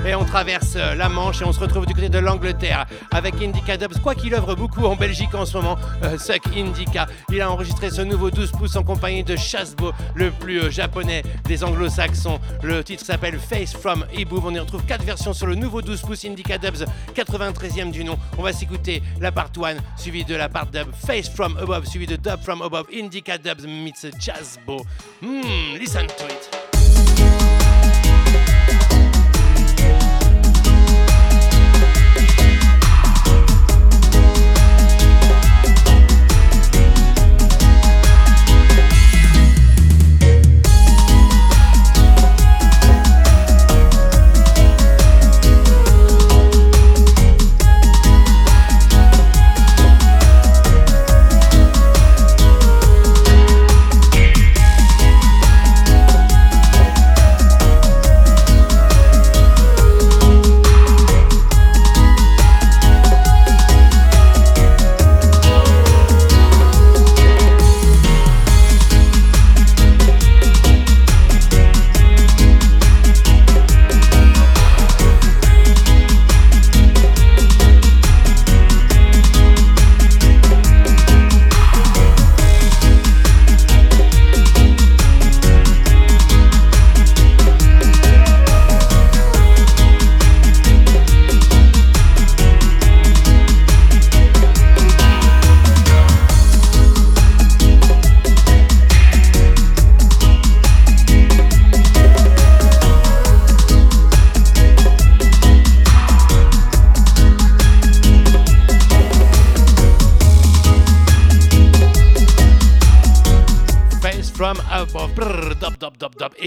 Et 0.07 0.15
on 0.15 0.25
traverse 0.25 0.75
la 0.75 1.11
Manche 1.11 1.43
et 1.43 1.45
on 1.45 1.53
se 1.53 1.61
retrouve 1.61 1.85
du 1.85 1.93
côté 1.93 2.09
de 2.09 2.19
l'Angleterre 2.19 2.87
avec 3.11 3.35
Indica 3.43 3.77
Dubs. 3.77 3.99
Quoi 4.03 4.15
qu'il 4.15 4.33
œuvre 4.33 4.55
beaucoup 4.55 4.87
en 4.87 4.97
Belgique 4.97 5.35
en 5.35 5.45
ce 5.45 5.59
moment, 5.59 5.77
euh, 6.03 6.17
Suck 6.17 6.41
Indica. 6.57 7.07
Il 7.31 7.43
a 7.43 7.51
enregistré 7.51 7.91
ce 7.91 8.01
nouveau 8.01 8.31
12 8.31 8.53
pouces 8.53 8.77
en 8.77 8.83
compagnie 8.83 9.23
de 9.23 9.37
Chasbo, 9.37 9.93
le 10.15 10.31
plus 10.31 10.63
euh, 10.63 10.71
japonais 10.71 11.23
des 11.45 11.63
anglo-saxons. 11.63 12.41
Le 12.63 12.83
titre 12.83 13.05
s'appelle 13.05 13.39
Face 13.39 13.75
from 13.75 14.07
Ibu. 14.15 14.37
On 14.43 14.55
y 14.55 14.59
retrouve 14.59 14.85
quatre 14.87 15.05
versions 15.05 15.35
sur 15.35 15.47
le 15.47 15.57
nouveau 15.57 15.83
12 15.83 16.01
pouces 16.01 16.25
Indica 16.25 16.57
Dubs, 16.57 16.87
93e 17.15 17.91
du 17.91 18.03
nom. 18.03 18.19
On 18.39 18.43
va 18.43 18.55
s'écouter 18.55 19.03
la 19.21 19.31
part 19.31 19.51
1 19.63 19.77
suivie 20.01 20.25
de 20.25 20.37
la 20.37 20.49
part 20.49 20.67
dub 20.67 20.89
Face 21.07 21.29
from 21.29 21.59
Above 21.59 21.85
suivie 21.85 22.07
de 22.07 22.17
Dub 22.17 22.41
from 22.43 22.63
Above 22.63 22.87
Indica 22.95 23.37
Dubs 23.37 23.67
meets 23.67 24.07
Chasbo. 24.19 24.87
Hmm, 25.21 25.77
listen 25.79 26.07
to 26.07 26.30
it. 26.31 26.70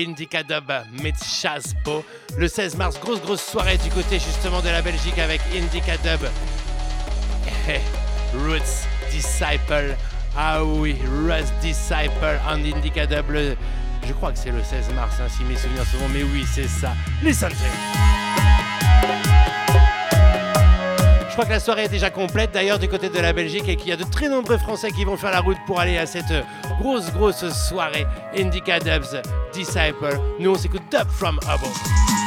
Dub, 0.06 0.08
dub, 0.08 0.10
Indica 0.10 0.44
Dub, 0.44 0.72
meets 1.02 1.24
Chasbo. 1.24 2.04
Le 2.38 2.48
16 2.48 2.76
mars, 2.78 3.00
grosse, 3.00 3.22
grosse 3.22 3.42
soirée 3.44 3.78
du 3.78 3.90
côté 3.90 4.20
justement 4.20 4.62
de 4.62 4.70
la 4.70 4.82
Belgique 4.82 5.20
avec 5.20 5.42
Indica 5.56 5.98
Dub. 5.98 6.22
Roots 8.34 8.88
Disciple. 9.12 9.96
Ah 10.36 10.64
oui, 10.64 10.96
Roots 11.06 11.52
Disciple 11.62 12.40
and 12.48 12.64
Indica 12.66 13.06
Dub. 13.06 13.30
le- 13.30 13.56
je 14.08 14.14
crois 14.14 14.32
que 14.34 14.38
c'est 14.40 14.52
le 14.52 14.62
16 14.64 14.90
mars, 14.96 15.16
hein, 15.22 15.28
si 15.30 15.44
mes 15.46 15.56
souvenirs 15.56 15.86
sont 15.86 15.98
bons, 16.00 16.10
mais 16.10 16.24
oui, 16.24 16.46
c'est 16.54 16.68
ça. 16.68 16.94
Listen 17.22 17.50
to 17.52 18.13
Je 21.34 21.36
crois 21.36 21.46
que 21.46 21.54
la 21.54 21.60
soirée 21.60 21.86
est 21.86 21.90
déjà 21.90 22.12
complète 22.12 22.52
d'ailleurs 22.52 22.78
du 22.78 22.88
côté 22.88 23.10
de 23.10 23.18
la 23.18 23.34
Belgique 23.34 23.68
et 23.68 23.76
qu'il 23.76 23.88
y 23.88 23.92
a 23.92 23.96
de 23.96 24.04
très 24.04 24.30
nombreux 24.30 24.60
Français 24.60 24.92
qui 24.92 25.04
vont 25.04 25.18
faire 25.18 25.32
la 25.32 25.40
route 25.40 25.58
pour 25.66 25.80
aller 25.80 25.98
à 25.98 26.06
cette 26.06 26.32
grosse 26.80 27.12
grosse 27.12 27.44
soirée 27.68 28.06
Indica 28.38 28.80
Dubs 28.80 29.20
Disciple. 29.52 30.20
Nous 30.40 30.52
on 30.52 30.56
s'écoute 30.56 30.84
Dub 30.92 31.10
from 31.10 31.40
Above. 31.48 32.23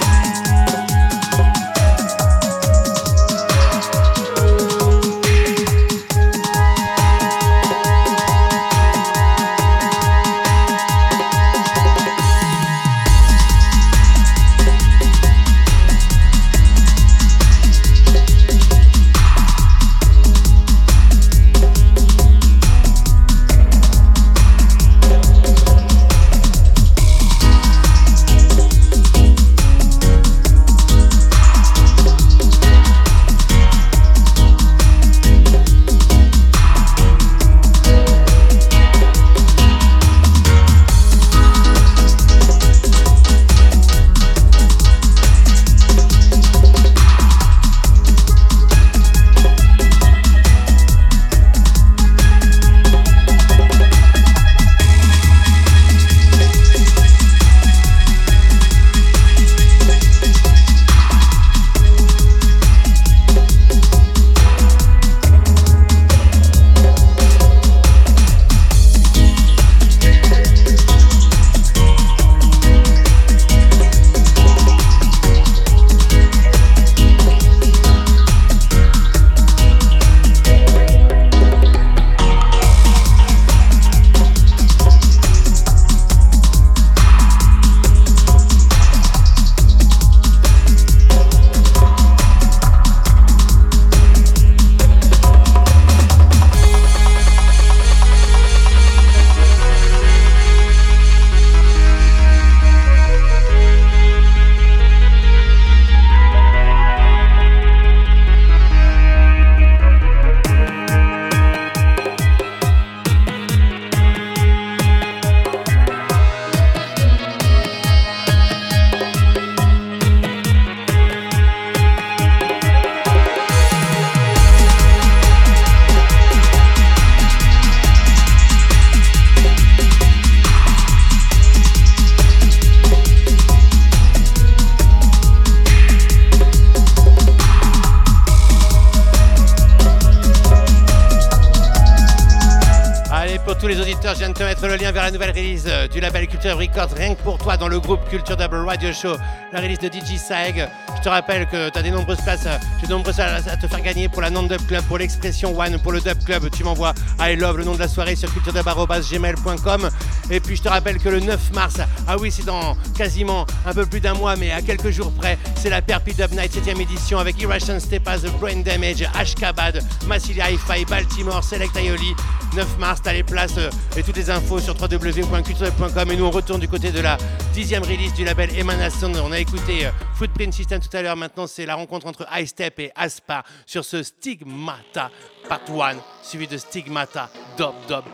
Je 144.17 144.21
viens 144.21 144.31
de 144.31 144.35
te 144.35 144.43
mettre 144.43 144.67
le 144.67 144.77
lien 144.77 144.93
vers 144.93 145.03
la 145.03 145.11
nouvelle 145.11 145.31
release 145.31 145.65
euh, 145.67 145.89
du 145.89 146.01
label 146.01 146.27
Culture 146.27 146.57
Records, 146.57 146.89
rien 146.97 147.15
que 147.15 147.21
pour 147.21 147.37
toi 147.37 147.59
dans 147.59 147.69
le 147.69 147.79
groupe 147.79 148.01
Culture 148.09 148.35
Double 148.35 148.65
Radio 148.67 148.91
Show, 148.91 149.15
la 149.53 149.61
release 149.61 149.79
de 149.79 149.89
DJ 149.89 150.17
Saeg. 150.17 150.67
Je 150.97 151.03
te 151.03 151.09
rappelle 151.11 151.47
que 151.47 151.69
tu 151.69 151.79
as 151.79 151.83
des 151.83 151.91
nombreuses 151.91 152.23
places, 152.23 152.47
euh, 152.47 152.57
de 152.83 152.89
nombreuses 152.89 153.17
places 153.17 153.47
à 153.47 153.59
te 153.59 153.67
faire 153.67 153.83
gagner 153.83 154.09
pour 154.09 154.23
la 154.23 154.31
non-dub 154.31 154.67
club, 154.67 154.83
pour 154.85 154.97
l'expression 154.97 155.59
One, 155.59 155.79
pour 155.81 155.93
le 155.93 156.01
dub 156.01 156.17
club. 156.25 156.49
Tu 156.51 156.65
m'envoies 156.65 156.95
I 157.21 157.37
love 157.37 157.59
le 157.59 157.65
nom 157.65 157.75
de 157.75 157.79
la 157.79 157.89
soirée 157.89 158.17
sur 158.17 158.33
culturedub.gmail.com. 158.33 159.91
Et 160.31 160.41
puis 160.41 160.57
je 160.57 160.63
te 160.63 160.69
rappelle 160.71 160.97
que 160.97 161.11
le 161.11 161.21
9 161.21 161.53
mars, 161.53 161.77
ah 162.09 162.17
oui, 162.19 162.31
c'est 162.31 162.47
dans 162.47 162.75
quasiment 162.97 163.45
un 163.67 163.75
peu 163.75 163.85
plus 163.85 164.01
d'un 164.01 164.15
mois, 164.15 164.35
mais 164.37 164.51
à 164.51 164.63
quelques 164.63 164.91
jours 164.91 165.13
près, 165.13 165.37
c'est 165.57 165.71
la 165.71 165.83
Perpi 165.83 166.15
Dub 166.15 166.33
Night 166.33 166.57
7ème 166.57 166.81
édition 166.81 167.19
avec 167.19 167.39
Irration 167.43 167.79
Stepas, 167.79 168.21
The 168.21 168.33
Brain 168.41 168.61
Damage, 168.61 169.07
Ashkabad, 169.15 169.83
Massilia 170.07 170.51
Hi-Fi, 170.51 170.87
Baltimore, 170.87 171.45
Select 171.45 171.77
Aioli. 171.77 172.15
9 172.57 172.79
mars, 172.79 173.03
t'as 173.03 173.13
les 173.13 173.23
places 173.23 173.59
euh, 173.59 173.69
et 173.99 174.03
toutes 174.03 174.17
les 174.17 174.31
infos 174.31 174.59
sur 174.61 174.75
www.culturedub.com. 174.81 176.11
Et 176.11 176.17
nous, 176.17 176.25
on 176.25 176.31
retourne 176.31 176.59
du 176.59 176.69
côté 176.69 176.91
de 176.91 177.01
la 177.01 177.19
dixième 177.53 177.83
release 177.83 178.15
du 178.15 178.25
label 178.25 178.49
Emanation. 178.59 179.13
On 179.23 179.31
a 179.31 179.39
écouté 179.39 179.85
euh, 179.85 179.91
Footprint 180.15 180.55
System 180.55 180.81
tout 180.81 180.97
à 180.97 181.03
l'heure. 181.03 181.17
Maintenant, 181.17 181.47
c'est 181.47 181.67
la 181.67 181.75
rencontre 181.75 182.07
entre 182.07 182.27
High 182.33 182.47
Step 182.47 182.79
et 182.79 182.93
Aspar 182.95 183.45
sur 183.67 183.85
ce 183.85 184.03
Stigmata 184.03 185.11
Part 185.51 185.61
1, 185.69 185.97
suivi 186.23 186.47
de 186.47 186.57
Stigmata 186.57 187.29
Dob 187.59 187.75
Dob. 187.89 188.05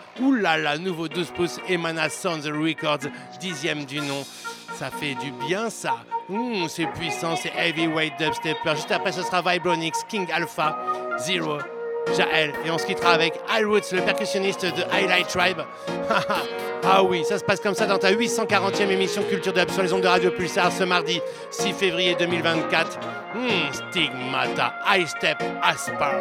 Là, 0.41 0.77
nouveau 0.77 1.07
12 1.07 1.31
pouces 1.37 1.61
Emana 1.69 2.09
Sounds 2.09 2.51
Records, 2.51 3.09
dixième 3.41 3.85
du 3.85 4.01
nom. 4.01 4.25
Ça 4.77 4.91
fait 4.91 5.15
du 5.15 5.31
bien 5.47 5.71
ça. 5.71 5.99
C'est 6.69 6.87
puissant, 6.87 7.37
c'est 7.37 7.53
heavyweight 7.57 8.15
dubstepper. 8.19 8.75
Juste 8.75 8.91
après, 8.91 9.13
ce 9.13 9.23
sera 9.23 9.41
Vibronix, 9.41 9.93
King 10.09 10.27
Alpha, 10.33 10.79
Zero, 11.21 11.59
Jaël. 12.17 12.53
Et 12.65 12.71
on 12.71 12.79
se 12.79 12.87
quittera 12.87 13.13
avec 13.13 13.35
Al 13.49 13.67
Woods, 13.67 13.93
le 13.93 14.03
percussionniste 14.03 14.65
de 14.65 14.83
Highlight 14.93 15.29
Tribe. 15.29 15.61
ah 16.85 17.03
oui, 17.03 17.25
ça 17.25 17.39
se 17.39 17.45
passe 17.45 17.61
comme 17.61 17.75
ça 17.75 17.87
dans 17.87 17.99
ta 17.99 18.13
840e 18.13 18.91
émission 18.91 19.23
Culture 19.23 19.53
Dub 19.53 19.71
sur 19.71 19.83
les 19.83 19.93
ondes 19.93 20.03
de 20.03 20.09
Radio 20.09 20.31
Pulsar 20.31 20.73
ce 20.73 20.85
mardi 20.85 21.21
6 21.51 21.73
février 21.73 22.15
2024. 22.19 22.99
Hmm, 23.35 23.73
stigmata, 23.73 24.75
High 24.89 25.07
Step, 25.07 25.39
Aspar. 25.63 26.15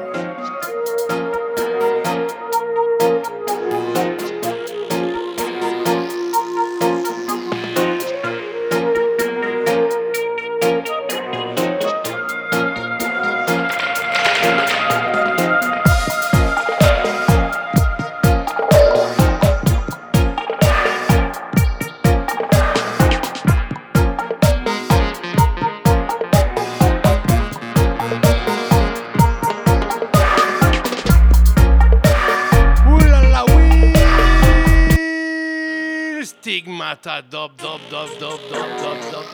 Dub, 36.91 37.30
dub, 37.30 37.57
dub, 37.57 37.80
dub, 37.89 38.09
dub, 38.19 38.39
dub, 38.49 39.11
dub. 39.11 39.26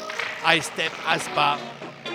I 0.45 0.59
step 0.59 0.91
Aspa, 1.07 1.57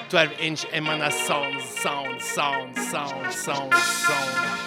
12 0.09 0.31
inch 0.41 0.65
Emana 0.67 1.11
sound, 1.11 1.61
sound, 1.61 2.23
sound, 2.23 2.79
sound, 2.79 3.33
sound, 3.33 3.75
sound. 3.75 4.62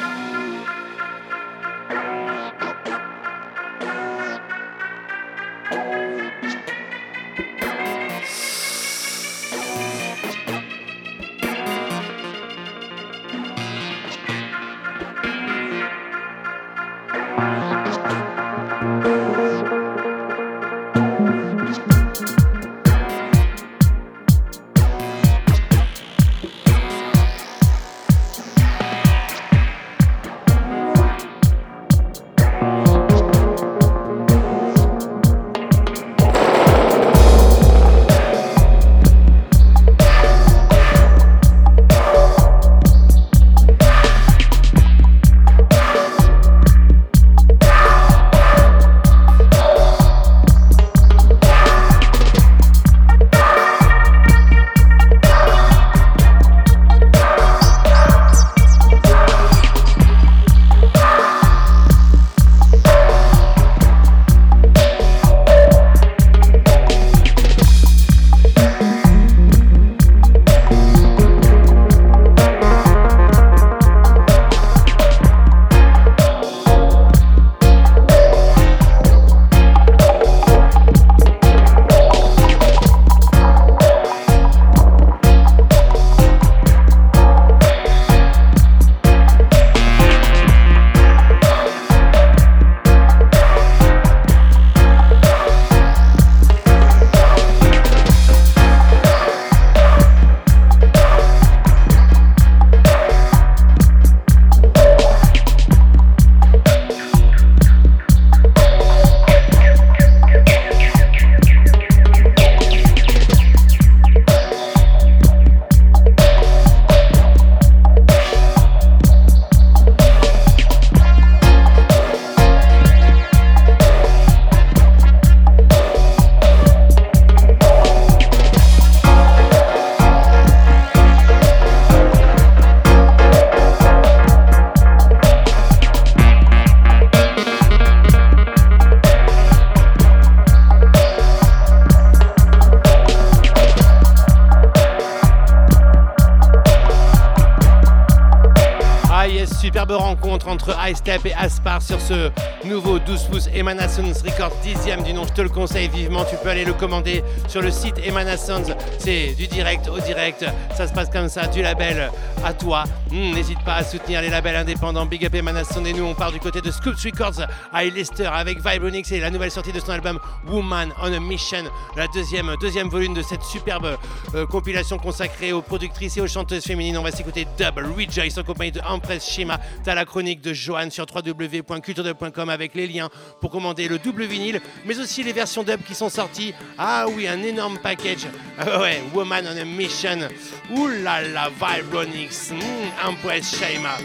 10 154.63 155.03
du 155.03 155.13
nom. 155.13 155.25
Je 155.27 155.33
te 155.33 155.41
le 155.41 155.49
conseille 155.49 155.87
vivement. 155.87 156.23
Tu 156.25 156.35
peux 156.37 156.49
aller 156.49 156.65
le 156.65 156.73
commander 156.73 157.23
sur 157.47 157.61
le 157.61 157.71
site 157.71 157.95
Emanations. 158.03 158.63
C'est 158.99 159.33
du 159.35 159.47
direct 159.47 159.87
au 159.89 159.99
direct. 159.99 160.45
Ça 160.75 160.87
se 160.87 160.93
passe 160.93 161.09
comme 161.09 161.29
ça, 161.29 161.47
du 161.47 161.61
label 161.61 162.11
à 162.43 162.53
toi. 162.53 162.83
Hmm, 163.11 163.33
N'hésite 163.33 163.63
pas 163.63 163.75
à 163.75 163.83
soutenir 163.83 164.21
les 164.21 164.29
labels 164.29 164.55
indépendants. 164.55 165.05
Big 165.05 165.25
Up 165.25 165.33
Emanations. 165.35 165.83
Et 165.85 165.93
nous, 165.93 166.05
on 166.05 166.13
part 166.13 166.31
du 166.31 166.39
côté 166.39 166.61
de 166.61 166.71
Scoops 166.71 167.03
Records 167.03 167.45
à 167.73 167.83
Leicester 167.83 168.25
avec 168.31 168.57
Vibronix 168.65 169.11
et 169.11 169.19
la 169.19 169.29
nouvelle 169.29 169.51
sortie 169.51 169.71
de 169.71 169.79
son 169.79 169.91
album 169.91 170.19
Woman 170.47 170.91
on 171.01 171.13
a 171.13 171.19
Mission. 171.19 171.63
La 171.95 172.07
deuxième, 172.07 172.53
deuxième 172.61 172.89
volume 172.89 173.13
de 173.13 173.21
cette 173.21 173.43
superbe 173.43 173.94
euh, 174.35 174.45
compilation 174.45 174.97
consacrée 174.97 175.53
aux 175.53 175.61
productrices 175.61 176.17
et 176.17 176.21
aux 176.21 176.27
chanteuses 176.27 176.63
féminines. 176.63 176.97
On 176.97 177.03
va 177.03 177.11
s'écouter 177.11 177.47
Double 177.57 177.85
Rejoice 177.85 178.37
en 178.37 178.43
compagnie 178.43 178.71
de 178.71 178.81
Empress 178.81 179.29
Shima. 179.29 179.59
T'as 179.83 179.95
la 179.95 180.03
chronique 180.05 180.41
de 180.41 180.53
Johan 180.53 180.89
sur 180.89 181.05
www.culturedub.com 181.13 182.49
avec 182.49 182.75
les 182.75 182.87
liens 182.87 183.09
pour 183.39 183.49
commander 183.49 183.87
le 183.87 183.97
double 183.97 184.25
vinyle, 184.25 184.61
mais 184.85 184.99
aussi 184.99 185.23
les 185.23 185.31
versions 185.33 185.63
dub 185.63 185.81
qui 185.83 185.95
sont 185.95 186.09
sorties. 186.09 186.53
Ah 186.77 187.05
oui, 187.09 187.27
un 187.27 187.41
énorme 187.43 187.77
package. 187.79 188.27
Ah 188.57 188.79
ouais, 188.79 189.03
Woman 189.13 189.45
on 189.51 189.57
a 189.57 189.65
Mission. 189.65 190.29
Ouh 190.71 190.87
là 190.87 191.21
là, 191.21 191.49
Vibronix. 191.49 192.51
Mmh, 192.51 193.07
Empress 193.07 193.57
Shema. 193.57 193.97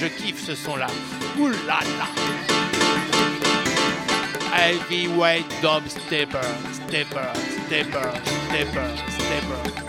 Je 0.00 0.06
kiffe 0.06 0.44
ce 0.44 0.54
son-là. 0.54 0.86
Là. 1.66 1.80
Heavyweight 4.54 5.46
dub 5.60 5.86
stepper, 5.88 6.40
stepper, 6.72 7.32
stepper, 7.66 8.10
stepper, 8.48 9.15
stepper. 9.26 9.85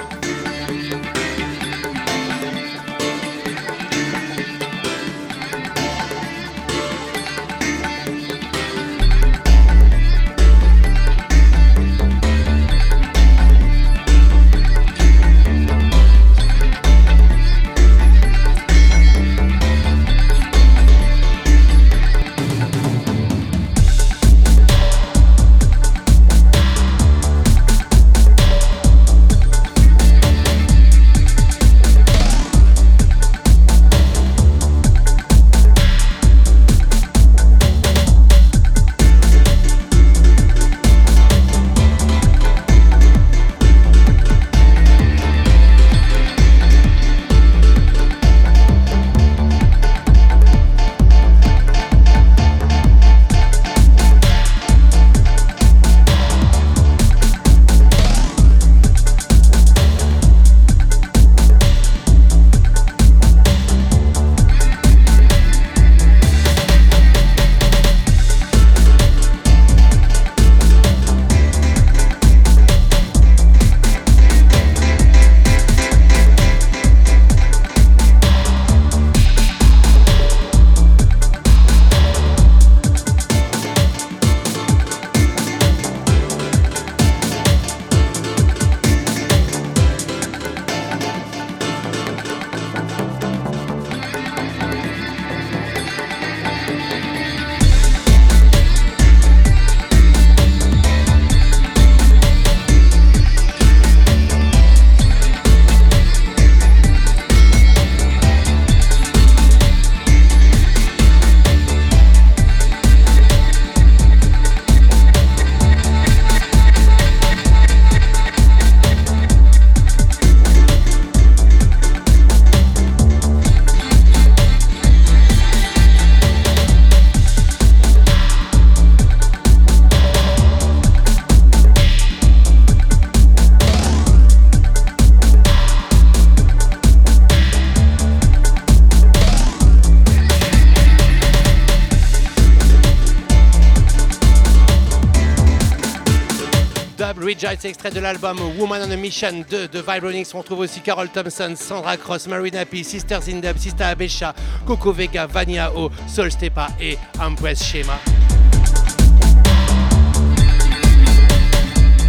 Dub 147.48 147.52
Rejoice, 147.52 147.69
extrait 147.69 147.91
de 147.91 147.99
l'album 147.99 148.40
Woman 148.57 148.82
on 148.88 148.91
a 148.91 148.95
Mission 148.95 149.44
2 149.49 149.68
de 149.68 149.80
Vibronix. 149.80 150.34
On 150.34 150.44
trouve 150.44 150.60
aussi 150.60 150.82
Carol 150.82 151.07
Thompson, 151.10 151.53
Sandra 151.56 151.95
Cross, 151.95 152.28
Marina 152.28 152.65
P, 152.65 152.84
Sisters 152.84 153.30
in 153.30 153.40
Dub, 153.40 153.57
Sista 153.57 153.88
Abesha, 153.88 154.34
Coco 154.65 154.91
Vega, 154.91 155.28
Vania 155.28 155.72
O, 155.76 155.90
Sol 156.07 156.32
Stepa 156.32 156.68
et 156.80 156.98
Empress 157.19 157.64
Shema. 157.64 157.99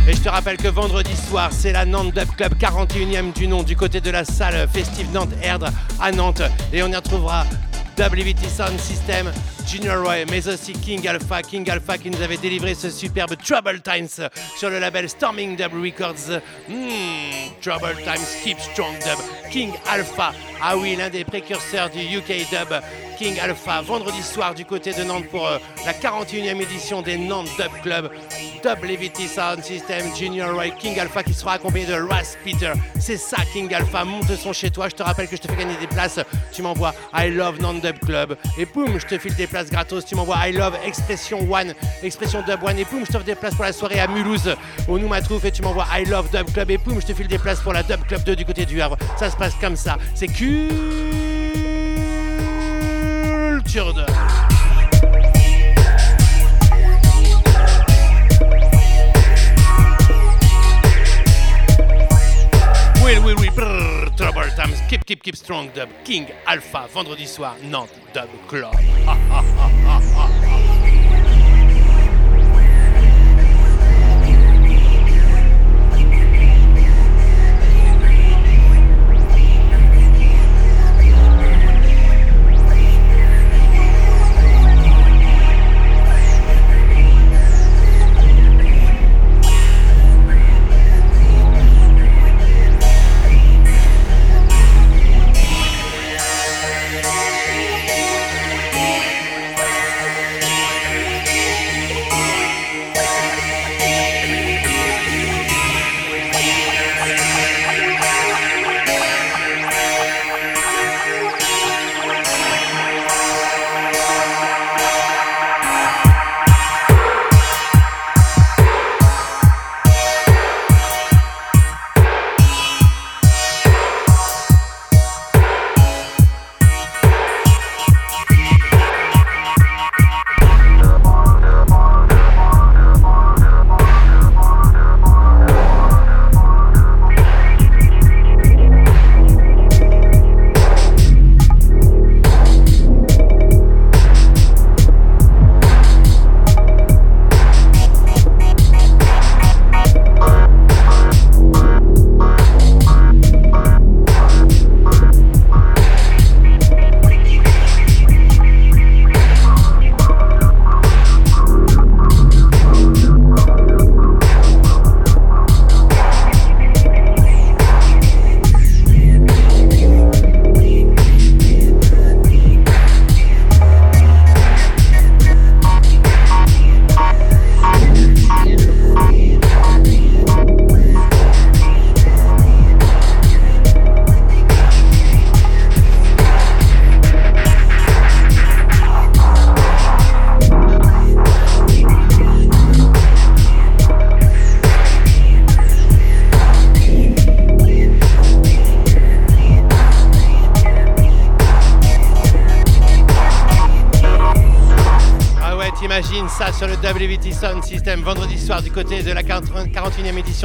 Et 0.09 0.15
je 0.15 0.23
te 0.23 0.29
rappelle 0.29 0.57
que 0.57 0.69
vendredi 0.69 1.15
soir, 1.15 1.51
c'est 1.53 1.73
la 1.73 1.85
Nantes 1.85 2.15
Dub 2.15 2.35
Club 2.37 2.55
41e 2.55 3.33
du 3.33 3.47
nom 3.47 3.63
du 3.63 3.77
côté 3.77 4.01
de 4.01 4.11
la 4.11 4.25
salle 4.25 4.69
festive 4.69 5.07
Nantes 5.13 5.35
Erdre 5.43 5.69
à 6.01 6.11
Nantes. 6.11 6.43
Et 6.73 6.83
on 6.83 6.89
y 6.89 6.97
retrouvera 6.97 7.45
WVT 7.99 8.49
Sound 8.49 8.79
System, 8.81 9.31
Junior 9.69 10.03
Roy, 10.03 10.25
mais 10.31 10.49
aussi 10.49 10.73
King 10.73 11.07
Alpha. 11.07 11.43
King 11.43 11.69
Alpha 11.69 11.99
qui 11.99 12.09
nous 12.11 12.23
avait 12.23 12.39
délivré 12.39 12.75
ce 12.75 12.89
superbe 12.89 13.35
Trouble 13.37 13.83
Times 13.83 14.29
sur 14.57 14.71
le 14.71 14.79
label 14.79 15.11
Storming 15.11 15.57
Dub 15.57 15.75
Records. 15.75 16.41
Hmm, 16.69 17.51
Trouble 17.61 17.95
Times 18.03 18.27
Keep 18.43 18.59
Strong 18.61 18.95
Dub. 19.01 19.51
King 19.51 19.73
Alpha, 19.87 20.33
ah 20.63 20.75
oui, 20.75 20.97
l'un 20.97 21.11
des 21.11 21.23
précurseurs 21.23 21.91
du 21.91 21.99
UK 22.01 22.49
Dub. 22.51 22.81
King 23.19 23.39
Alpha, 23.41 23.83
vendredi 23.83 24.23
soir 24.23 24.55
du 24.55 24.65
côté 24.65 24.95
de 24.95 25.03
Nantes 25.03 25.29
pour 25.29 25.47
euh, 25.47 25.59
la 25.85 25.93
41e 25.93 26.63
édition 26.63 27.03
des 27.03 27.19
Nantes 27.19 27.51
Dub 27.59 27.73
Club. 27.83 28.11
Dub 28.63 28.85
Levity 28.85 29.29
Sound 29.29 29.63
System, 29.63 30.15
Junior 30.17 30.55
Roy, 30.55 30.71
King 30.71 30.99
Alpha 30.99 31.23
qui 31.23 31.35
sera 31.35 31.55
accompagné 31.55 31.87
de 31.87 31.95
Ras 31.95 32.37
Peter. 32.45 32.73
C'est 32.99 33.17
ça, 33.17 33.39
King 33.53 33.73
Alpha. 33.73 34.05
Monte 34.05 34.35
son 34.37 34.53
chez 34.53 34.71
toi. 34.71 34.89
Je 34.89 34.95
te 34.95 35.03
rappelle 35.03 35.29
que 35.29 35.37
je 35.37 35.43
te 35.43 35.49
fais 35.49 35.57
gagner 35.57 35.77
des 35.81 35.87
places. 35.87 36.21
Tu 36.53 36.63
m'envoies 36.63 36.95
I 37.15 37.31
Love 37.31 37.61
Nantes 37.61 37.83
Dub 37.83 37.99
Club. 38.01 38.37
Et 38.57 38.67
boum, 38.67 38.99
je 38.99 39.07
te 39.07 39.19
file 39.19 39.35
des 39.35 39.47
places 39.47 39.71
gratos. 39.71 40.05
Tu 40.05 40.15
m'envoies 40.15 40.37
I 40.49 40.53
Love 40.53 40.77
Expression 40.85 41.41
One, 41.51 41.75
Expression 42.03 42.43
Dub 42.47 42.63
One. 42.63 42.79
Et 42.79 42.85
boum, 42.85 43.05
je 43.07 43.13
t'offre 43.13 43.25
des 43.25 43.35
places 43.35 43.55
pour 43.55 43.65
la 43.65 43.73
soirée 43.73 44.01
à 44.01 44.07
Mulhouse 44.07 44.55
au 44.89 44.99
Noumatrouf. 44.99 45.45
Et 45.45 45.51
tu 45.51 45.63
m'envoies 45.63 45.87
I 45.95 46.05
Love 46.05 46.31
Dub 46.31 46.53
Club. 46.53 46.71
Et 46.71 46.79
boum, 46.79 47.01
je 47.01 47.07
te 47.07 47.15
file 47.15 47.29
des 47.29 47.39
places 47.39 47.61
pour 47.61 47.73
la 47.73 47.83
Dub 47.83 48.05
Club 48.07 48.23
2 48.25 48.37
du 48.37 48.45
côté 48.45 48.65
du 48.67 48.81
Havre. 48.81 48.97
Ça 49.19 49.31
se 49.31 49.37
passe 49.37 49.55
comme 49.61 49.77
ça. 49.77 49.97
C'est 50.15 50.29
culture 50.29 50.75
de. 53.95 54.28
Oui, 63.09 63.15
oui, 63.25 63.33
oui, 63.39 63.49
brrr, 63.57 64.15
Trouble 64.17 64.53
Times, 64.55 64.83
keep, 64.87 65.03
keep, 65.07 65.23
keep 65.23 65.35
strong 65.35 65.71
dub, 65.75 65.89
King 66.05 66.27
Alpha, 66.45 66.87
vendredi 66.93 67.27
soir, 67.27 67.57
Nantes 67.63 67.95
Dub 68.13 68.29
Club. 68.47 68.75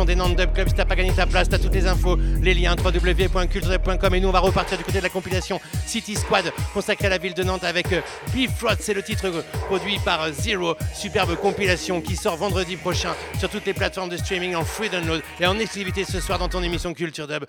des 0.02 0.15
Nantes 0.15 0.36
Dub 0.36 0.52
Club. 0.53 0.68
Si 0.70 0.74
t'as 0.74 0.86
pas 0.86 0.95
gagné 0.95 1.11
ta 1.11 1.28
place, 1.28 1.48
t'as 1.48 1.60
toutes 1.60 1.76
les 1.76 1.86
infos, 1.86 2.18
les 2.41 2.56
liens 2.56 2.76
www.culture.com 2.76 4.15
et 4.15 4.20
nous 4.20 4.28
on 4.28 4.32
va 4.32 4.40
repartir 4.40 4.76
du 4.76 4.84
côté 4.84 4.98
de 4.98 5.03
la 5.03 5.10
compilation 5.10 5.61
City 5.86 6.15
Squad 6.15 6.52
consacrée 6.74 7.06
à 7.06 7.10
la 7.10 7.20
ville 7.20 7.36
de 7.36 7.44
Nantes 7.44 7.64
avec 7.64 7.94
euh, 7.94 8.02
Bifrost, 8.34 8.82
c'est 8.82 8.95
le 8.95 9.03
titre 9.03 9.32
produit 9.68 9.99
par 10.03 10.24
euh, 10.24 10.32
Zero, 10.32 10.76
superbe 10.95 11.36
compilation 11.36 12.02
qui 12.02 12.15
sort 12.15 12.38
vendredi 12.38 12.76
prochain 12.76 13.14
sur 13.38 13.49
toutes 13.49 13.68
les 13.68 13.74
plateformes 13.74 14.10
de 14.10 14.18
streaming 14.18 14.56
en 14.56 14.65
free 14.65 14.90
download 14.90 15.22
et 15.40 15.45
en 15.45 15.60
exclusivité 15.60 16.06
ce 16.06 16.20
soir 16.20 16.40
dans 16.40 16.49
ton 16.49 16.64
émission 16.64 16.95
Culture 16.95 17.28
Dub 17.28 17.45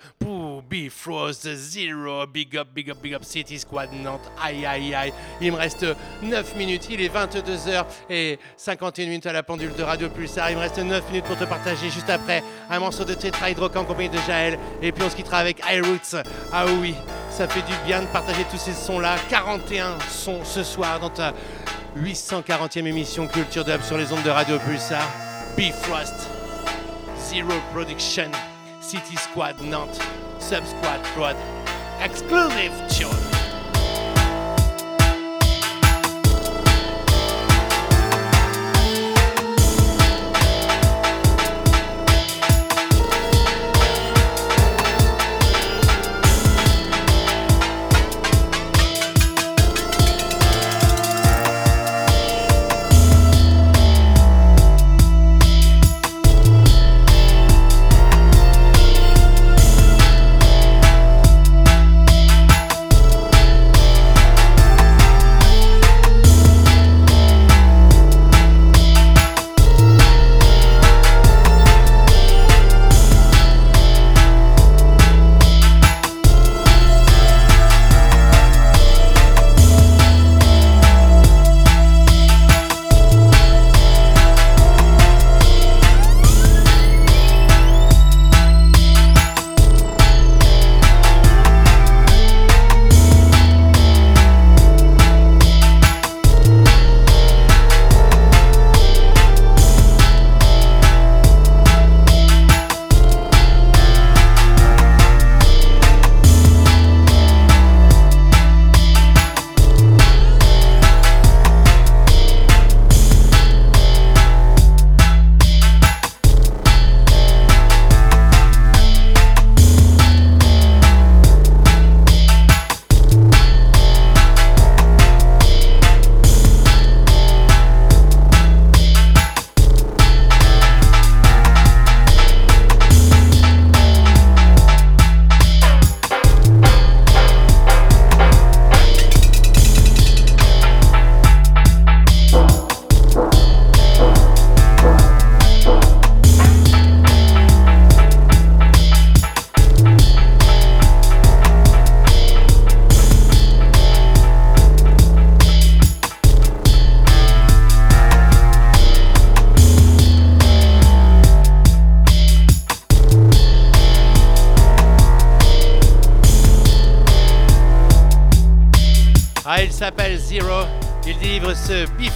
Bifrost 1.05 1.47
Zero, 1.55 2.27
big 2.27 2.57
up, 2.57 2.69
big 2.73 2.91
up, 2.91 2.97
big 3.03 3.13
up 3.13 3.25
City 3.25 3.59
Squad 3.59 3.93
Nantes, 3.93 4.31
aïe 4.43 4.65
aïe 4.65 4.95
aïe, 4.95 5.13
il 5.39 5.53
me 5.53 5.59
reste 5.59 5.85
9 6.23 6.57
minutes, 6.57 6.87
il 6.89 7.03
est 7.03 7.15
22h 7.15 7.85
et 8.09 8.39
51 8.57 9.05
minutes 9.05 9.27
à 9.27 9.35
la 9.35 9.43
pendule 9.43 9.75
de 9.75 9.83
Radio 9.83 10.09
Pulsar. 10.09 10.51
Il 10.51 10.57
me 10.57 10.63
reste 10.63 10.79
9 10.79 11.07
minutes 11.09 11.27
pour 11.27 11.37
te 11.37 11.45
partager 11.45 11.91
juste 11.91 12.09
après 12.09 12.43
un 12.71 12.79
morceau 12.79 13.05
de 13.05 13.13
Tetra 13.13 13.51
Hydroca 13.51 13.81
en 13.81 13.85
compagnie 13.85 14.09
de 14.09 14.19
Jaël. 14.27 14.59
Et 14.81 14.93
puis 14.93 15.05
on 15.05 15.11
se 15.11 15.17
quittera 15.17 15.39
avec 15.39 15.61
iRoots. 15.71 16.17
Ah 16.51 16.65
oui, 16.81 16.95
ça 17.31 17.47
fait 17.49 17.63
du 17.63 17.77
bien 17.85 18.01
de 18.01 18.07
partager 18.07 18.45
tous 18.51 18.59
ces 18.59 18.73
sons-là. 18.73 19.17
41 19.29 19.99
sons 20.09 20.43
ce 20.45 20.63
soir 20.63 21.01
dans 21.01 21.11
ta 21.11 21.35
840e 21.99 22.87
émission 22.87 23.27
Culture 23.27 23.65
Dub 23.65 23.83
sur 23.83 23.99
les 23.99 24.11
ondes 24.11 24.23
de 24.23 24.31
Radio 24.31 24.59
Pulsar. 24.59 25.07
Bifrost, 25.55 26.31
Zero 27.19 27.53
Production, 27.75 28.31
City 28.81 29.17
Squad 29.17 29.61
Nantes, 29.61 30.01
Sub 30.45 30.67
Squad 30.67 31.03
Prod, 31.15 31.37
Exclusive 32.03 32.71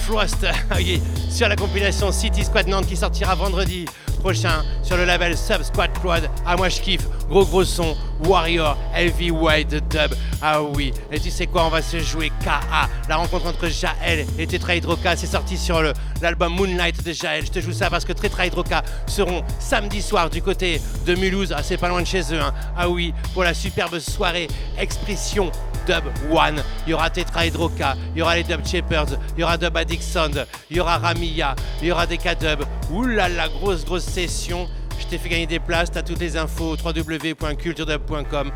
Sur 1.30 1.48
la 1.48 1.56
compilation 1.56 2.10
City 2.12 2.42
Squad 2.42 2.66
Nantes 2.66 2.86
qui 2.86 2.96
sortira 2.96 3.34
vendredi 3.34 3.84
prochain 4.20 4.64
sur 4.82 4.96
le 4.96 5.04
label 5.04 5.36
Sub 5.36 5.62
Squad 5.62 5.90
Quad. 6.00 6.30
Ah, 6.46 6.56
moi 6.56 6.70
je 6.70 6.80
kiffe. 6.80 7.06
Gros 7.28 7.44
gros 7.44 7.64
son. 7.64 7.94
Warrior, 8.24 8.76
Heavy 8.94 9.30
White 9.30 9.74
Dub. 9.90 10.14
Ah 10.42 10.62
oui. 10.62 10.92
Et 11.12 11.20
tu 11.20 11.30
sais 11.30 11.46
quoi, 11.46 11.66
on 11.66 11.68
va 11.68 11.82
se 11.82 11.98
jouer 11.98 12.32
KA. 12.42 12.88
La 13.08 13.16
rencontre 13.16 13.46
entre 13.46 13.68
Jaël 13.68 14.26
et 14.38 14.46
Tetra 14.46 14.76
Hydroca. 14.76 15.14
C'est 15.14 15.26
sorti 15.26 15.56
sur 15.56 15.80
l'album 16.22 16.54
Moonlight 16.54 17.04
de 17.04 17.12
Jaël. 17.12 17.44
Je 17.44 17.52
te 17.52 17.60
joue 17.60 17.72
ça 17.72 17.90
parce 17.90 18.04
que 18.04 18.12
Tetra 18.12 18.46
Hydroca 18.46 18.82
seront 19.06 19.44
samedi 19.60 20.00
soir 20.00 20.30
du 20.30 20.42
côté 20.42 20.80
de 21.06 21.14
Mulhouse. 21.14 21.54
Ah, 21.56 21.62
c'est 21.62 21.76
pas 21.76 21.88
loin 21.88 22.00
de 22.00 22.06
chez 22.06 22.22
eux. 22.32 22.40
Hein. 22.40 22.54
Ah 22.76 22.88
oui, 22.88 23.12
pour 23.34 23.44
la 23.44 23.54
superbe 23.54 23.98
soirée 23.98 24.48
Expression 24.78 25.52
Dub 25.86 26.04
One. 26.32 26.62
Il 26.88 26.92
y 26.92 26.94
aura 26.94 27.10
Tetra 27.10 27.44
Hydroca, 27.44 27.96
il 28.14 28.18
y 28.18 28.22
aura 28.22 28.34
les 28.34 28.44
Dub 28.44 28.64
Shepherds, 28.64 29.18
il 29.36 29.40
y 29.40 29.44
aura 29.44 29.58
Dub 29.58 29.76
Addiction, 29.76 30.30
il 30.70 30.78
y 30.78 30.80
aura 30.80 30.96
Ramilla, 30.96 31.54
il 31.82 31.88
y 31.88 31.92
aura 31.92 32.06
des 32.06 32.16
Dub. 32.16 32.64
Ouh 32.90 33.04
là 33.04 33.28
la 33.28 33.46
grosse 33.46 33.84
grosse 33.84 34.04
session. 34.04 34.66
Je 34.98 35.06
t'ai 35.06 35.18
fait 35.18 35.28
gagner 35.28 35.46
des 35.46 35.58
places, 35.58 35.90
t'as 35.90 36.02
toutes 36.02 36.18
les 36.18 36.38
infos 36.38 36.76
www.culturedub.com. 36.82 38.52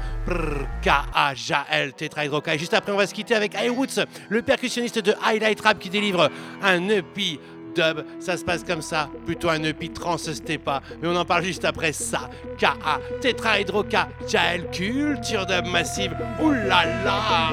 K-A-J-A-L, 0.83 1.93
Tetra 1.93 2.25
Hydroca. 2.25 2.55
Et 2.55 2.59
juste 2.59 2.73
après, 2.73 2.93
on 2.93 2.97
va 2.97 3.07
se 3.07 3.13
quitter 3.13 3.35
avec 3.35 3.53
iRoots, 3.55 4.01
le 4.31 4.41
percussionniste 4.41 5.01
de 5.01 5.15
Highlight 5.23 5.61
Rap 5.61 5.79
qui 5.79 5.91
délivre 5.91 6.31
un 6.63 6.89
EP 6.89 7.39
dub, 7.75 8.05
ça 8.21 8.37
se 8.37 8.45
passe 8.45 8.65
comme 8.65 8.83
ça, 8.83 9.09
plutôt 9.27 9.51
un 9.51 9.63
EP 9.63 9.89
trans 9.89 10.17
pas, 10.65 10.83
mais 11.01 11.09
on 11.09 11.17
en 11.17 11.25
parle 11.25 11.45
juste 11.45 11.65
après 11.65 11.93
ça. 11.93 12.31
K.A. 12.59 12.99
Tetra 13.21 13.61
Hydroca, 13.61 14.09
Jael 14.29 14.67
Culture 14.71 15.47
Dub 15.47 15.67
Massive, 15.67 16.15
oulala 16.41 17.51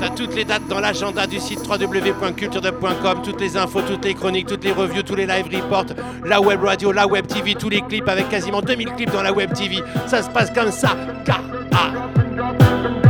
T'as 0.00 0.10
toutes 0.10 0.34
les 0.34 0.44
dates 0.44 0.66
dans 0.68 0.80
l'agenda 0.80 1.26
du 1.26 1.38
site 1.38 1.60
www.culturedub.com, 1.68 3.22
toutes 3.22 3.40
les 3.40 3.56
infos, 3.56 3.82
toutes 3.82 4.04
les 4.04 4.14
chroniques, 4.14 4.46
toutes 4.46 4.64
les 4.64 4.72
reviews, 4.72 5.02
tous 5.02 5.14
les 5.14 5.26
live 5.26 5.46
reports, 5.52 5.86
la 6.24 6.40
web 6.40 6.62
radio, 6.62 6.92
la 6.92 7.06
web 7.06 7.26
TV, 7.26 7.54
tous 7.54 7.68
les 7.68 7.82
clips 7.82 8.08
avec 8.08 8.28
quasiment 8.28 8.62
2000 8.62 8.92
clips 8.92 9.12
dans 9.12 9.22
la 9.22 9.32
web 9.32 9.52
TV. 9.52 9.80
Ça 10.06 10.22
se 10.22 10.30
passe 10.30 10.50
comme 10.50 10.72
ça, 10.72 10.96
K.A. 11.24 13.01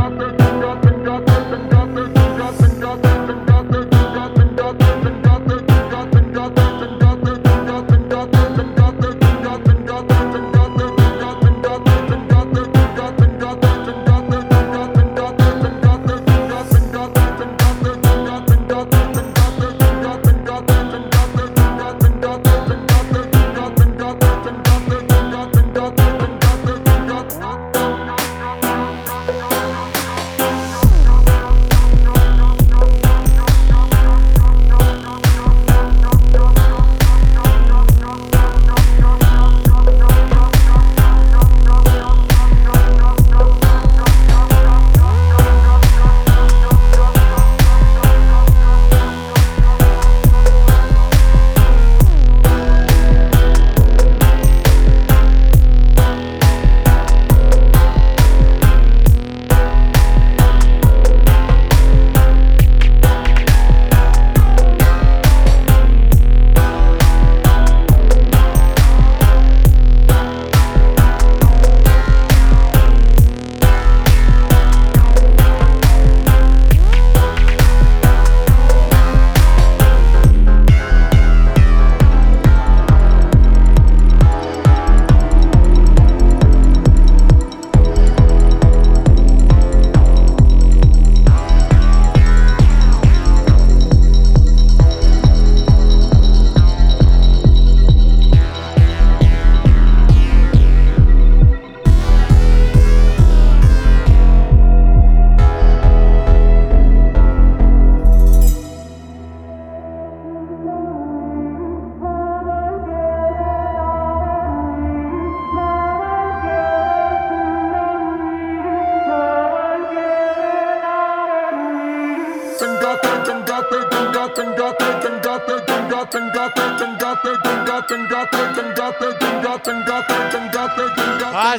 fucking 127.87 128.07
got 128.07 128.31
the. 128.31 128.62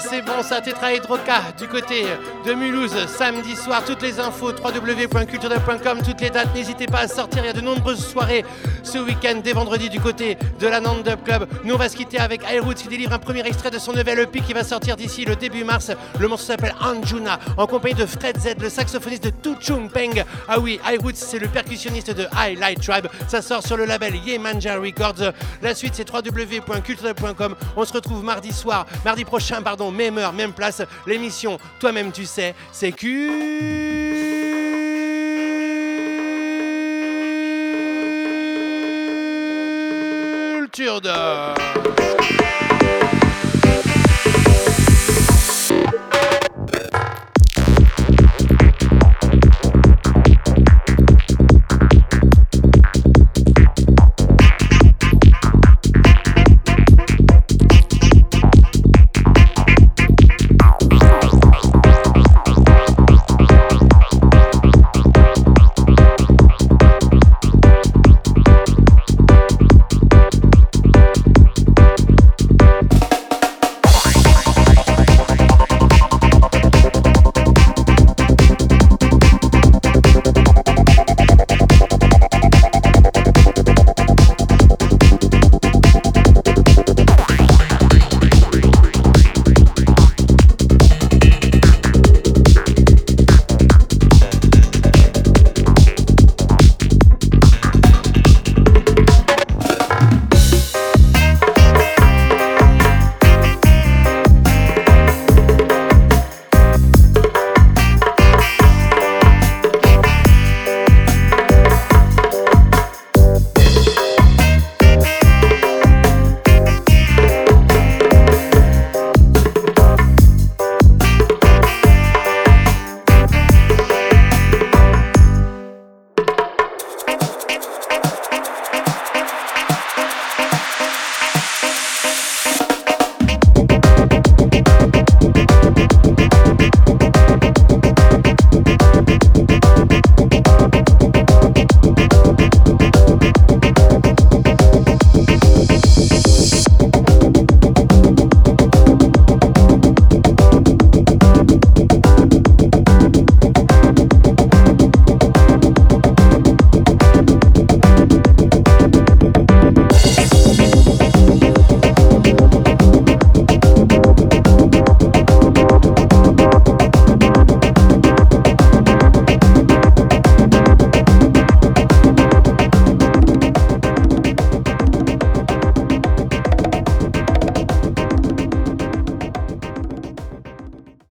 C'est 0.00 0.22
bon, 0.22 0.42
ça, 0.42 0.60
Hydroca 0.60 1.40
du 1.56 1.68
côté 1.68 2.04
de 2.44 2.52
Mulhouse, 2.52 3.06
samedi 3.06 3.54
soir. 3.54 3.84
Toutes 3.84 4.02
les 4.02 4.18
infos, 4.18 4.50
www.culture.com, 4.50 5.98
toutes 6.04 6.20
les 6.20 6.30
dates. 6.30 6.52
N'hésitez 6.52 6.86
pas 6.86 7.00
à 7.00 7.08
sortir, 7.08 7.44
il 7.44 7.46
y 7.46 7.50
a 7.50 7.52
de 7.52 7.60
nombreuses 7.60 8.04
soirées 8.04 8.44
ce 8.82 8.98
week-end, 8.98 9.40
dès 9.42 9.52
vendredi, 9.52 9.88
du 9.88 10.00
côté 10.00 10.36
de 10.58 10.66
la 10.66 10.80
Nantes 10.80 11.04
Dub 11.04 11.22
Club. 11.22 11.46
Nous, 11.62 11.74
on 11.74 11.78
va 11.78 11.88
se 11.88 11.96
quitter 11.96 12.18
avec 12.18 12.42
iRoots 12.50 12.74
qui 12.74 12.88
délivre 12.88 13.12
un 13.12 13.18
premier 13.18 13.46
extrait 13.46 13.70
de 13.70 13.78
son 13.78 13.92
nouvel 13.92 14.18
EP 14.18 14.40
qui 14.40 14.52
va 14.52 14.64
sortir 14.64 14.96
d'ici 14.96 15.24
le 15.24 15.36
début 15.36 15.62
mars. 15.62 15.92
Le 16.18 16.26
morceau 16.26 16.46
s'appelle 16.46 16.74
Anjuna, 16.80 17.38
en 17.56 17.66
compagnie 17.66 17.94
de 17.94 18.06
Fred 18.06 18.36
Z, 18.38 18.56
le 18.60 18.68
saxophoniste 18.68 19.24
de 19.24 19.30
Tu 19.30 19.54
Chung 19.60 19.90
Peng. 19.90 20.24
Ah 20.48 20.58
oui, 20.58 20.80
iRoots, 20.92 21.14
c'est 21.14 21.38
le 21.38 21.46
percussionniste 21.46 22.10
de 22.10 22.26
Highlight 22.36 22.80
Tribe. 22.80 23.06
Ça 23.28 23.42
sort 23.42 23.64
sur 23.64 23.76
le 23.76 23.84
label 23.84 24.16
Yemanja 24.16 24.76
Records. 24.76 25.32
La 25.62 25.74
suite, 25.74 25.94
c'est 25.94 26.10
www.culture.com. 26.12 27.54
On 27.76 27.84
se 27.84 27.92
retrouve 27.92 28.24
mardi 28.24 28.52
soir, 28.52 28.86
mardi 29.04 29.24
prochain, 29.24 29.60
même 29.90 30.18
heure, 30.18 30.32
même 30.32 30.52
place. 30.52 30.82
L'émission, 31.06 31.58
toi-même 31.78 32.12
tu 32.12 32.26
sais, 32.26 32.54
c'est 32.72 32.92
Culture. 32.92 33.54